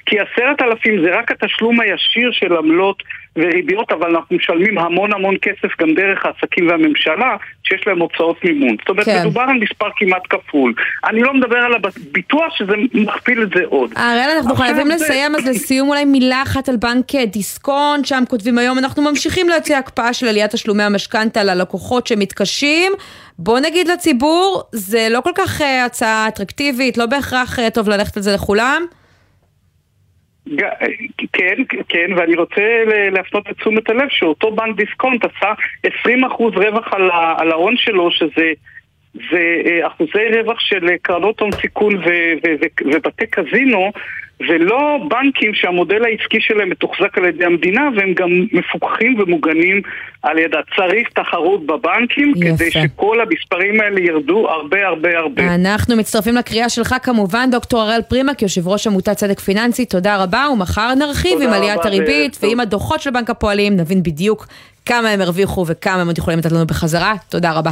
כי 0.06 0.16
עשרת 0.18 0.62
אלפים 0.62 1.02
זה 1.04 1.18
רק 1.18 1.30
התשלום 1.30 1.80
הישיר 1.80 2.30
של 2.32 2.56
עמלות 2.56 3.02
וריביות, 3.36 3.92
אבל 3.92 4.16
אנחנו 4.16 4.36
משלמים 4.36 4.78
המון 4.78 5.12
המון 5.12 5.34
כסף 5.42 5.80
גם 5.80 5.94
דרך 5.94 6.26
העסקים 6.26 6.68
והממשלה, 6.68 7.36
שיש 7.62 7.86
להם 7.86 7.98
הוצאות 7.98 8.44
מימון. 8.44 8.76
זאת 8.80 8.88
אומרת, 8.88 9.04
כן. 9.04 9.20
מדובר 9.20 9.40
על 9.40 9.58
מספר 9.60 9.86
כמעט 9.96 10.22
כפול. 10.30 10.74
אני 11.04 11.20
לא 11.22 11.34
מדבר 11.34 11.56
על 11.56 11.72
הביטוח 11.74 12.56
שזה 12.56 12.72
מכפיל 12.94 13.42
את 13.42 13.48
זה 13.54 13.64
עוד. 13.68 13.90
הראל, 13.96 14.30
אנחנו 14.36 14.54
חייבים 14.54 14.86
זה... 14.86 14.94
לסיים, 14.94 15.34
אז 15.34 15.48
לסיום 15.48 15.88
אולי 15.88 16.04
מילה 16.04 16.42
אחת 16.42 16.68
על 16.68 16.76
בנק 16.76 17.14
דיסקונט, 17.14 18.06
שם 18.06 18.22
כותבים 18.28 18.58
היום, 18.58 18.78
אנחנו 18.78 19.02
ממשיכים 19.02 19.48
להציע 19.48 19.78
הקפאה 19.78 20.12
של 20.12 20.28
עליית 20.28 20.50
תשלומי 20.50 20.82
המשכנתה 20.82 21.44
ללקוחות 21.44 22.06
שמתקשים. 22.06 22.92
בוא 23.38 23.60
נגיד 23.60 23.88
לציבור, 23.88 24.62
זה 24.72 25.08
לא 25.10 25.20
כל 25.20 25.30
כך 25.34 25.60
uh, 25.60 25.64
הצעה 25.86 26.28
אטרקטיבית, 26.28 26.98
לא 26.98 27.06
בהכרח 27.06 27.58
uh, 27.58 27.70
טוב 27.70 27.88
ללכת 27.88 28.16
על 28.16 28.22
זה 28.22 28.34
לכולם. 28.34 28.82
כן, 31.32 31.62
כן, 31.88 32.10
ואני 32.16 32.36
רוצה 32.36 32.84
להפנות 33.12 33.50
את 33.50 33.56
תשומת 33.56 33.90
הלב 33.90 34.08
שאותו 34.10 34.50
בנק 34.50 34.76
דיסקונט 34.76 35.24
עשה 35.24 35.52
20% 35.86 35.88
רווח 36.38 36.92
על 37.38 37.52
ההון 37.52 37.76
שלו, 37.76 38.10
שזה 38.10 38.52
זה 39.30 39.62
אה, 39.66 39.86
אחוזי 39.86 40.38
רווח 40.38 40.60
של 40.60 40.86
קרנות 41.02 41.40
הון 41.40 41.50
סיכון 41.52 42.02
ובתי 42.84 43.26
קזינו, 43.26 43.92
ולא 44.40 44.98
בנקים 45.08 45.54
שהמודל 45.54 46.04
העסקי 46.04 46.40
שלהם 46.40 46.70
מתוחזק 46.70 47.18
על 47.18 47.24
ידי 47.24 47.44
המדינה 47.44 47.88
והם 47.96 48.14
גם 48.14 48.28
מפוקחים 48.52 49.20
ומוגנים 49.20 49.82
על 50.22 50.38
ידה. 50.38 50.58
צריך 50.76 51.08
תחרות 51.08 51.66
בבנקים 51.66 52.32
יפה. 52.36 52.56
כדי 52.56 52.70
שכל 52.70 53.20
המספרים 53.20 53.80
האלה 53.80 54.00
ירדו 54.00 54.48
הרבה 54.48 54.86
הרבה 54.86 55.18
הרבה. 55.18 55.54
אנחנו 55.54 55.96
מצטרפים 55.96 56.34
לקריאה 56.36 56.68
שלך 56.68 56.94
כמובן, 57.02 57.48
דוקטור 57.50 57.80
הראל 57.80 58.02
פרימק, 58.02 58.42
יושב 58.42 58.68
ראש 58.68 58.86
עמותת 58.86 59.16
צדק 59.16 59.40
פיננסי, 59.40 59.86
תודה 59.86 60.22
רבה, 60.22 60.46
ומחר 60.52 60.94
נרחיב 60.94 61.40
עם 61.42 61.52
עליית 61.52 61.84
הריבית 61.84 62.38
ועם 62.42 62.60
הדוחות 62.60 63.00
של 63.00 63.10
בנק 63.10 63.30
הפועלים, 63.30 63.76
נבין 63.76 64.02
בדיוק 64.02 64.46
כמה 64.86 65.08
הם 65.08 65.20
הרוויחו 65.20 65.64
וכמה 65.68 66.00
הם 66.00 66.06
עוד 66.06 66.18
יכולים 66.18 66.38
לתת 66.38 66.52
לנו 66.52 66.66
בחזרה. 66.66 67.14
תודה 67.28 67.52
רבה. 67.52 67.70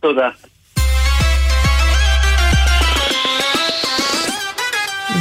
תודה. 0.00 0.28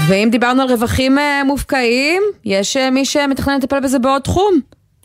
ואם 0.10 0.28
דיברנו 0.32 0.62
על 0.62 0.70
רווחים 0.70 1.20
אה, 1.20 1.44
מופקעים, 1.44 2.22
יש 2.46 2.78
אה, 2.78 2.92
מי 2.92 3.06
שמתכנן 3.06 3.58
לטפל 3.58 3.80
בזה 3.80 4.00
בעוד 4.00 4.22
תחום. 4.22 4.60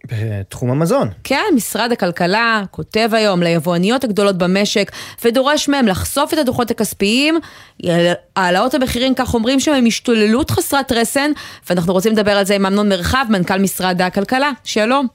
בתחום 0.04 0.70
המזון. 0.70 1.08
כן, 1.24 1.44
משרד 1.54 1.92
הכלכלה 1.92 2.62
כותב 2.70 3.08
היום 3.12 3.42
ליבואניות 3.42 4.04
הגדולות 4.04 4.38
במשק 4.38 4.90
ודורש 5.24 5.68
מהם 5.68 5.86
לחשוף 5.86 6.32
את 6.32 6.38
הדוחות 6.38 6.70
הכספיים. 6.70 7.38
העלאות 8.36 8.74
המחירים, 8.74 9.14
כך 9.14 9.34
אומרים 9.34 9.60
שם, 9.60 9.72
הם 9.72 9.86
השתוללות 9.86 10.50
חסרת 10.50 10.92
רסן, 10.92 11.30
ואנחנו 11.70 11.92
רוצים 11.92 12.12
לדבר 12.12 12.32
על 12.32 12.44
זה 12.44 12.54
עם 12.54 12.66
אמנון 12.66 12.88
מרחב, 12.88 13.24
מנכ"ל 13.30 13.58
משרד 13.58 14.02
הכלכלה. 14.02 14.50
שלום. 14.64 15.06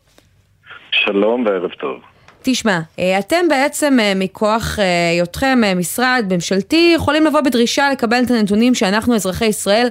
שלום 0.91 1.45
וערב 1.45 1.71
טוב. 1.71 2.16
תשמע, 2.49 2.79
אה, 2.99 3.19
אתם 3.19 3.47
בעצם 3.49 3.97
אה, 3.99 4.13
מכוח 4.15 4.79
אה, 4.79 5.09
היותכם 5.09 5.59
משרד 5.77 6.25
ממשלתי 6.31 6.91
יכולים 6.95 7.25
לבוא 7.25 7.41
בדרישה 7.41 7.89
לקבל 7.91 8.23
את 8.25 8.31
הנתונים 8.31 8.75
שאנחנו 8.75 9.15
אזרחי 9.15 9.45
ישראל 9.45 9.87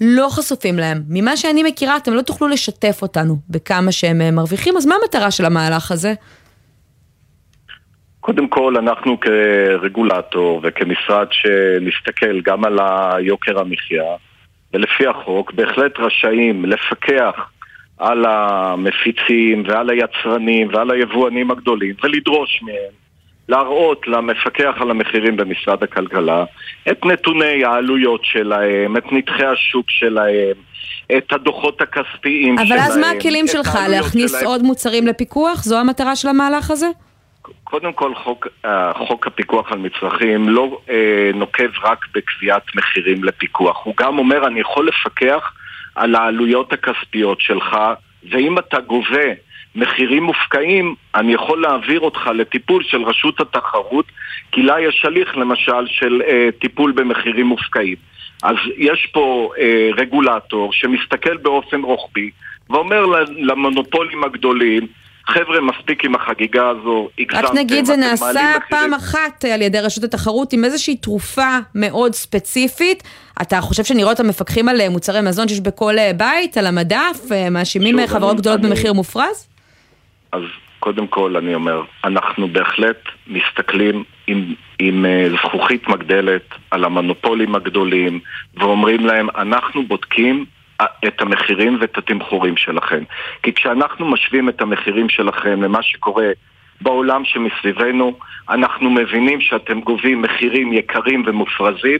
לא 0.00 0.28
חשופים 0.30 0.78
להם. 0.78 1.02
ממה 1.08 1.36
שאני 1.36 1.62
מכירה 1.62 1.96
אתם 1.96 2.14
לא 2.14 2.22
תוכלו 2.22 2.48
לשתף 2.48 2.98
אותנו 3.02 3.36
בכמה 3.50 3.92
שהם 3.92 4.34
מרוויחים, 4.34 4.76
אז 4.76 4.86
מה 4.86 4.94
המטרה 5.02 5.30
של 5.30 5.44
המהלך 5.44 5.90
הזה? 5.92 6.14
קודם 8.20 8.48
כל, 8.48 8.74
אנחנו 8.78 9.20
כרגולטור 9.20 10.60
וכמשרד 10.62 11.26
שמסתכל 11.30 12.40
גם 12.40 12.64
על 12.64 12.78
היוקר 12.82 13.60
המחיה, 13.60 14.04
ולפי 14.74 15.06
החוק 15.06 15.52
בהחלט 15.52 15.92
רשאים 15.98 16.64
לפקח 16.64 17.34
על 18.02 18.24
המפיצים 18.28 19.62
ועל 19.66 19.90
היצרנים 19.90 20.68
ועל 20.72 20.90
היבואנים 20.90 21.50
הגדולים 21.50 21.94
ולדרוש 22.02 22.60
מהם 22.62 22.92
להראות 23.48 24.08
למפקח 24.08 24.74
על 24.80 24.90
המחירים 24.90 25.36
במשרד 25.36 25.82
הכלכלה 25.82 26.44
את 26.90 27.04
נתוני 27.04 27.64
העלויות 27.64 28.20
שלהם, 28.24 28.96
את 28.96 29.12
נתחי 29.12 29.44
השוק 29.44 29.86
שלהם, 29.88 30.56
את 31.16 31.32
הדוחות 31.32 31.80
הכספיים 31.80 32.58
אבל 32.58 32.66
שלהם. 32.66 32.80
אבל 32.80 32.90
אז 32.90 32.98
מה 32.98 33.10
הכלים 33.10 33.46
שלך? 33.46 33.78
להכניס 33.88 34.30
שלהם. 34.30 34.46
עוד 34.46 34.62
מוצרים 34.62 35.06
לפיקוח? 35.06 35.62
זו 35.64 35.78
המטרה 35.78 36.16
של 36.16 36.28
המהלך 36.28 36.70
הזה? 36.70 36.86
קודם 37.64 37.92
כל, 37.92 38.14
חוק, 38.14 38.48
אה, 38.64 38.92
חוק 38.94 39.26
הפיקוח 39.26 39.72
על 39.72 39.78
מצרכים 39.78 40.48
לא 40.48 40.78
אה, 40.90 41.30
נוקב 41.34 41.70
רק 41.84 42.06
בקביעת 42.14 42.62
מחירים 42.76 43.24
לפיקוח. 43.24 43.84
הוא 43.84 43.94
גם 43.96 44.18
אומר, 44.18 44.46
אני 44.46 44.60
יכול 44.60 44.88
לפקח 44.88 45.52
על 45.94 46.14
העלויות 46.14 46.72
הכספיות 46.72 47.40
שלך, 47.40 47.76
ואם 48.30 48.58
אתה 48.58 48.80
גובה 48.80 49.28
מחירים 49.74 50.22
מופקעים, 50.22 50.94
אני 51.14 51.32
יכול 51.32 51.62
להעביר 51.62 52.00
אותך 52.00 52.30
לטיפול 52.34 52.82
של 52.82 53.02
רשות 53.02 53.40
התחרות, 53.40 54.06
כי 54.52 54.62
לה 54.62 54.80
יש 54.80 55.04
הליך 55.04 55.36
למשל 55.36 55.86
של 55.86 56.22
אה, 56.28 56.48
טיפול 56.60 56.92
במחירים 56.92 57.46
מופקעים. 57.46 57.96
אז 58.42 58.56
יש 58.76 59.08
פה 59.12 59.52
אה, 59.58 59.90
רגולטור 59.96 60.72
שמסתכל 60.72 61.36
באופן 61.36 61.80
רוחבי 61.80 62.30
ואומר 62.70 63.06
למונופולים 63.36 64.24
הגדולים, 64.24 64.86
חבר'ה, 65.26 65.60
מספיק 65.60 66.04
עם 66.04 66.14
החגיגה 66.14 66.68
הזו, 66.68 67.08
הגזמתם, 67.18 67.46
רק 67.46 67.54
נגיד, 67.54 67.84
זה 67.84 67.96
נעשה 67.96 68.56
פעם 68.70 68.94
אחת 68.94 69.44
על 69.54 69.62
ידי 69.62 69.80
רשות 69.80 70.04
התחרות 70.04 70.52
עם 70.52 70.64
איזושהי 70.64 70.96
תרופה 70.96 71.58
מאוד 71.74 72.12
ספציפית. 72.12 73.02
אתה 73.42 73.60
חושב 73.60 73.84
שנראות 73.84 74.20
המפקחים 74.20 74.68
על 74.68 74.88
מוצרי 74.88 75.20
מזון 75.20 75.48
שיש 75.48 75.60
בכל 75.60 75.98
אה, 75.98 76.10
בית, 76.16 76.56
על 76.56 76.66
המדף, 76.66 77.32
אה, 77.32 77.50
מאשימים 77.50 77.98
אה, 77.98 78.08
חברות 78.08 78.36
גדולות 78.36 78.60
אני... 78.60 78.68
במחיר 78.68 78.92
מופרז? 78.92 79.48
אז 80.32 80.42
קודם 80.78 81.06
כל 81.06 81.36
אני 81.36 81.54
אומר, 81.54 81.82
אנחנו 82.04 82.48
בהחלט 82.48 82.98
מסתכלים 83.26 84.04
עם, 84.26 84.54
עם 84.78 85.06
זכוכית 85.44 85.88
מגדלת 85.88 86.42
על 86.70 86.84
המונופולים 86.84 87.54
הגדולים 87.54 88.20
ואומרים 88.56 89.06
להם, 89.06 89.28
אנחנו 89.36 89.86
בודקים 89.86 90.44
את 91.06 91.20
המחירים 91.20 91.78
ואת 91.80 91.98
התמחורים 91.98 92.56
שלכם. 92.56 93.02
כי 93.42 93.52
כשאנחנו 93.52 94.06
משווים 94.06 94.48
את 94.48 94.60
המחירים 94.60 95.08
שלכם 95.08 95.62
למה 95.62 95.82
שקורה 95.82 96.26
בעולם 96.80 97.24
שמסביבנו, 97.24 98.12
אנחנו 98.50 98.90
מבינים 98.90 99.40
שאתם 99.40 99.80
גובים 99.80 100.22
מחירים 100.22 100.72
יקרים 100.72 101.22
ומופרזים 101.26 101.98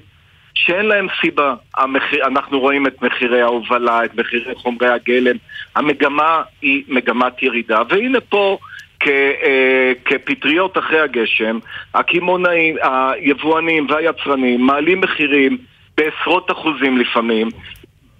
שאין 0.54 0.86
להם 0.86 1.06
סיבה. 1.20 1.54
המחיר, 1.76 2.26
אנחנו 2.26 2.60
רואים 2.60 2.86
את 2.86 3.02
מחירי 3.02 3.40
ההובלה, 3.40 4.04
את 4.04 4.14
מחירי 4.14 4.54
חומרי 4.54 4.88
הגלם. 4.88 5.36
המגמה 5.76 6.42
היא 6.62 6.82
מגמת 6.88 7.42
ירידה. 7.42 7.82
והנה 7.88 8.20
פה, 8.20 8.58
אה, 9.06 9.92
כפטריות 10.04 10.78
אחרי 10.78 11.00
הגשם, 11.00 11.58
הקמעונאים, 11.94 12.76
היבואנים 12.82 13.86
והיצרנים 13.90 14.60
מעלים 14.60 15.00
מחירים 15.00 15.58
בעשרות 15.96 16.50
אחוזים 16.50 16.98
לפעמים, 16.98 17.48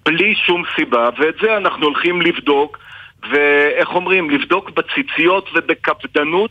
בלי 0.04 0.34
שום 0.34 0.62
סיבה, 0.76 1.08
ואת 1.18 1.34
זה 1.42 1.56
אנחנו 1.56 1.86
הולכים 1.86 2.22
לבדוק, 2.22 2.78
ואיך 3.30 3.88
אומרים, 3.88 4.30
לבדוק 4.30 4.70
בציציות 4.70 5.50
ובקפדנות 5.54 6.50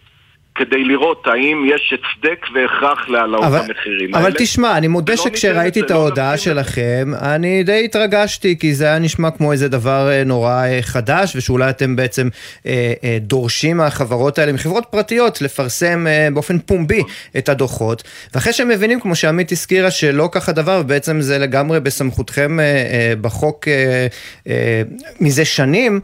כדי 0.56 0.84
לראות 0.84 1.28
האם 1.28 1.66
יש 1.76 1.94
הצדק 1.94 2.46
והכרח 2.54 3.10
להעלאות 3.10 3.44
המחירים 3.44 4.16
האלה. 4.16 4.28
אבל 4.28 4.36
תשמע, 4.38 4.78
אני 4.78 4.88
מודה 4.88 5.18
שכשראיתי 5.18 5.82
את 5.82 5.92
לא 5.92 5.96
ההודעה 5.96 6.38
שלכם, 6.38 7.12
אני 7.22 7.64
די 7.64 7.86
התרגשתי, 7.86 8.58
כי 8.60 8.74
זה 8.74 8.86
היה 8.86 9.00
נשמע 9.00 9.32
כמו 9.32 9.52
איזה 9.52 9.68
דבר 9.70 10.10
אה, 10.12 10.24
נורא 10.24 10.66
אה, 10.66 10.80
חדש, 10.82 11.36
ושאולי 11.36 11.70
אתם 11.70 11.96
בעצם 11.96 12.28
אה, 12.66 12.94
אה, 13.04 13.18
דורשים 13.22 13.78
מהחברות 13.78 14.40
האלה, 14.40 14.52
מחברות 14.52 14.84
פרטיות, 14.90 15.42
לפרסם 15.42 16.08
אה, 16.08 16.28
באופן 16.34 16.60
פומבי 16.60 17.02
את 17.38 17.50
הדוחות. 17.50 18.04
ואחרי 18.34 18.54
שהם 18.54 18.68
מבינים, 18.68 19.00
כמו 19.00 19.16
שעמית 19.16 19.52
הזכירה, 19.52 19.92
שלא 19.92 20.30
כך 20.32 20.50
הדבר, 20.50 20.82
ובעצם 20.84 21.22
זה 21.22 21.38
לגמרי 21.38 21.80
בסמכותכם 21.80 22.60
אה, 22.60 22.66
אה, 22.66 23.14
בחוק 23.22 23.68
אה, 23.68 24.08
אה, 24.48 24.82
מזה 25.22 25.46
שנים, 25.46 26.00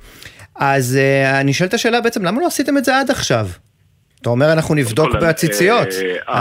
אז 0.56 0.98
אה, 0.98 1.40
אני 1.40 1.54
שואל 1.54 1.70
את 1.70 1.74
השאלה 1.74 2.02
בעצם, 2.02 2.26
למה 2.26 2.42
לא 2.42 2.48
עשיתם 2.48 2.78
את 2.78 2.86
זה 2.86 3.00
עד 3.00 3.12
עכשיו? 3.12 3.48
אתה 4.22 4.30
אומר 4.30 4.54
אנחנו 4.54 4.76
נבדוק 4.76 5.16
בעציציות, 5.16 5.88
אה, 6.30 6.40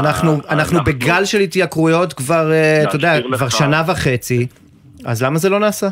אנחנו 0.51 0.85
בגל 0.85 1.25
של 1.25 1.41
התייקרויות 1.41 2.13
כבר, 2.13 2.53
אה, 2.53 2.83
אתה 2.83 2.97
יודע, 2.97 3.15
כבר 3.33 3.49
שנה 3.49 3.83
וחצי, 3.87 4.47
אז 5.05 5.23
למה 5.23 5.39
זה 5.39 5.49
לא 5.49 5.59
נעשה? 5.61 5.89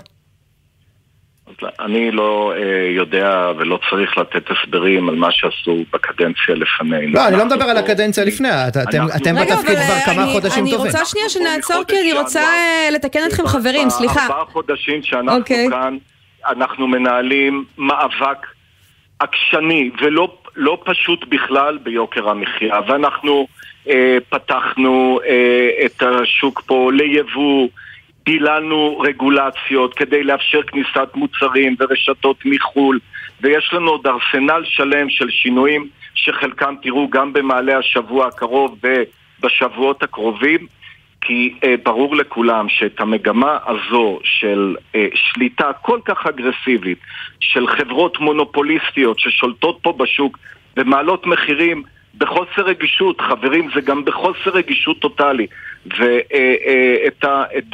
אני 1.80 2.10
לא 2.10 2.52
אה, 2.56 2.60
יודע 2.96 3.50
ולא 3.58 3.78
צריך 3.90 4.18
לתת 4.18 4.44
הסברים 4.50 5.08
על 5.08 5.14
מה 5.14 5.28
שעשו 5.30 5.84
בקדנציה 5.92 6.54
לפנינו. 6.54 7.12
לא, 7.12 7.28
אני 7.28 7.36
לא 7.36 7.44
מדבר 7.46 7.64
על 7.64 7.76
הקדנציה 7.76 8.24
לפני, 8.24 8.48
את- 8.68 8.76
אתם 8.76 9.02
אנחנו- 9.02 9.16
אתם 9.22 9.38
רגע, 9.38 9.56
בתפקיד 9.56 9.76
כבר 9.78 9.94
אה, 9.94 10.04
כמה 10.06 10.22
אני- 10.24 10.32
חודשים 10.32 10.62
אני 10.64 10.70
טובים. 10.72 10.86
רוצה 10.92 11.04
שנייה 11.04 11.28
שנעצור, 11.28 11.82
כי 11.88 12.00
אני 12.00 12.12
רוצה. 12.12 12.40
אה, 12.40 12.88
לתקן 12.94 13.18
אתכם 13.28 13.46
חברים, 13.46 13.90
סליחה. 13.90 14.22
ארבעה 14.22 14.44
חודשים 14.52 15.02
שאנחנו 15.02 15.36
אוקיי. 15.38 15.66
כאן, 15.70 15.96
אנחנו 16.48 16.86
מנהלים 16.88 17.64
מאבק 17.78 18.46
עקשני 19.18 19.90
ולא 20.02 20.36
לא 20.56 20.78
פשוט 20.84 21.24
בכלל 21.28 21.78
ביוקר 21.78 22.28
המחיה, 22.28 22.80
ואנחנו 22.88 23.46
אה, 23.88 24.18
פתחנו 24.28 25.20
אה, 25.26 25.86
את 25.86 26.02
השוק 26.02 26.62
פה 26.66 26.90
ליבוא, 26.92 27.68
דיללנו 28.24 28.98
רגולציות 28.98 29.94
כדי 29.94 30.24
לאפשר 30.24 30.62
כניסת 30.62 31.08
מוצרים 31.14 31.76
ורשתות 31.78 32.36
מחו"ל, 32.44 32.98
ויש 33.40 33.70
לנו 33.72 33.90
עוד 33.90 34.06
ארסנל 34.06 34.62
שלם 34.64 35.10
של 35.10 35.30
שינויים 35.30 35.88
שחלקם 36.14 36.74
תראו 36.82 37.08
גם 37.10 37.32
במעלה 37.32 37.78
השבוע 37.78 38.26
הקרוב 38.26 38.78
ובשבועות 39.40 40.02
הקרובים. 40.02 40.66
כי 41.24 41.54
אה, 41.64 41.74
ברור 41.84 42.16
לכולם 42.16 42.68
שאת 42.68 43.00
המגמה 43.00 43.58
הזו 43.66 44.18
של 44.24 44.76
אה, 44.94 45.06
שליטה 45.14 45.70
כל 45.82 45.98
כך 46.04 46.26
אגרסיבית 46.26 46.98
של 47.40 47.66
חברות 47.66 48.20
מונופוליסטיות 48.20 49.18
ששולטות 49.18 49.78
פה 49.82 49.92
בשוק 49.92 50.38
ומעלות 50.76 51.26
מחירים 51.26 51.82
בחוסר 52.18 52.62
רגישות, 52.62 53.20
חברים, 53.20 53.68
זה 53.74 53.80
גם 53.80 54.04
בחוסר 54.04 54.50
רגישות 54.50 55.00
טוטאלי. 55.00 55.46
ואת 55.98 57.24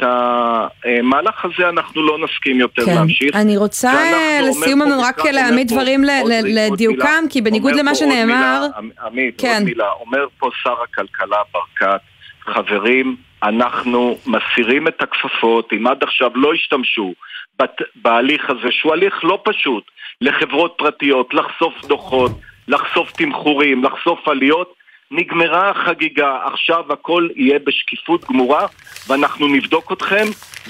המהלך 0.01 1.45
הזה 1.45 1.69
אנחנו 1.69 2.01
לא 2.01 2.17
נסכים 2.23 2.59
יותר 2.59 2.85
כן. 2.85 2.95
להמשיך. 2.95 3.35
אני 3.35 3.57
רוצה 3.57 3.93
אה, 3.93 4.39
לסיום 4.49 4.81
לנו 4.81 5.01
רק 5.01 5.25
להעמיד 5.25 5.67
דברים 5.67 6.01
לדיוקם. 6.43 7.23
כי 7.29 7.41
בניגוד 7.41 7.75
למה 7.75 7.95
שנאמר... 7.95 8.67
עמית, 9.05 9.41
כן. 9.41 9.53
עוד 9.53 9.63
מילה. 9.63 9.89
אומר 9.99 10.25
פה 10.39 10.49
שר 10.63 10.75
הכלכלה 10.83 11.37
ברקת, 11.53 12.01
חברים, 12.45 13.15
אנחנו 13.43 14.17
מסירים 14.27 14.87
את 14.87 15.01
הכפפות, 15.01 15.73
אם 15.73 15.87
עד 15.87 16.03
עכשיו 16.03 16.31
לא 16.35 16.53
השתמשו 16.53 17.13
בת- 17.59 17.81
בהליך 17.95 18.49
הזה, 18.49 18.71
שהוא 18.71 18.93
הליך 18.93 19.23
לא 19.23 19.41
פשוט, 19.43 19.83
לחברות 20.21 20.73
פרטיות, 20.77 21.33
לחשוף 21.33 21.85
דוחות, 21.85 22.31
לחשוף 22.67 23.11
תמחורים, 23.11 23.83
לחשוף 23.83 24.27
עליות, 24.27 24.73
נגמרה 25.11 25.69
החגיגה, 25.69 26.37
עכשיו 26.53 26.83
הכל 26.93 27.27
יהיה 27.35 27.59
בשקיפות 27.65 28.25
גמורה 28.29 28.65
ואנחנו 29.07 29.47
נבדוק 29.47 29.91
אתכם 29.91 30.25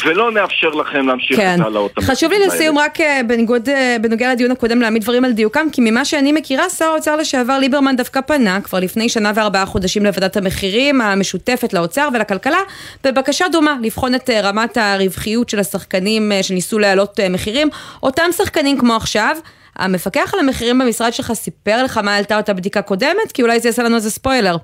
ולא 0.05 0.31
נאפשר 0.31 0.69
לכם 0.69 1.07
להמשיך 1.07 1.37
כן. 1.37 1.55
את 1.55 1.61
העלאות 1.61 1.99
חשוב 1.99 2.31
לי 2.31 2.35
המחירים 2.35 2.61
לסיום. 2.61 2.77
רק 2.77 3.01
אה, 3.01 3.21
בניגוד, 3.27 3.69
אה, 3.69 3.97
בנוגע 4.01 4.31
לדיון 4.31 4.51
הקודם 4.51 4.81
להעמיד 4.81 5.01
דברים 5.01 5.25
על 5.25 5.31
דיוקם, 5.31 5.67
כי 5.71 5.81
ממה 5.81 6.05
שאני 6.05 6.31
מכירה, 6.31 6.69
שר 6.69 6.85
האוצר 6.85 7.15
לשעבר 7.15 7.59
ליברמן 7.59 7.95
דווקא 7.95 8.21
פנה 8.21 8.61
כבר 8.61 8.79
לפני 8.79 9.09
שנה 9.09 9.31
וארבעה 9.35 9.65
חודשים 9.65 10.05
לוועדת 10.05 10.37
המחירים 10.37 11.01
המשותפת 11.01 11.73
לאוצר 11.73 12.09
ולכלכלה, 12.13 12.59
בבקשה 13.03 13.45
דומה 13.51 13.75
לבחון 13.81 14.15
את 14.15 14.29
אה, 14.29 14.41
רמת 14.41 14.77
הרווחיות 14.77 15.49
של 15.49 15.59
השחקנים 15.59 16.31
שניסו 16.41 16.79
להעלות 16.79 17.19
מחירים, 17.29 17.69
אותם 18.03 18.31
שחקנים 18.37 18.77
כמו 18.77 18.95
עכשיו. 18.95 19.37
המפקח 19.75 20.33
על 20.33 20.39
המחירים 20.39 20.79
במשרד 20.79 21.13
שלך 21.13 21.33
סיפר 21.33 21.83
לך 21.83 21.97
מה 21.97 22.13
העלתה 22.15 22.37
אותה 22.37 22.53
בדיקה 22.53 22.81
קודמת? 22.81 23.31
כי 23.33 23.41
אולי 23.41 23.59
זה 23.59 23.69
יעשה 23.69 23.83
לנו 23.83 23.95
איזה 23.95 24.11
ספוילר. 24.11 24.55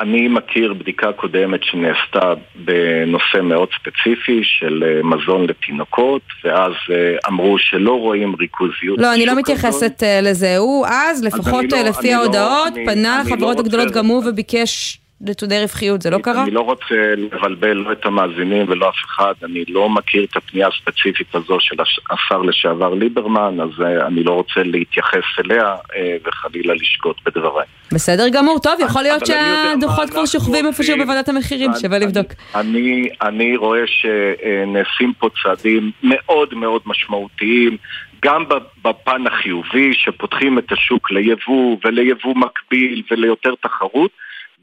אני 0.00 0.28
מכיר 0.28 0.72
בדיקה 0.74 1.12
קודמת 1.12 1.60
שנעשתה 1.62 2.32
בנושא 2.54 3.40
מאוד 3.42 3.68
ספציפי 3.80 4.40
של 4.44 4.84
אה, 4.86 5.02
מזון 5.02 5.46
לתינוקות 5.46 6.22
ואז 6.44 6.72
אה, 6.90 6.96
אמרו 7.28 7.56
שלא 7.58 7.92
רואים 8.00 8.34
ריכוזיות. 8.40 8.98
לא, 8.98 9.14
אני 9.14 9.26
לא. 9.26 9.34
מתייחסת 9.34 10.02
אה, 10.02 10.20
לזה. 10.20 10.56
הוא 10.56 10.86
אז, 10.86 11.24
לפחות 11.24 11.64
לא- 11.72 11.78
לפי 11.82 12.10
לא- 12.10 12.14
ההודעות, 12.16 12.72
פנה 12.86 13.20
אני 13.20 13.30
לחברות 13.30 13.56
לא 13.56 13.60
הגדולות 13.60 13.86
רוצה- 13.86 13.98
גם 13.98 14.06
הוא 14.06 14.22
וביקש 14.28 14.98
נתוני 15.22 15.60
רווחיות, 15.60 16.02
זה 16.02 16.10
לא 16.10 16.18
קרה? 16.18 16.42
אני 16.42 16.50
לא 16.50 16.60
רוצה 16.60 16.84
לבלבל 17.16 17.72
לא 17.72 17.92
את 17.92 18.06
המאזינים 18.06 18.66
ולא 18.68 18.88
אף 18.88 18.94
אחד, 19.06 19.32
אני 19.44 19.64
לא 19.68 19.88
מכיר 19.88 20.24
את 20.24 20.36
הפנייה 20.36 20.68
הספציפית 20.68 21.34
הזו 21.34 21.56
של 21.60 21.80
הש- 21.82 22.00
השר 22.10 22.38
לשעבר 22.42 22.94
ליברמן, 22.94 23.60
אז 23.60 23.68
אה, 23.84 24.06
אני 24.06 24.22
לא 24.24 24.32
רוצה 24.32 24.62
להתייחס 24.64 25.22
אליה 25.44 25.64
אה, 25.96 26.16
וחלילה 26.24 26.74
לשגות 26.74 27.16
בדבריי. 27.26 27.66
בסדר 27.92 28.28
גמור, 28.28 28.58
טוב, 28.58 28.72
יכול 28.80 29.02
להיות 29.02 29.22
אני 29.22 29.26
שהדוחות 29.26 30.10
כבר 30.10 30.26
שוכבים 30.26 30.66
איפשהו. 30.66 30.96
בוועדת 30.98 31.28
המחירים, 31.28 31.70
אני- 31.70 31.80
שווה 31.80 31.98
לבדוק. 31.98 32.26
אני, 32.54 33.08
אני 33.22 33.56
רואה 33.56 33.82
שנעשים 33.86 35.12
פה 35.18 35.28
צעדים 35.42 35.90
מאוד 36.02 36.54
מאוד 36.54 36.82
משמעותיים, 36.86 37.76
גם 38.24 38.44
בפן 38.84 39.26
החיובי, 39.26 39.94
שפותחים 39.94 40.58
את 40.58 40.72
השוק 40.72 41.10
ליבוא 41.10 41.76
וליבוא 41.84 42.34
מקביל 42.36 43.02
וליותר 43.10 43.54
תחרות, 43.62 44.10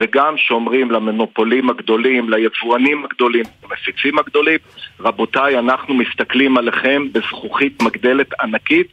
וגם 0.02 0.34
שאומרים 0.38 0.92
למונופולים 0.92 1.70
הגדולים, 1.70 2.30
ליבואנים 2.30 3.06
הגדולים, 3.06 3.46
למפיצים 3.64 4.20
הגדולים, 4.20 4.58
רבותיי, 5.00 5.60
אנחנו 5.60 5.94
מסתכלים 5.94 6.58
עליכם 6.58 7.04
בזכוכית 7.12 7.82
מגדלת 7.82 8.28
ענקית 8.42 8.88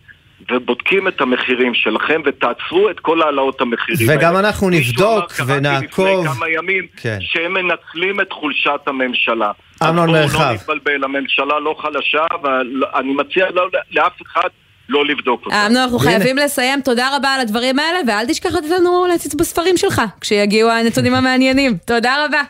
ובודקים 0.50 1.08
את 1.08 1.20
המחירים 1.20 1.74
שלכם 1.74 2.20
ותעצרו 2.24 2.90
את 2.90 3.00
כל 3.00 3.22
העלאות 3.22 3.60
המחירים 3.60 4.10
האלה. 4.10 4.20
וגם 4.20 4.36
אנחנו 4.36 4.68
מישהו 4.68 4.92
נבדוק 4.92 5.32
ונעקוב. 5.46 6.06
לפני 6.06 6.34
כמה 6.34 6.48
ימים 6.48 6.86
כן. 6.96 7.18
שהם 7.20 7.52
מנצלים 7.54 8.20
את 8.20 8.32
חולשת 8.32 8.80
הממשלה. 8.86 9.50
אמנון 9.82 10.14
אז 10.14 10.22
מרחב. 10.22 10.38
בואו 10.38 10.48
לא 10.48 10.54
נתבלבל, 10.54 11.04
הממשלה 11.04 11.60
לא 11.60 11.76
חלשה, 11.78 12.26
ואני 12.42 13.12
מציע 13.14 13.50
לא- 13.50 13.68
לאף 13.90 14.22
אחד 14.22 14.48
לא 14.88 15.06
לבדוק 15.06 15.42
אותה. 15.46 15.66
אמנון, 15.66 15.82
אנחנו 15.82 15.98
והנה. 15.98 16.10
חייבים 16.10 16.36
לסיים, 16.36 16.80
תודה 16.80 17.16
רבה 17.16 17.28
על 17.28 17.40
הדברים 17.40 17.78
האלה, 17.78 17.98
ואל 18.06 18.26
תשכח 18.26 18.54
לתת 18.54 18.70
לנו 18.70 19.06
להציץ 19.06 19.34
בספרים 19.34 19.76
שלך, 19.76 20.02
כשיגיעו 20.20 20.70
הנתונים 20.70 21.14
המעניינים. 21.18 21.76
תודה 21.84 22.24
רבה. 22.24 22.42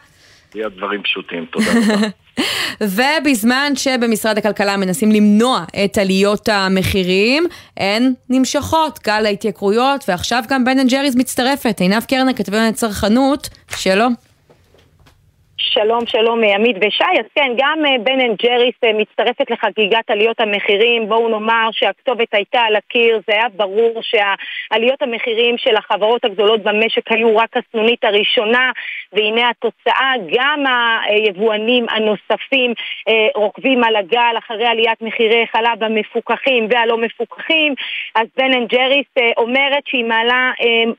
יהיה 0.54 0.68
דברים 0.68 1.02
פשוטים, 1.02 1.44
תודה 1.44 1.70
רבה. 1.70 2.08
ובזמן 2.80 3.72
שבמשרד 3.76 4.38
הכלכלה 4.38 4.76
מנסים 4.76 5.12
למנוע 5.12 5.64
את 5.84 5.98
עליות 5.98 6.48
המחירים, 6.48 7.46
הן 7.76 8.12
נמשכות, 8.30 8.98
גל 9.04 9.26
ההתייקרויות, 9.26 10.04
ועכשיו 10.08 10.42
גם 10.48 10.64
בן 10.64 10.78
אנד 10.78 10.90
ג'ריז 10.90 11.16
מצטרפת. 11.16 11.80
עינב 11.80 12.04
קרנר, 12.04 12.32
כתבי 12.32 12.56
צרכנות, 12.74 13.48
שלום. 13.76 14.14
שלום, 15.58 16.06
שלום, 16.06 16.44
אה, 16.44 16.54
עמית 16.54 16.76
ושי. 16.80 17.04
אז 17.04 17.26
כן, 17.34 17.52
גם 17.56 17.78
אה, 17.86 17.98
בן 17.98 18.20
אנד 18.20 18.36
ג'ריס 18.42 18.74
אה, 18.84 18.92
מצטרפת 18.92 19.50
לחגיגת 19.50 20.10
עליות 20.10 20.40
המחירים. 20.40 21.08
בואו 21.08 21.28
נאמר 21.28 21.68
שהכתובת 21.72 22.34
הייתה 22.34 22.60
על 22.60 22.76
הקיר, 22.76 23.20
זה 23.26 23.34
היה 23.34 23.48
ברור 23.56 24.00
שעליות 24.02 25.02
המחירים 25.02 25.58
של 25.58 25.76
החברות 25.76 26.24
הגדולות 26.24 26.62
במשק 26.62 27.12
היו 27.12 27.36
רק 27.36 27.56
הסנונית 27.56 28.04
הראשונה, 28.04 28.70
והנה 29.12 29.50
התוצאה, 29.50 30.12
גם 30.32 30.64
היבואנים 31.06 31.86
הנוספים 31.88 32.72
רוכבים 33.34 33.84
על 33.84 33.96
הגל 33.96 34.34
אחרי 34.38 34.66
עליית 34.66 35.02
מחירי 35.02 35.44
חלב 35.52 35.82
המפוקחים 35.82 36.68
והלא 36.70 36.98
מפוקחים. 36.98 37.74
אז 38.14 38.26
בן 38.36 38.52
אנד 38.54 38.68
ג'ריס 38.68 39.06
אומרת 39.36 39.82
שהיא 39.86 40.04
מעלה 40.04 40.52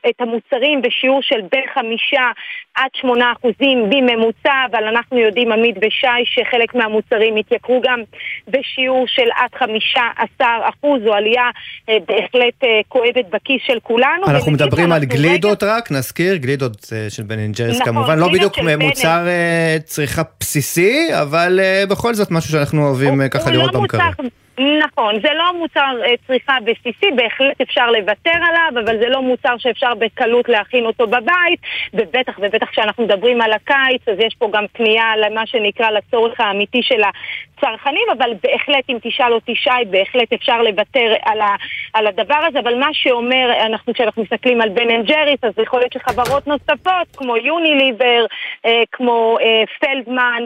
את 0.10 0.22
המוצרים 0.22 0.82
בשיעור 0.82 1.22
של 1.22 1.42
בין 1.52 1.64
חמישה 1.74 2.32
עד 2.76 2.90
שמונה 2.94 3.32
אחוזים 3.32 3.90
בממוצע, 3.90 4.47
אבל 4.72 4.84
אנחנו 4.84 5.18
יודעים, 5.20 5.52
עמית 5.52 5.76
ושי, 5.78 6.08
שחלק 6.26 6.76
מהמוצרים 6.76 7.36
התייקרו 7.36 7.82
גם 7.86 8.00
בשיעור 8.48 9.06
של 9.08 9.28
עד 9.36 9.60
חמישה 9.60 10.02
עשר 10.18 10.46
אחוז, 10.70 11.02
זו 11.06 11.14
עלייה 11.14 11.50
אה, 11.90 11.98
בהחלט 12.08 12.64
אה, 12.64 12.68
כואבת 12.88 13.26
בכיס 13.34 13.62
של 13.68 13.80
כולנו. 13.84 14.26
אנחנו 14.28 14.52
מדברים 14.52 14.92
על 14.92 15.06
גלידות 15.06 15.64
רק, 15.64 15.92
נזכיר, 15.92 16.36
גלידות 16.36 16.86
אה, 16.94 17.10
של 17.10 17.24
בן 17.24 17.40
אנד 17.40 17.56
ג'ריס 17.56 17.82
נכון, 17.82 17.94
כמובן, 17.94 18.20
לא 18.20 18.28
בדיוק 18.28 18.54
מוצר 18.80 19.28
אה, 19.28 19.78
צריכה 19.84 20.22
בסיסי, 20.40 21.08
אבל 21.22 21.60
אה, 21.64 21.84
בכל 21.90 22.14
זאת 22.14 22.32
משהו 22.32 22.52
שאנחנו 22.52 22.88
אוהבים 22.88 23.22
אה, 23.22 23.30
ככה 23.30 23.44
הוא 23.44 23.52
לראות 23.52 23.74
לא 23.74 23.80
במקרר. 23.80 24.02
מוצר- 24.08 24.47
נכון, 24.60 25.16
זה 25.22 25.34
לא 25.34 25.54
מוצר 25.54 25.96
אה, 26.06 26.14
צריכה 26.28 26.58
בסיסי, 26.64 27.12
בהחלט 27.16 27.62
אפשר 27.62 27.92
לוותר 27.92 28.40
עליו, 28.50 28.84
אבל 28.86 29.00
זה 29.00 29.10
לא 29.10 29.22
מוצר 29.22 29.58
שאפשר 29.58 29.94
בקלות 29.96 30.50
להכין 30.50 30.86
אותו 30.86 31.08
בבית, 31.08 31.60
ובטח 31.94 32.40
ובטח 32.40 32.70
כשאנחנו 32.70 33.04
מדברים 33.04 33.42
על 33.42 33.52
הקיץ, 33.54 34.02
אז 34.08 34.18
יש 34.20 34.36
פה 34.38 34.50
גם 34.54 34.66
פנייה 34.74 35.18
למה 35.18 35.48
שנקרא 35.48 35.92
לצורך 35.92 36.40
האמיתי 36.40 36.84
של 36.84 37.02
הצרכנים, 37.04 38.08
אבל 38.18 38.34
בהחלט, 38.44 38.84
אם 38.90 38.98
תשאל 39.02 39.34
אותי 39.34 39.56
שי, 39.56 39.86
בהחלט 39.90 40.34
אפשר 40.34 40.62
לוותר 40.62 41.14
על, 41.22 41.42
ה, 41.42 41.56
על 41.94 42.08
הדבר 42.08 42.40
הזה, 42.48 42.60
אבל 42.60 42.80
מה 42.80 42.90
שאומר, 42.94 43.52
אנחנו, 43.66 43.94
כשאנחנו 43.94 44.24
מסתכלים 44.24 44.62
על 44.62 44.70
בן 44.70 44.90
אנד 44.90 45.06
ג'ריס, 45.06 45.44
אז 45.44 45.54
יכול 45.64 45.80
להיות 45.80 45.94
שחברות 45.94 46.48
נוספות, 46.48 47.08
כמו 47.18 47.38
יוניליבר, 47.38 48.26
אה, 48.66 48.84
כמו 48.92 49.38
אה, 49.42 49.64
פלדמן, 49.80 50.44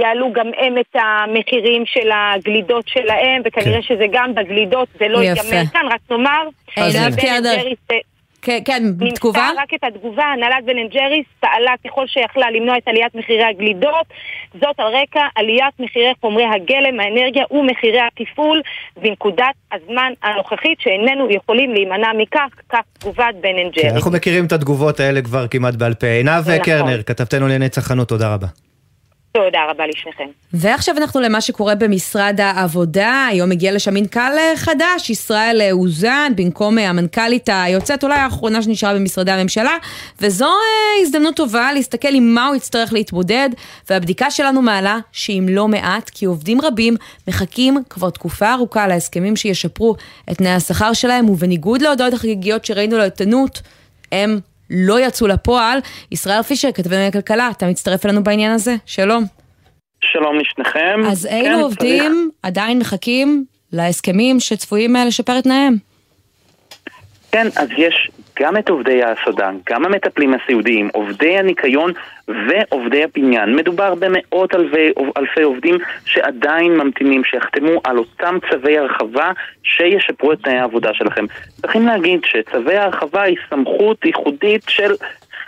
יעלו 0.00 0.32
גם 0.32 0.46
הם 0.58 0.78
את 0.78 0.96
המחירים 0.96 1.82
של 1.86 2.10
הגלידות 2.14 2.88
שלהם, 2.88 3.42
וכנראה 3.44 3.74
כן. 3.74 3.82
שזה 3.82 4.04
גם 4.12 4.34
בגלידות, 4.34 4.88
זה 4.98 5.08
לא. 5.08 5.18
ייגמר 5.18 5.62
כאן, 5.72 5.86
רק 5.92 6.00
נאמר. 6.10 6.48
ג'ריס, 6.76 7.76
אה, 7.90 7.96
כן, 8.42 8.58
כן, 8.64 8.82
תגובה? 9.14 9.50
רק 9.56 9.74
את 9.74 9.84
התגובה, 9.84 10.24
הנהלת 10.24 10.64
בן 10.64 10.78
אנד 10.78 10.90
ג'ריס 10.90 11.26
פעלה 11.40 11.72
ככל 11.86 12.06
שיכלה 12.06 12.50
למנוע 12.50 12.78
את 12.78 12.88
עליית 12.88 13.14
מחירי 13.14 13.44
הגלידות, 13.44 14.06
זאת 14.54 14.80
על 14.80 14.86
רקע 14.86 15.20
עליית 15.34 15.74
מחירי 15.80 16.12
חומרי 16.20 16.44
הגלם, 16.44 17.00
האנרגיה 17.00 17.44
ומחירי 17.50 18.00
התפעול 18.00 18.62
בנקודת 18.96 19.54
הזמן 19.72 20.12
הנוכחית 20.22 20.80
שאיננו 20.80 21.30
יכולים 21.30 21.72
להימנע 21.74 22.08
מכך, 22.18 22.48
כך 22.68 22.80
תגובת 22.98 23.34
בן 23.40 23.48
אנד 23.48 23.74
כן, 23.74 23.82
ג'ריס. 23.82 23.94
אנחנו 23.94 24.10
מכירים 24.10 24.46
את 24.46 24.52
התגובות 24.52 25.00
האלה 25.00 25.22
כבר 25.22 25.48
כמעט 25.48 25.74
בעל 25.74 25.94
פה. 25.94 26.06
עינב 26.06 26.40
נכון. 26.40 26.58
קרנר, 26.58 27.02
כתבתנו 27.02 27.40
לענייני 27.40 27.68
צרכנות, 27.68 28.08
תודה 28.08 28.34
רבה. 28.34 28.46
תודה 29.32 29.58
רבה 29.70 29.86
לשניכם. 29.86 30.24
ועכשיו 30.52 30.96
אנחנו 30.98 31.20
למה 31.20 31.40
שקורה 31.40 31.74
במשרד 31.74 32.40
העבודה, 32.40 33.26
היום 33.30 33.52
הגיע 33.52 33.72
לשם 33.72 33.94
מנכ"ל 33.94 34.20
חדש, 34.56 35.10
ישראל 35.10 35.60
אוזן, 35.72 36.32
במקום 36.36 36.78
אה, 36.78 36.88
המנכ"לית 36.88 37.48
היוצאת, 37.52 38.04
אולי 38.04 38.14
האחרונה 38.14 38.62
שנשארה 38.62 38.94
במשרדי 38.94 39.30
הממשלה, 39.30 39.76
וזו 40.20 40.44
אה, 40.44 41.02
הזדמנות 41.02 41.36
טובה 41.36 41.72
להסתכל 41.72 42.14
עם 42.14 42.34
מה 42.34 42.46
הוא 42.46 42.56
יצטרך 42.56 42.92
להתמודד, 42.92 43.48
והבדיקה 43.90 44.30
שלנו 44.30 44.62
מעלה 44.62 44.98
שאם 45.12 45.46
לא 45.50 45.68
מעט, 45.68 46.10
כי 46.10 46.24
עובדים 46.24 46.60
רבים 46.60 46.96
מחכים 47.28 47.76
כבר 47.90 48.10
תקופה 48.10 48.52
ארוכה 48.52 48.86
להסכמים 48.86 49.36
שישפרו 49.36 49.96
את 50.30 50.36
תנאי 50.36 50.50
השכר 50.50 50.92
שלהם, 50.92 51.30
ובניגוד 51.30 51.82
להודעות 51.82 52.12
החגיגיות 52.12 52.64
שראינו 52.64 52.98
לעיתונות, 52.98 53.62
הם 54.12 54.40
לא 54.70 55.00
יצאו 55.06 55.26
לפועל. 55.26 55.78
ישראל 56.10 56.42
פישר, 56.42 56.72
כתבנו 56.74 57.08
לכלכלה, 57.08 57.50
אתה 57.50 57.66
מצטרף 57.66 58.06
אלינו 58.06 58.22
בעניין 58.24 58.52
הזה? 58.52 58.76
שלום. 58.86 59.24
שלום 60.04 60.38
לשניכם. 60.38 61.00
אז 61.10 61.26
כן, 61.30 61.36
אילו 61.36 61.48
צריך- 61.48 61.62
עובדים 61.62 62.30
עדיין 62.42 62.78
מחכים 62.78 63.44
להסכמים 63.72 64.40
שצפויים 64.40 64.96
אה, 64.96 65.04
לשפר 65.04 65.38
את 65.38 65.44
תנאיהם? 65.44 65.76
כן, 67.32 67.46
אז 67.56 67.68
יש 67.76 68.10
גם 68.40 68.56
את 68.56 68.68
עובדי 68.68 69.02
ההסעדה, 69.02 69.50
גם 69.70 69.84
המטפלים 69.84 70.34
הסיעודיים, 70.34 70.88
עובדי 70.92 71.38
הניקיון 71.38 71.92
ועובדי 72.28 73.04
הבניין. 73.04 73.56
מדובר 73.56 73.94
במאות 73.94 74.54
אלפי, 74.54 74.92
אלפי 75.16 75.42
עובדים 75.42 75.78
שעדיין 76.06 76.76
ממתינים, 76.76 77.24
שיחתמו 77.24 77.80
על 77.84 77.98
אותם 77.98 78.38
צווי 78.50 78.78
הרחבה 78.78 79.32
שישפרו 79.62 80.32
את 80.32 80.38
תנאי 80.42 80.58
העבודה 80.58 80.94
שלכם. 80.94 81.24
צריכים 81.60 81.86
להגיד 81.86 82.20
שצווי 82.24 82.76
ההרחבה 82.76 83.22
היא 83.22 83.36
סמכות 83.50 84.04
ייחודית 84.04 84.62
של 84.68 84.92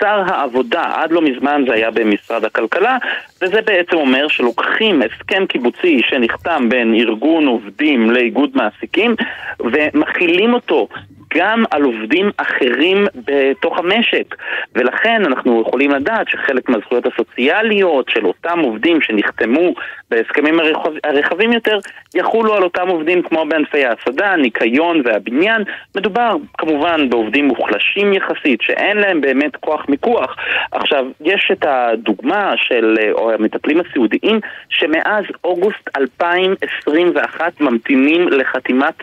שר 0.00 0.22
העבודה, 0.26 0.84
עד 0.94 1.12
לא 1.12 1.22
מזמן 1.22 1.64
זה 1.68 1.74
היה 1.74 1.90
במשרד 1.90 2.44
הכלכלה, 2.44 2.98
וזה 3.42 3.60
בעצם 3.62 3.96
אומר 3.96 4.28
שלוקחים 4.28 5.02
הסכם 5.02 5.46
קיבוצי 5.46 6.00
שנחתם 6.08 6.68
בין 6.68 6.94
ארגון 6.94 7.46
עובדים 7.46 8.10
לאיגוד 8.10 8.50
מעסיקים 8.54 9.14
ומכילים 9.60 10.54
אותו 10.54 10.88
גם 11.34 11.64
על 11.70 11.82
עובדים 11.82 12.30
אחרים 12.36 13.06
בתוך 13.14 13.78
המשק. 13.78 14.34
ולכן 14.74 15.22
אנחנו 15.26 15.62
יכולים 15.68 15.90
לדעת 15.90 16.28
שחלק 16.28 16.68
מהזכויות 16.68 17.06
הסוציאליות 17.06 18.08
של 18.08 18.26
אותם 18.26 18.58
עובדים 18.58 19.00
שנחתמו 19.00 19.74
בהסכמים 20.10 20.60
הרחב, 20.60 20.90
הרחבים 21.04 21.52
יותר 21.52 21.78
יחולו 22.14 22.54
על 22.54 22.62
אותם 22.62 22.88
עובדים 22.88 23.22
כמו 23.22 23.44
בענפי 23.48 23.84
ההסעדה, 23.84 24.32
הניקיון 24.32 25.02
והבניין. 25.04 25.62
מדובר 25.96 26.36
כמובן 26.58 27.10
בעובדים 27.10 27.48
מוחלשים 27.48 28.12
יחסית 28.12 28.60
שאין 28.62 28.96
להם 28.96 29.20
באמת 29.20 29.56
כוח 29.56 29.88
מיקוח. 29.88 30.36
עכשיו 30.72 31.06
יש 31.20 31.48
את 31.52 31.64
הדוגמה 31.68 32.52
של 32.56 32.96
אה, 33.00 33.34
המטפלים 33.34 33.80
הסיעודיים 33.80 34.40
שמאז 34.68 35.24
אוגוסט 35.44 35.90
2021 35.96 37.60
ממתינים 37.60 38.28
לחתימת 38.28 38.94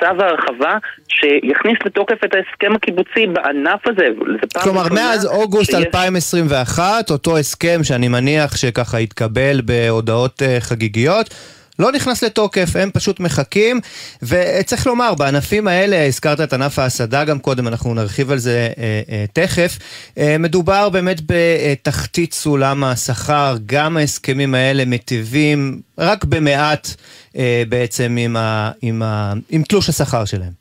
צו 0.00 0.22
ההרחבה 0.22 0.76
שיכניס 1.08 1.78
לתוקף 1.84 2.24
את 2.24 2.34
ההסכם 2.34 2.74
הקיבוצי 2.76 3.26
בענף 3.26 3.80
הזה. 3.86 4.06
כלומר, 4.62 4.82
מאז 4.94 5.26
אוגוסט 5.26 5.70
שיש- 5.70 5.74
2021, 5.74 7.10
אותו 7.10 7.38
הסכם 7.38 7.80
שאני 7.84 8.08
מניח 8.08 8.56
שככה 8.56 8.98
התקבל 8.98 9.60
בהודעות 9.64 10.42
אה, 10.42 10.56
חגיגיות, 10.60 11.34
לא 11.80 11.92
נכנס 11.92 12.24
לתוקף, 12.24 12.76
הם 12.76 12.90
פשוט 12.90 13.20
מחכים, 13.20 13.80
וצריך 14.22 14.86
לומר, 14.86 15.14
בענפים 15.14 15.68
האלה, 15.68 16.06
הזכרת 16.06 16.40
את 16.40 16.52
ענף 16.52 16.78
ההסעדה 16.78 17.24
גם 17.24 17.38
קודם, 17.38 17.68
אנחנו 17.68 17.94
נרחיב 17.94 18.30
על 18.30 18.38
זה 18.38 18.68
אה, 18.78 19.00
אה, 19.08 19.24
תכף, 19.32 19.78
אה, 20.18 20.36
מדובר 20.38 20.88
באמת 20.88 21.20
בתחתית 21.26 22.34
סולם 22.34 22.84
השכר, 22.84 23.56
גם 23.66 23.96
ההסכמים 23.96 24.54
האלה 24.54 24.84
מטיבים 24.84 25.80
רק 25.98 26.24
במעט 26.24 26.88
אה, 27.36 27.62
בעצם 27.68 28.16
עם, 28.18 28.36
ה, 28.36 28.70
עם, 28.82 29.02
ה, 29.02 29.32
עם 29.50 29.62
תלוש 29.62 29.88
השכר 29.88 30.24
שלהם. 30.24 30.59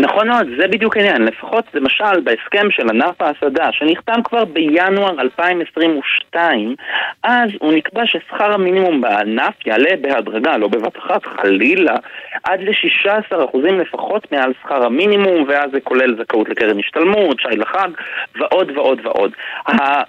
נכון 0.00 0.28
מאוד, 0.28 0.46
זה 0.58 0.68
בדיוק 0.68 0.96
העניין. 0.96 1.22
לפחות 1.22 1.64
למשל 1.74 2.20
בהסכם 2.24 2.70
של 2.70 2.88
ענף 2.90 3.22
ההסעדה, 3.22 3.72
שנחתם 3.72 4.22
כבר 4.24 4.44
בינואר 4.44 5.20
2022, 5.20 6.74
אז 7.22 7.50
הוא 7.60 7.72
נקבע 7.72 8.02
ששכר 8.06 8.52
המינימום 8.52 9.00
בענף 9.00 9.66
יעלה 9.66 9.90
בהדרגה, 10.00 10.56
לא 10.56 10.68
בבת 10.68 10.98
אחת, 10.98 11.24
חלילה, 11.26 11.96
עד 12.44 12.60
ל-16% 12.62 13.58
לפחות 13.72 14.32
מעל 14.32 14.52
שכר 14.62 14.84
המינימום, 14.86 15.44
ואז 15.48 15.70
זה 15.72 15.80
כולל 15.80 16.16
זכאות 16.22 16.48
לקרן 16.48 16.78
השתלמות, 16.78 17.40
שי 17.40 17.56
לחג, 17.56 17.88
ועוד 18.36 18.70
ועוד 18.76 19.00
ועוד. 19.02 19.32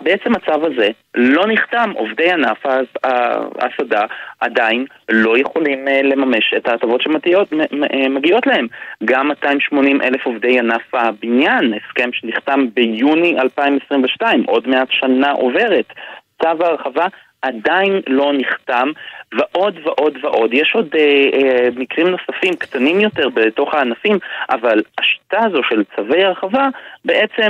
בעצם 0.02 0.36
הצו 0.36 0.66
הזה 0.66 0.90
לא 1.16 1.44
נחתם, 1.48 1.92
עובדי 1.96 2.32
ענף 2.32 2.66
ההס- 2.66 3.12
ההסעדה 3.60 4.06
עדיין 4.40 4.86
לא 5.10 5.38
יכולים 5.38 5.88
אה, 5.88 6.02
לממש 6.04 6.54
את 6.58 6.68
ההטבות 6.68 7.02
שמגיעות 7.02 8.48
להם. 8.48 8.68
גם 9.06 9.28
280 9.28 9.77
אלף 9.86 10.26
עובדי 10.26 10.60
ענף 10.60 10.94
הבניין, 10.94 11.74
הסכם 11.74 12.10
שנחתם 12.14 12.66
ביוני 12.74 13.40
2022, 13.40 14.44
עוד 14.44 14.68
מעט 14.68 14.88
שנה 14.92 15.32
עוברת. 15.32 15.94
צו 16.42 16.64
ההרחבה 16.64 17.06
עדיין 17.42 18.02
לא 18.08 18.32
נחתם, 18.38 18.92
ועוד 19.34 19.80
ועוד 19.84 20.18
ועוד. 20.22 20.54
יש 20.54 20.72
עוד 20.76 20.96
אה, 20.96 21.30
אה, 21.34 21.70
מקרים 21.76 22.08
נוספים 22.08 22.54
קטנים 22.54 23.00
יותר 23.00 23.30
בתוך 23.30 23.74
הענפים, 23.74 24.18
אבל 24.50 24.82
השיטה 24.98 25.40
הזו 25.46 25.62
של 25.70 25.84
צווי 25.96 26.24
הרחבה 26.24 26.68
בעצם 27.06 27.50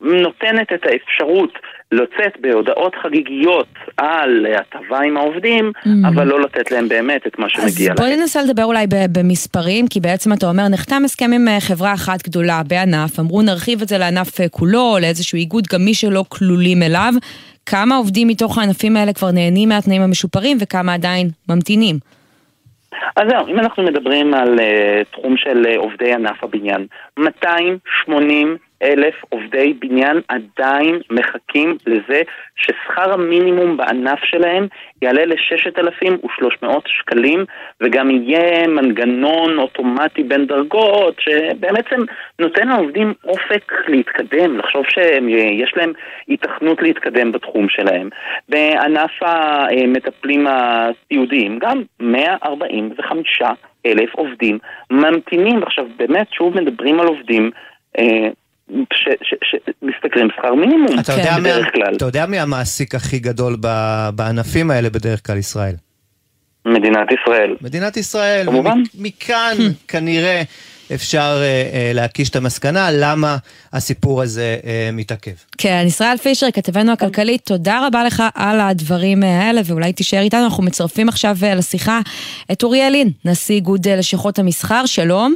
נותנת 0.00 0.72
את 0.72 0.86
האפשרות 0.86 1.58
לצאת 1.92 2.40
בהודעות 2.40 2.94
חגיגיות 3.02 3.66
על 3.96 4.46
הטבה 4.58 5.00
עם 5.00 5.16
העובדים, 5.16 5.72
Mm. 5.78 6.08
אבל 6.08 6.26
לא 6.26 6.40
לתת 6.40 6.70
להם 6.70 6.88
באמת 6.88 7.26
את 7.26 7.38
מה 7.38 7.46
אז 7.46 7.50
שמגיע 7.52 7.94
בוא 7.94 8.04
להם. 8.06 8.20
ננסה 8.20 8.42
לדבר 8.42 8.64
אולי 8.64 8.86
במספרים, 9.12 9.86
כי 9.88 10.00
בעצם 10.00 10.32
אתה 10.32 10.46
אומר, 10.48 10.68
נחתם 10.68 11.02
הסכם 11.04 11.30
עם 11.34 11.48
אה, 11.48 11.60
חברה 11.60 11.94
אחת 11.94 12.22
גדולה 12.28 12.62
בענף, 12.68 13.20
אמרו 13.20 13.42
נרחיב 13.42 13.82
את 13.82 13.88
זה 13.88 13.98
לענף 13.98 14.40
אה, 14.40 14.48
כולו, 14.48 14.96
לאיזשהו 15.00 15.36
איגוד, 15.36 15.64
גם 15.72 15.80
מי 15.80 15.94
שלא 15.94 16.24
כלולים 16.28 16.82
אליו. 16.82 17.12
כמה 17.66 17.96
עובדים 17.96 18.28
מתוך 18.28 18.58
הענפים 18.58 18.96
האלה 18.96 19.12
כבר 19.12 19.30
נהנים 19.30 19.68
מהתנאים 19.68 20.02
המשופרים 20.02 20.56
וכמה 20.60 20.94
עדיין 20.94 21.28
ממתינים? 21.48 21.96
אז 23.16 23.24
זהו, 23.30 23.48
אם 23.48 23.58
אנחנו 23.58 23.82
מדברים 23.82 24.34
על 24.34 24.58
uh, 24.58 24.62
תחום 25.12 25.36
של 25.36 25.62
uh, 25.66 25.78
עובדי 25.78 26.12
ענף 26.12 26.44
הבניין, 26.44 26.86
280 27.18 28.56
אלף 28.82 29.14
עובדי 29.28 29.72
בניין 29.78 30.20
עדיין 30.28 31.00
מחכים 31.10 31.76
לזה 31.86 32.22
ששכר 32.56 33.12
המינימום 33.12 33.76
בענף 33.76 34.24
שלהם 34.24 34.66
יעלה 35.02 35.24
ל-6,300 35.24 36.66
שקלים 36.86 37.44
וגם 37.80 38.10
יהיה 38.10 38.68
מנגנון 38.68 39.58
אוטומטי 39.58 40.22
בין 40.22 40.46
דרגות 40.46 41.20
שבעצם 41.20 42.00
נותן 42.38 42.68
לעובדים 42.68 43.14
אופק 43.24 43.72
להתקדם, 43.88 44.58
לחשוב 44.58 44.84
שיש 44.88 45.72
להם 45.76 45.92
היתכנות 46.26 46.82
להתקדם 46.82 47.32
בתחום 47.32 47.68
שלהם. 47.68 48.08
בענף 48.48 49.10
המטפלים 49.20 50.46
הסיעודיים 50.46 51.58
גם 51.58 51.82
145 52.00 53.42
אלף 53.86 54.14
עובדים 54.14 54.58
ממתינים, 54.90 55.62
עכשיו 55.62 55.86
באמת 55.96 56.32
שוב 56.32 56.60
מדברים 56.60 57.00
על 57.00 57.06
עובדים 57.06 57.50
אה, 57.98 58.28
שמשתכרים 59.42 60.28
שכר 60.36 60.54
מינימום 60.54 61.00
אתה 61.00 61.12
יודע, 61.12 61.38
בדרך 61.38 61.64
מה, 61.64 61.70
כלל. 61.70 61.96
אתה 61.96 62.04
יודע 62.04 62.26
מי 62.26 62.38
המעסיק 62.38 62.94
הכי 62.94 63.18
גדול 63.18 63.56
ב- 63.60 64.08
בענפים 64.14 64.70
האלה 64.70 64.90
בדרך 64.90 65.26
כלל 65.26 65.36
ישראל? 65.36 65.74
מדינת 66.66 67.08
ישראל. 67.12 67.56
מדינת 67.60 67.96
ישראל. 67.96 68.46
כמובן. 68.46 68.82
מכאן 68.94 69.56
כנראה 69.88 70.42
אפשר 70.94 71.40
אה, 71.40 71.70
אה, 71.72 71.92
להקיש 71.94 72.28
את 72.30 72.36
המסקנה 72.36 72.88
למה 72.92 73.36
הסיפור 73.72 74.22
הזה 74.22 74.56
אה, 74.64 74.90
מתעכב. 74.92 75.30
כן, 75.58 75.84
ישראל 75.86 76.16
פישר, 76.16 76.50
כתבנו 76.50 76.92
הכלכלית, 76.92 77.40
תודה 77.44 77.86
רבה 77.86 78.04
לך 78.04 78.22
על 78.34 78.60
הדברים 78.60 79.22
האלה, 79.22 79.60
ואולי 79.64 79.92
תישאר 79.92 80.20
איתנו, 80.20 80.44
אנחנו 80.44 80.62
מצרפים 80.62 81.08
עכשיו 81.08 81.36
לשיחה 81.56 82.00
את 82.52 82.62
אוריאל 82.62 82.92
לין, 82.92 83.10
נשיא 83.24 83.54
איגוד 83.54 83.88
לשכות 83.88 84.38
המסחר, 84.38 84.86
שלום. 84.86 85.34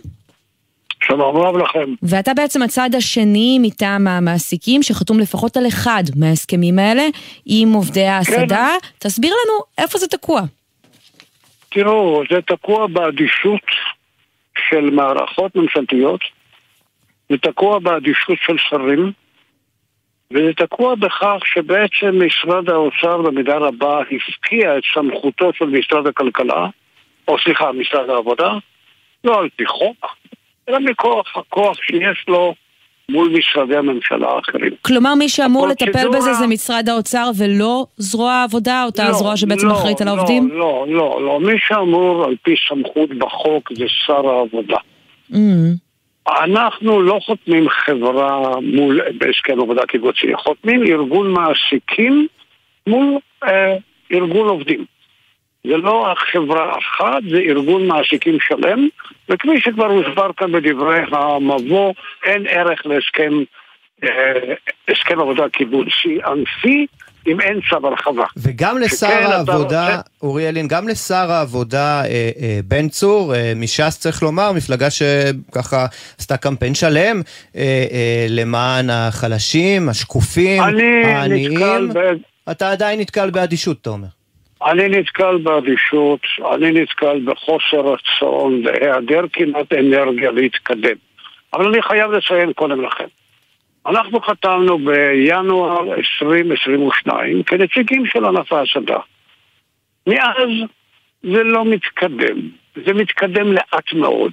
שלום 1.07 1.36
רב 1.36 1.57
לכם. 1.57 1.94
ואתה 2.03 2.34
בעצם 2.34 2.62
הצד 2.62 2.90
השני 2.96 3.59
מטעם 3.62 4.09
המעסיקים 4.09 4.82
שחתום 4.82 5.18
לפחות 5.18 5.57
על 5.57 5.66
אחד 5.68 6.03
מההסכמים 6.16 6.78
האלה 6.78 7.03
עם 7.46 7.72
עובדי 7.72 8.05
ההסעדה. 8.07 8.68
תסביר 8.98 9.30
לנו 9.30 9.84
איפה 9.84 9.98
זה 9.98 10.07
תקוע. 10.07 10.40
תראו, 11.68 12.22
זה 12.30 12.42
תקוע 12.42 12.86
באדישות 12.86 13.66
של 14.68 14.90
מערכות 14.90 15.57
ממשלתיות 15.57 16.20
זה 17.32 17.38
תקוע 17.38 17.78
באדישות 17.78 18.38
של 18.46 18.59
שרים, 18.59 19.12
וזה 20.30 20.53
תקוע 20.57 20.94
בכך 20.94 21.36
שבעצם 21.44 22.26
משרד 22.26 22.70
האוצר 22.70 23.22
במידה 23.22 23.57
רבה 23.57 24.00
הפקיע 24.00 24.78
את 24.78 24.82
סמכותו 24.94 25.53
של 25.55 25.64
משרד 25.64 26.07
הכלכלה, 26.07 26.66
או 27.28 27.38
סליחה, 27.38 27.72
משרד 27.72 28.11
העבודה, 28.11 28.53
לא 29.24 29.40
על 29.40 29.48
פי 29.57 29.66
חוק, 29.66 30.07
אלא 30.68 30.78
מכוח 30.80 31.36
הכוח 31.36 31.76
שיש 31.82 32.24
לו 32.28 32.54
מול 33.08 33.28
משרדי 33.38 33.76
הממשלה 33.76 34.28
האחרים. 34.28 34.72
כלומר, 34.82 35.14
מי 35.14 35.28
שאמור 35.28 35.66
לטפל 35.68 35.88
הפרוצדורה- 35.90 36.16
בזה 36.18 36.34
זה 36.34 36.46
משרד 36.46 36.88
האוצר 36.88 37.30
ולא 37.38 37.86
זרוע 37.96 38.32
העבודה, 38.32 38.84
אותה 38.84 39.04
לא, 39.04 39.12
זרוע 39.12 39.36
שבעצם 39.36 39.66
לא, 39.68 39.72
אחראית 39.72 40.00
על 40.00 40.06
לא, 40.06 40.12
העובדים? 40.12 40.48
לא, 40.48 40.84
לא, 40.88 41.20
לא. 41.24 41.40
מי 41.40 41.52
שאמור 41.58 42.24
על 42.24 42.36
פי 42.42 42.54
סמכות 42.68 43.10
בחוק 43.18 43.72
זה 43.72 43.84
שר 44.06 44.28
העבודה. 44.28 44.76
Mm. 45.32 45.36
אנחנו 46.28 47.02
לא 47.02 47.18
חותמים 47.26 47.68
חברה 47.68 48.60
מול, 48.60 49.00
בהסכם 49.18 49.60
עבודה 49.60 49.82
קיבוצי, 49.86 50.26
חותמים 50.36 50.82
ארגון 50.82 51.32
מעסיקים 51.32 52.26
מול 52.86 53.18
אה, 53.44 53.76
ארגון 54.12 54.48
עובדים. 54.48 54.84
זה 55.66 55.76
לא 55.76 56.14
חברה 56.32 56.72
אחת, 56.78 57.22
זה 57.30 57.36
ארגון 57.38 57.86
מעסיקים 57.86 58.38
שלם, 58.40 58.88
וכפי 59.28 59.60
שכבר 59.60 59.86
הוסבר 59.86 60.30
כאן 60.36 60.52
בדברי 60.52 61.00
המבוא, 61.12 61.92
אין 62.26 62.46
ערך 62.48 62.86
להסכם 62.86 63.32
אה, 64.04 64.54
הסכם 64.88 65.20
עבודה 65.20 65.48
קיבוצי 65.48 66.18
ענפי 66.26 66.86
אם 67.26 67.40
אין 67.40 67.60
צו 67.70 67.86
הרחבה. 67.86 68.24
וגם 68.36 68.78
לשר 68.78 69.06
העבודה, 69.06 69.86
רוצה- 69.86 70.00
אורי 70.22 70.42
ילין, 70.42 70.68
גם 70.68 70.88
לשר 70.88 71.32
העבודה 71.32 72.02
אה, 72.04 72.30
אה, 72.40 72.60
בן 72.64 72.88
צור, 72.88 73.34
אה, 73.34 73.52
מש"ס 73.56 73.98
צריך 73.98 74.22
לומר, 74.22 74.52
מפלגה 74.52 74.88
שככה 74.90 75.86
עשתה 76.18 76.36
קמפיין 76.36 76.74
שלם 76.74 77.20
אה, 77.56 77.62
אה, 77.92 78.26
למען 78.28 78.90
החלשים, 78.90 79.88
השקופים, 79.88 80.62
אני 80.62 81.04
העניים. 81.04 81.88
ב... 81.94 81.98
אתה 82.50 82.70
עדיין 82.72 83.00
נתקל 83.00 83.30
באדישות, 83.30 83.78
אתה 83.80 83.90
אומר. 83.90 84.21
אני 84.66 84.88
נתקל 84.88 85.36
באדישות, 85.36 86.20
אני 86.54 86.72
נתקל 86.72 87.20
בחוסר 87.24 87.80
רצון, 87.80 88.62
בהיעדר 88.62 89.24
כמעט 89.32 89.72
אנרגיה 89.72 90.30
להתקדם. 90.30 90.96
אבל 91.54 91.66
אני 91.66 91.82
חייב 91.82 92.10
לציין 92.10 92.52
קודם 92.52 92.80
לכן. 92.80 93.06
אנחנו 93.86 94.20
חתמנו 94.20 94.78
בינואר 94.78 95.94
2022 95.94 97.42
כנציגים 97.42 98.06
של 98.06 98.24
ענף 98.24 98.52
ההסעדה. 98.52 98.98
מאז 100.06 100.48
זה 101.22 101.42
לא 101.42 101.64
מתקדם, 101.64 102.40
זה 102.86 102.94
מתקדם 102.94 103.52
לאט 103.52 103.92
מאוד. 103.92 104.32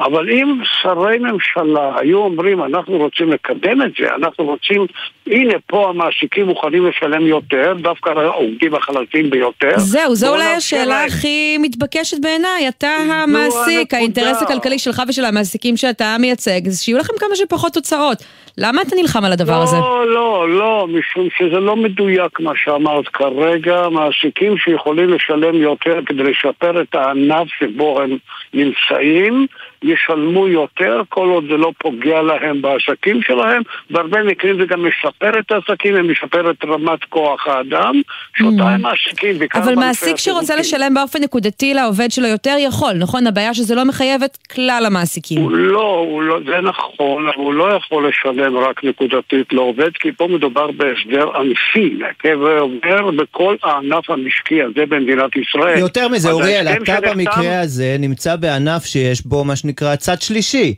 אבל 0.00 0.30
אם 0.30 0.60
שרי 0.82 1.18
ממשלה 1.18 1.92
היו 1.96 2.18
אומרים, 2.18 2.64
אנחנו 2.64 2.96
רוצים 2.96 3.32
לקדם 3.32 3.82
את 3.82 3.90
זה, 4.00 4.14
אנחנו 4.14 4.44
רוצים, 4.44 4.86
הנה 5.26 5.54
פה 5.66 5.88
המעסיקים 5.88 6.46
מוכנים 6.46 6.86
לשלם 6.86 7.26
יותר, 7.26 7.74
דווקא 7.82 8.10
העובדים 8.10 8.74
החלשים 8.74 9.30
ביותר. 9.30 9.78
זהו, 9.78 10.14
זו 10.14 10.34
אולי 10.34 10.44
השאלה. 10.44 11.04
הכי 11.04 11.58
מתבקשת 11.58 12.18
בעיניי. 12.20 12.68
אתה 12.68 12.88
המעסיק. 12.88 13.94
האינטרס 13.94 14.42
הכלכלי 14.42 14.78
שלך 14.78 15.02
ושל 15.08 15.24
המעסיקים 15.24 15.76
שאתה 15.76 16.16
מייצג, 16.20 16.68
זה 16.68 16.84
שיהיו 16.84 16.98
לכם 16.98 17.12
כמה 17.18 17.36
שפחות 17.36 17.72
תוצאות. 17.72 18.18
למה 18.58 18.82
אתה 18.82 18.96
נלחם 18.96 19.24
על 19.24 19.32
הדבר 19.32 19.62
הזה? 19.62 19.76
לא, 19.76 20.08
לא, 20.08 20.48
לא, 20.48 20.86
משום 20.88 21.28
שזה 21.38 21.60
לא 21.60 21.76
מדויק 21.76 22.40
מה 22.40 22.52
שאמרת 22.64 23.08
כרגע. 23.08 23.88
מעסיקים 23.88 24.58
שיכולים 24.58 25.08
לשלם 25.08 25.54
יותר 25.54 26.00
כדי 26.06 26.22
לשפר 26.22 26.82
את 26.82 26.94
הענף 26.94 27.48
שבו 27.58 28.00
הם 28.00 28.16
נמצאים, 28.54 29.46
ישלמו 29.82 30.48
יותר 30.48 31.02
כל 31.08 31.28
עוד 31.28 31.44
זה 31.50 31.56
לא 31.56 31.72
פוגע 31.78 32.22
להם 32.22 32.62
בעסקים 32.62 33.22
שלהם. 33.22 33.62
בהרבה 33.90 34.22
מקרים 34.22 34.60
זה 34.60 34.66
גם 34.66 34.86
משפר 34.86 35.38
את 35.38 35.52
העסקים 35.52 35.94
ומשפר 35.96 36.50
את 36.50 36.64
רמת 36.64 37.04
כוח 37.08 37.46
האדם, 37.46 37.94
שאותה 38.36 38.62
הם 38.62 38.82
מעסיקים. 38.82 39.36
Mm. 39.36 39.46
אבל 39.54 39.74
בענפי 39.74 39.80
מעסיק 39.80 40.16
שרוצה. 40.16 40.56
לשלם 40.56 40.94
באופן 40.94 41.22
נקודתי 41.22 41.74
לעובד 41.74 42.10
שלו 42.10 42.26
יותר 42.26 42.56
יכול, 42.58 42.92
נכון? 42.92 43.26
הבעיה 43.26 43.54
שזה 43.54 43.74
לא 43.74 43.84
מחייב 43.84 44.22
את 44.22 44.36
כלל 44.54 44.82
המעסיקים. 44.86 45.42
הוא 45.42 45.52
לא, 45.52 46.06
הוא 46.08 46.22
לא, 46.22 46.38
זה 46.46 46.60
נכון, 46.60 47.28
אבל 47.28 47.36
הוא 47.36 47.54
לא 47.54 47.72
יכול 47.76 48.08
לשלם 48.08 48.56
רק 48.56 48.84
נקודתית 48.84 49.52
לעובד, 49.52 49.90
כי 49.94 50.12
פה 50.12 50.26
מדובר 50.26 50.70
בהסדר 50.70 51.28
ענפי, 51.36 51.98
ועובר 52.24 53.10
בכל 53.10 53.56
הענף 53.62 54.10
המשקי 54.10 54.62
הזה 54.62 54.86
במדינת 54.88 55.36
ישראל. 55.36 55.78
יותר 55.78 56.08
מזה, 56.08 56.30
אוריאל, 56.30 56.68
אתה 56.68 56.98
במקרה 57.00 57.60
הזה 57.60 57.96
נמצא 57.98 58.36
בענף 58.36 58.84
שיש 58.84 59.26
בו 59.26 59.44
מה 59.44 59.56
שנקרא 59.56 59.67
צד 59.98 60.22
שלישי. 60.22 60.74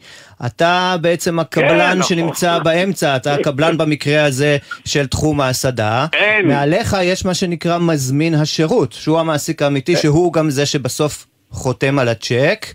אתה 0.46 0.96
בעצם 1.00 1.38
הקבלן 1.38 1.98
נכון. 1.98 2.02
שנמצא 2.02 2.58
באמצע, 2.58 3.16
אתה 3.16 3.34
הקבלן 3.34 3.78
במקרה 3.78 4.24
הזה 4.24 4.56
של 4.84 5.06
תחום 5.06 5.40
ההסעדה. 5.40 6.06
אין. 6.12 6.48
מעליך 6.48 6.96
יש 7.02 7.24
מה 7.24 7.34
שנקרא 7.34 7.78
מזמין 7.78 8.34
השירות, 8.34 8.92
שהוא 8.92 9.20
המעסיק 9.20 9.62
האמיתי, 9.62 9.96
שהוא 9.96 10.32
גם 10.32 10.50
זה 10.50 10.66
שבסוף 10.66 11.26
חותם 11.50 11.98
על 11.98 12.08
הצ'ק. 12.08 12.66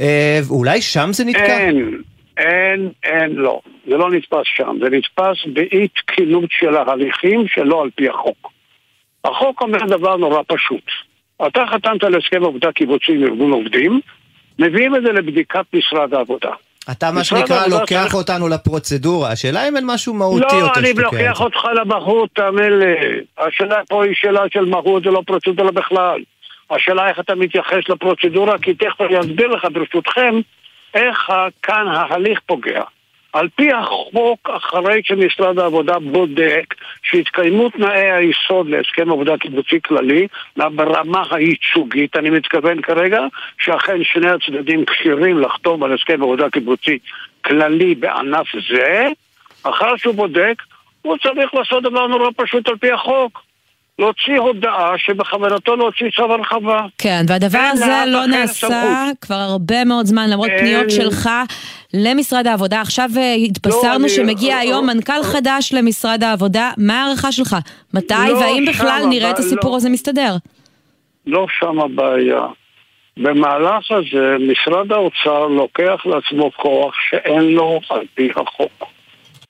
אה, 0.00 0.40
אולי 0.50 0.82
שם 0.82 1.12
זה 1.12 1.24
נתקע? 1.24 1.58
אין, 1.58 2.02
אין, 2.38 2.90
אין, 3.04 3.30
לא. 3.30 3.60
זה 3.88 3.96
לא 3.96 4.10
נתפס 4.10 4.46
שם, 4.56 4.76
זה 4.82 4.90
נתפס 4.90 5.54
באי 5.54 5.88
תקינות 5.88 6.50
של 6.50 6.76
ההליכים 6.76 7.44
שלא 7.48 7.82
על 7.82 7.90
פי 7.94 8.08
החוק. 8.08 8.50
החוק 9.24 9.62
אומר 9.62 9.86
דבר 9.86 10.16
נורא 10.16 10.42
פשוט. 10.46 10.84
אתה 11.46 11.64
חתמת 11.72 12.04
על 12.04 12.14
הסכם 12.14 12.44
עבודה 12.44 12.72
קיבוצי 12.72 13.12
עם 13.12 13.22
ארגון 13.22 13.50
עובדים, 13.50 14.00
מביאים 14.58 14.96
את 14.96 15.02
זה 15.02 15.12
לבדיקת 15.12 15.64
משרד 15.74 16.14
העבודה. 16.14 16.50
אתה 16.90 17.10
מה 17.10 17.24
שנקרא 17.24 17.66
לוקח 17.66 17.86
צריך- 18.02 18.14
אותנו 18.14 18.48
לפרוצדורה, 18.48 19.30
השאלה 19.32 19.68
אם 19.68 19.76
אין 19.76 19.84
משהו 19.86 20.14
מהותי 20.14 20.44
לא, 20.54 20.58
יותר 20.60 20.80
אני 20.80 20.88
שתוקע 20.88 21.08
את 21.08 21.12
לוקח 21.12 21.38
זה. 21.38 21.44
אותך 21.44 21.64
למהות, 21.80 22.30
תאמין 22.32 22.78
לי. 22.78 22.94
השאלה 23.38 23.76
פה 23.88 24.04
היא 24.04 24.12
שאלה 24.14 24.40
של 24.52 24.64
מהות, 24.64 25.02
זה 25.04 25.10
לא 25.10 25.22
פרוצדורה 25.26 25.72
בכלל. 25.72 26.20
השאלה 26.70 27.08
איך 27.08 27.20
אתה 27.20 27.34
מתייחס 27.34 27.88
לפרוצדורה, 27.88 28.58
כי 28.58 28.74
תכף 28.74 29.00
אני 29.00 29.20
אסביר 29.20 29.46
לך 29.48 29.66
ברשותכם 29.72 30.34
איך 30.94 31.30
כאן 31.62 31.86
ההליך 31.88 32.40
פוגע. 32.46 32.82
על 33.34 33.48
פי 33.56 33.72
החוק, 33.72 34.50
אחרי 34.50 35.00
שמשרד 35.04 35.58
העבודה 35.58 35.98
בודק 35.98 36.74
שהתקיימו 37.02 37.68
תנאי 37.68 38.10
היסוד 38.10 38.68
להסכם 38.68 39.10
עבודה 39.10 39.38
קיבוצי 39.38 39.80
כללי, 39.82 40.26
ברמה 40.56 41.22
הייצוגית, 41.30 42.16
אני 42.16 42.30
מתכוון 42.30 42.82
כרגע, 42.82 43.20
שאכן 43.58 44.04
שני 44.04 44.30
הצדדים 44.30 44.84
כשירים 44.84 45.38
לחתום 45.38 45.82
על 45.82 45.92
הסכם 45.92 46.22
עבודה 46.22 46.50
קיבוצי 46.50 46.98
כללי 47.44 47.94
בענף 47.94 48.46
זה, 48.70 49.08
אחר 49.62 49.96
שהוא 49.96 50.14
בודק, 50.14 50.62
הוא 51.02 51.16
צריך 51.16 51.54
לעשות 51.54 51.82
דבר 51.82 52.06
נורא 52.06 52.30
פשוט 52.36 52.68
על 52.68 52.76
פי 52.76 52.92
החוק. 52.92 53.43
להוציא 53.98 54.38
הודעה 54.38 54.92
שבכוונתו 54.98 55.76
להוציא 55.76 56.06
צו 56.16 56.22
הרחבה. 56.32 56.80
כן, 56.98 57.24
והדבר 57.28 57.58
הזה 57.72 57.86
לא 58.06 58.26
נעשה 58.26 58.66
סמכות. 58.66 59.18
כבר 59.20 59.34
הרבה 59.34 59.84
מאוד 59.84 60.06
זמן, 60.06 60.30
למרות 60.30 60.48
אין- 60.48 60.58
פניות 60.58 60.90
שלך 60.90 61.30
למשרד 61.94 62.46
העבודה. 62.46 62.80
עכשיו 62.80 63.10
אה, 63.16 63.34
התבשרנו 63.34 63.94
אני- 64.04 64.08
שמגיע 64.08 64.54
אה, 64.54 64.60
היום 64.60 64.88
אה, 64.88 64.94
מנכ"ל 64.94 65.22
חדש 65.22 65.72
למשרד 65.72 66.24
העבודה. 66.24 66.70
מה 66.78 67.02
ההערכה 67.02 67.32
שלך? 67.32 67.56
מתי 67.94 68.14
לא 68.28 68.34
והאם 68.34 68.64
בכלל 68.68 69.02
נראה 69.08 69.30
את 69.30 69.38
הסיפור 69.38 69.70
לא. 69.70 69.76
הזה 69.76 69.90
מסתדר? 69.90 70.36
לא 71.26 71.46
שם 71.60 71.80
הבעיה. 71.80 72.40
במהלך 73.16 73.84
הזה 73.90 74.36
משרד 74.40 74.92
האוצר 74.92 75.46
לוקח 75.46 76.06
לעצמו 76.06 76.50
כוח 76.56 76.94
שאין 77.10 77.42
לו 77.42 77.80
על 77.90 78.00
פי 78.14 78.28
החוק. 78.36 78.84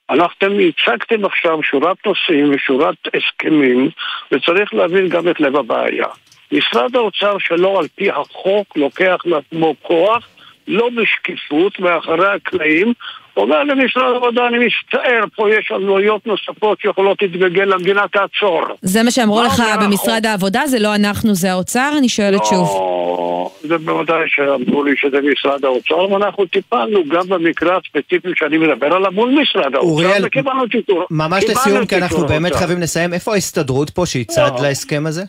אנחנו 0.09 0.59
הצגתם 0.59 1.25
עכשיו 1.25 1.63
שורת 1.63 1.97
נושאים 2.05 2.51
ושורת 2.53 2.95
הסכמים 3.13 3.89
וצריך 4.31 4.73
להבין 4.73 5.09
גם 5.09 5.27
את 5.27 5.39
לב 5.39 5.55
הבעיה. 5.55 6.07
משרד 6.51 6.95
האוצר 6.95 7.37
שלא 7.39 7.79
על 7.79 7.87
פי 7.95 8.11
החוק 8.11 8.77
לוקח 8.77 9.17
לעצמו 9.25 9.75
כוח 9.81 10.27
לא 10.67 10.89
בשקיפות 10.95 11.79
מאחורי 11.79 12.27
הקלעים 12.27 12.93
אומר 13.37 13.63
למשרד 13.63 14.13
העבודה 14.13 14.47
אני 14.47 14.57
מצטער 14.57 15.23
פה 15.35 15.49
יש 15.49 15.71
עלויות 15.71 16.27
נוספות 16.27 16.81
שיכולות 16.81 17.21
להתגלגל 17.21 17.63
למדינה 17.63 18.01
תעצור 18.11 18.61
זה 18.81 19.03
מה 19.03 19.11
שאמרו 19.11 19.43
לך? 19.43 19.63
במשרד 19.81 20.25
העבודה? 20.25 20.67
זה 20.67 20.79
לא 20.79 20.95
אנחנו, 20.95 21.33
זה 21.33 21.51
האוצר? 21.51 21.91
אני 21.97 22.09
שואלת 22.09 22.45
שוב. 22.45 22.67
לא, 22.67 23.51
זה 23.67 23.77
בוודאי 23.77 24.23
שאמרו 24.27 24.83
לי 24.83 24.91
שזה 24.97 25.17
משרד 25.31 25.65
האוצר, 25.65 26.11
ואנחנו 26.11 26.45
טיפלנו 26.45 27.03
גם 27.09 27.27
במקרה 27.27 27.77
הספציפי 27.77 28.29
שאני 28.35 28.57
מדבר 28.57 28.93
עליו 28.93 29.11
מול 29.11 29.29
משרד 29.41 29.75
האוצר, 29.75 29.89
אוריאל, 29.89 30.25
וקיבלנו 30.25 30.67
טיפול. 30.67 31.05
ממש 31.11 31.43
לסיום, 31.43 31.85
כי 31.85 31.95
אנחנו 31.97 32.25
באמת. 32.27 32.55
חייבים 32.55 32.81
לסיים. 32.81 33.13
איפה 33.13 33.33
ההסתדרות 33.33 33.89
פה 33.89 34.05
שהיא 34.05 34.25
צד 34.25 34.51
לא. 34.57 34.61
להסכם 34.63 35.03
הזה? 35.07 35.23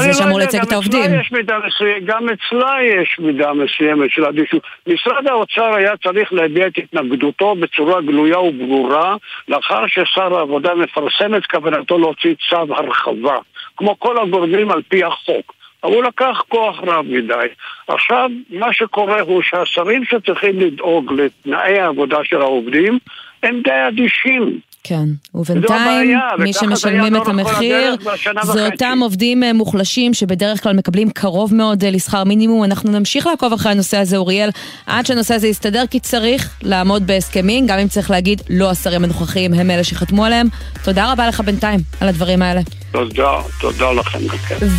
זה 0.00 0.06
לא 0.06 0.12
שאמור 0.12 0.40
יודע, 0.40 0.50
לייצג 0.52 0.66
את 0.66 0.72
העובדים. 0.72 1.20
יש 1.20 1.32
מידה 1.32 1.58
מסוימת, 1.66 2.04
גם 2.04 2.28
אצלה 2.28 2.76
יש 2.82 3.16
מידה 3.18 3.52
מסוימת 3.52 4.10
של 4.10 4.24
אדישות. 4.24 4.62
משרד 4.86 5.26
האוצר 5.26 5.74
היה 5.74 5.96
צריך 5.96 6.32
להביע 6.32 6.66
את 6.66 6.78
התנגדותו 6.78 7.54
בצורה 7.54 8.00
גלויה 8.00 8.40
וברורה 8.40 9.16
לאחר 9.48 9.86
ששר 9.86 10.38
העבודה 10.38 10.74
מפרסם 10.74 11.34
את 11.34 11.46
כוונתו 11.46 11.98
להוציא 11.98 12.34
צו 12.48 12.74
הרחבה, 12.74 13.36
כמו 13.76 13.98
כל 13.98 14.18
הגורמים 14.18 14.70
על 14.70 14.82
פי 14.88 15.04
החוק. 15.04 15.54
אבל 15.84 15.92
הוא 15.92 16.04
לקח 16.04 16.42
כוח 16.48 16.80
רב 16.82 17.06
מדי. 17.08 17.46
עכשיו, 17.88 18.30
מה 18.50 18.72
שקורה 18.72 19.20
הוא 19.20 19.42
שהשרים 19.42 20.04
שצריכים 20.04 20.60
לדאוג 20.60 21.12
לתנאי 21.12 21.78
העבודה 21.78 22.18
של 22.24 22.40
העובדים, 22.40 22.98
הם 23.42 23.60
די 23.64 23.88
אדישים. 23.88 24.58
כן, 24.84 25.08
ובינתיים 25.34 26.18
מי 26.38 26.52
שמשלמים 26.52 27.16
את 27.16 27.28
המחיר 27.28 27.96
זה 28.42 28.66
אותם 28.66 28.98
עובדים 29.02 29.42
אה, 29.42 29.52
מוחלשים 29.52 30.14
שבדרך 30.14 30.62
כלל 30.62 30.72
מקבלים 30.72 31.10
קרוב 31.10 31.54
מאוד 31.54 31.84
אה, 31.84 31.90
לשכר 31.90 32.24
מינימום. 32.24 32.64
אנחנו 32.64 32.90
נמשיך 32.90 33.26
לעקוב 33.26 33.52
אחרי 33.52 33.72
הנושא 33.72 33.96
הזה, 33.96 34.16
אוריאל, 34.16 34.50
עד 34.86 35.06
שהנושא 35.06 35.34
הזה 35.34 35.48
יסתדר, 35.48 35.84
כי 35.90 36.00
צריך 36.00 36.50
לעמוד 36.62 37.06
בהסכמים, 37.06 37.66
גם 37.66 37.78
אם 37.78 37.88
צריך 37.88 38.10
להגיד, 38.10 38.42
לא 38.50 38.70
השרים 38.70 39.04
הנוכחיים 39.04 39.54
הם 39.54 39.70
אלה 39.70 39.84
שחתמו 39.84 40.24
עליהם. 40.24 40.48
תודה 40.84 41.12
רבה 41.12 41.28
לך 41.28 41.40
בינתיים 41.40 41.80
על 42.00 42.08
הדברים 42.08 42.42
האלה. 42.42 42.60
תודה, 42.92 43.36
תודה 43.60 43.92
לכם. 43.92 44.18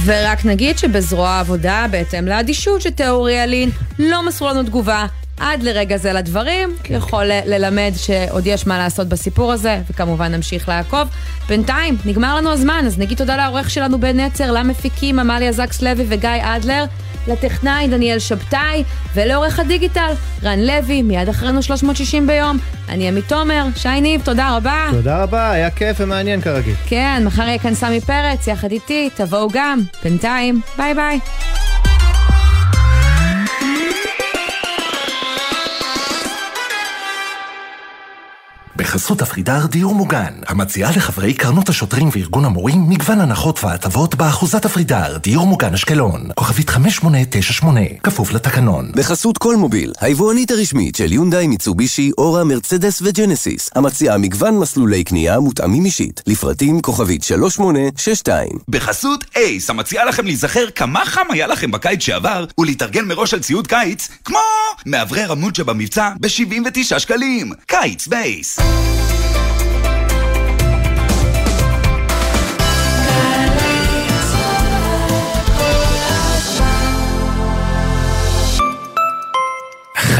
ורק 0.05 0.45
נגיד 0.45 0.77
שבזרוע 0.77 1.29
העבודה, 1.29 1.85
בהתאם 1.91 2.27
לאדישות 2.27 2.81
שתיאור 2.81 3.17
אוריאלין, 3.17 3.69
לא 3.99 4.27
מסרו 4.27 4.49
לנו 4.49 4.63
תגובה. 4.63 5.05
עד 5.39 5.63
לרגע 5.63 5.97
זה 5.97 6.13
לדברים, 6.13 6.75
כן. 6.83 6.93
יכול 6.93 7.23
ללמד 7.25 7.91
שעוד 7.95 8.47
יש 8.47 8.67
מה 8.67 8.77
לעשות 8.77 9.07
בסיפור 9.07 9.51
הזה, 9.51 9.81
וכמובן 9.89 10.31
נמשיך 10.31 10.69
לעקוב. 10.69 11.07
בינתיים, 11.47 11.97
נגמר 12.05 12.35
לנו 12.35 12.51
הזמן, 12.51 12.83
אז 12.87 12.99
נגיד 12.99 13.17
תודה 13.17 13.37
לעורך 13.37 13.69
שלנו 13.69 13.99
בן 13.99 14.19
נצר, 14.19 14.51
למפיקים 14.51 15.19
עמליה 15.19 15.51
זקס 15.51 15.81
לוי 15.81 16.05
וגיא 16.09 16.29
אדלר, 16.41 16.85
לטכנאי 17.27 17.87
דניאל 17.87 18.19
שבתאי, 18.19 18.83
ולעורך 19.15 19.59
הדיגיטל 19.59 20.11
רן 20.43 20.59
לוי, 20.59 21.01
מיד 21.01 21.29
אחרינו 21.29 21.63
360 21.63 22.27
ביום. 22.27 22.57
אני 22.89 23.07
עמית 23.07 23.27
תומר, 23.27 23.65
שי 23.75 24.01
ניב, 24.01 24.21
תודה 24.23 24.55
רבה. 24.55 24.87
תודה 24.91 25.23
רבה, 25.23 25.51
היה 25.51 25.69
כיף 25.69 25.97
ומעניין 25.99 26.41
כרגיל. 26.41 26.75
כן, 26.85 27.23
מחר 27.25 27.43
יהיה 27.43 27.59
כאן 27.59 27.75
סמי 27.75 28.01
פרץ, 28.01 28.47
יחד 28.47 28.71
איתי, 28.71 29.09
תבואו 29.15 29.47
גם. 29.53 29.79
בינתיים, 30.03 30.61
ביי 30.77 30.93
ביי. 30.93 31.19
בחסות 38.83 39.21
אפרידר 39.21 39.65
דיור 39.65 39.95
מוגן, 39.95 40.33
המציעה 40.47 40.91
לחברי 40.91 41.33
קרנות 41.33 41.69
השוטרים 41.69 42.09
וארגון 42.11 42.45
המורים 42.45 42.89
מגוון 42.89 43.21
הנחות 43.21 43.63
והטבות 43.63 44.15
באחוזת 44.15 44.65
אפרידר, 44.65 45.17
דיור 45.17 45.47
מוגן 45.47 45.73
אשקלון, 45.73 46.29
כוכבית 46.35 46.69
5898, 46.69 47.81
כפוף 48.03 48.31
לתקנון. 48.31 48.91
בחסות 48.95 49.37
כל 49.37 49.55
מוביל, 49.55 49.93
היבואנית 50.01 50.51
הרשמית 50.51 50.95
של 50.95 51.13
יונדאי, 51.13 51.47
מיצובישי, 51.47 52.11
אורה, 52.17 52.43
מרצדס 52.43 53.01
וג'נסיס, 53.01 53.69
המציעה 53.75 54.17
מגוון 54.17 54.59
מסלולי 54.59 55.03
קנייה 55.03 55.39
מותאמים 55.39 55.85
אישית, 55.85 56.21
לפרטים 56.27 56.81
כוכבית 56.81 57.23
3862. 57.23 58.47
בחסות 58.69 59.25
אייס, 59.35 59.69
המציעה 59.69 60.05
לכם 60.05 60.25
להיזכר 60.25 60.69
כמה 60.75 61.05
חם 61.05 61.25
היה 61.29 61.47
לכם 61.47 61.71
בקיץ 61.71 62.01
שעבר, 62.01 62.45
ולהתארגן 62.57 63.05
מראש 63.05 63.33
על 63.33 63.39
ציוד 63.39 63.67
קיץ, 63.67 64.09
כמו 64.25 64.39
מאוורר 64.85 65.31
עמוד 65.31 65.55
שבמבצע 65.55 66.09
ב-79 66.19 66.99
שקלים. 66.99 67.51
קיץ 67.67 68.07
בייס. 68.07 68.59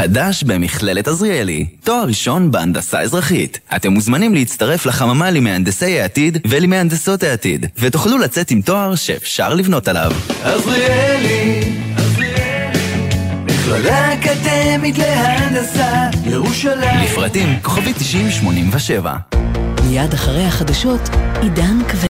חדש 0.04 0.42
במכללת 0.42 1.08
עזריאלי, 1.08 1.66
תואר 1.84 2.04
ראשון 2.04 2.50
בהנדסה 2.50 3.00
אזרחית. 3.00 3.60
אתם 3.76 3.92
מוזמנים 3.92 4.34
להצטרף 4.34 4.86
לחממה 4.86 5.30
למהנדסי 5.30 6.00
העתיד 6.00 6.38
ולמהנדסות 6.48 7.22
העתיד, 7.22 7.66
ותוכלו 7.78 8.18
לצאת 8.18 8.50
עם 8.50 8.60
תואר 8.60 8.94
שאפשר 8.94 9.54
לבנות 9.54 9.88
עליו. 9.88 10.12
עזריאלי, 10.42 10.54
עזריאלי, 10.54 12.03
מכללה 13.64 14.14
אקדמית 14.14 14.98
להנדסה, 14.98 16.08
ירושלים. 16.24 17.04
לפרטים 17.04 17.48
כוכבי 17.62 17.92
9087. 17.92 19.16
מיד 19.84 20.14
אחרי 20.14 20.44
החדשות, 20.44 21.00
עידן 21.42 21.78
כבד. 21.88 22.00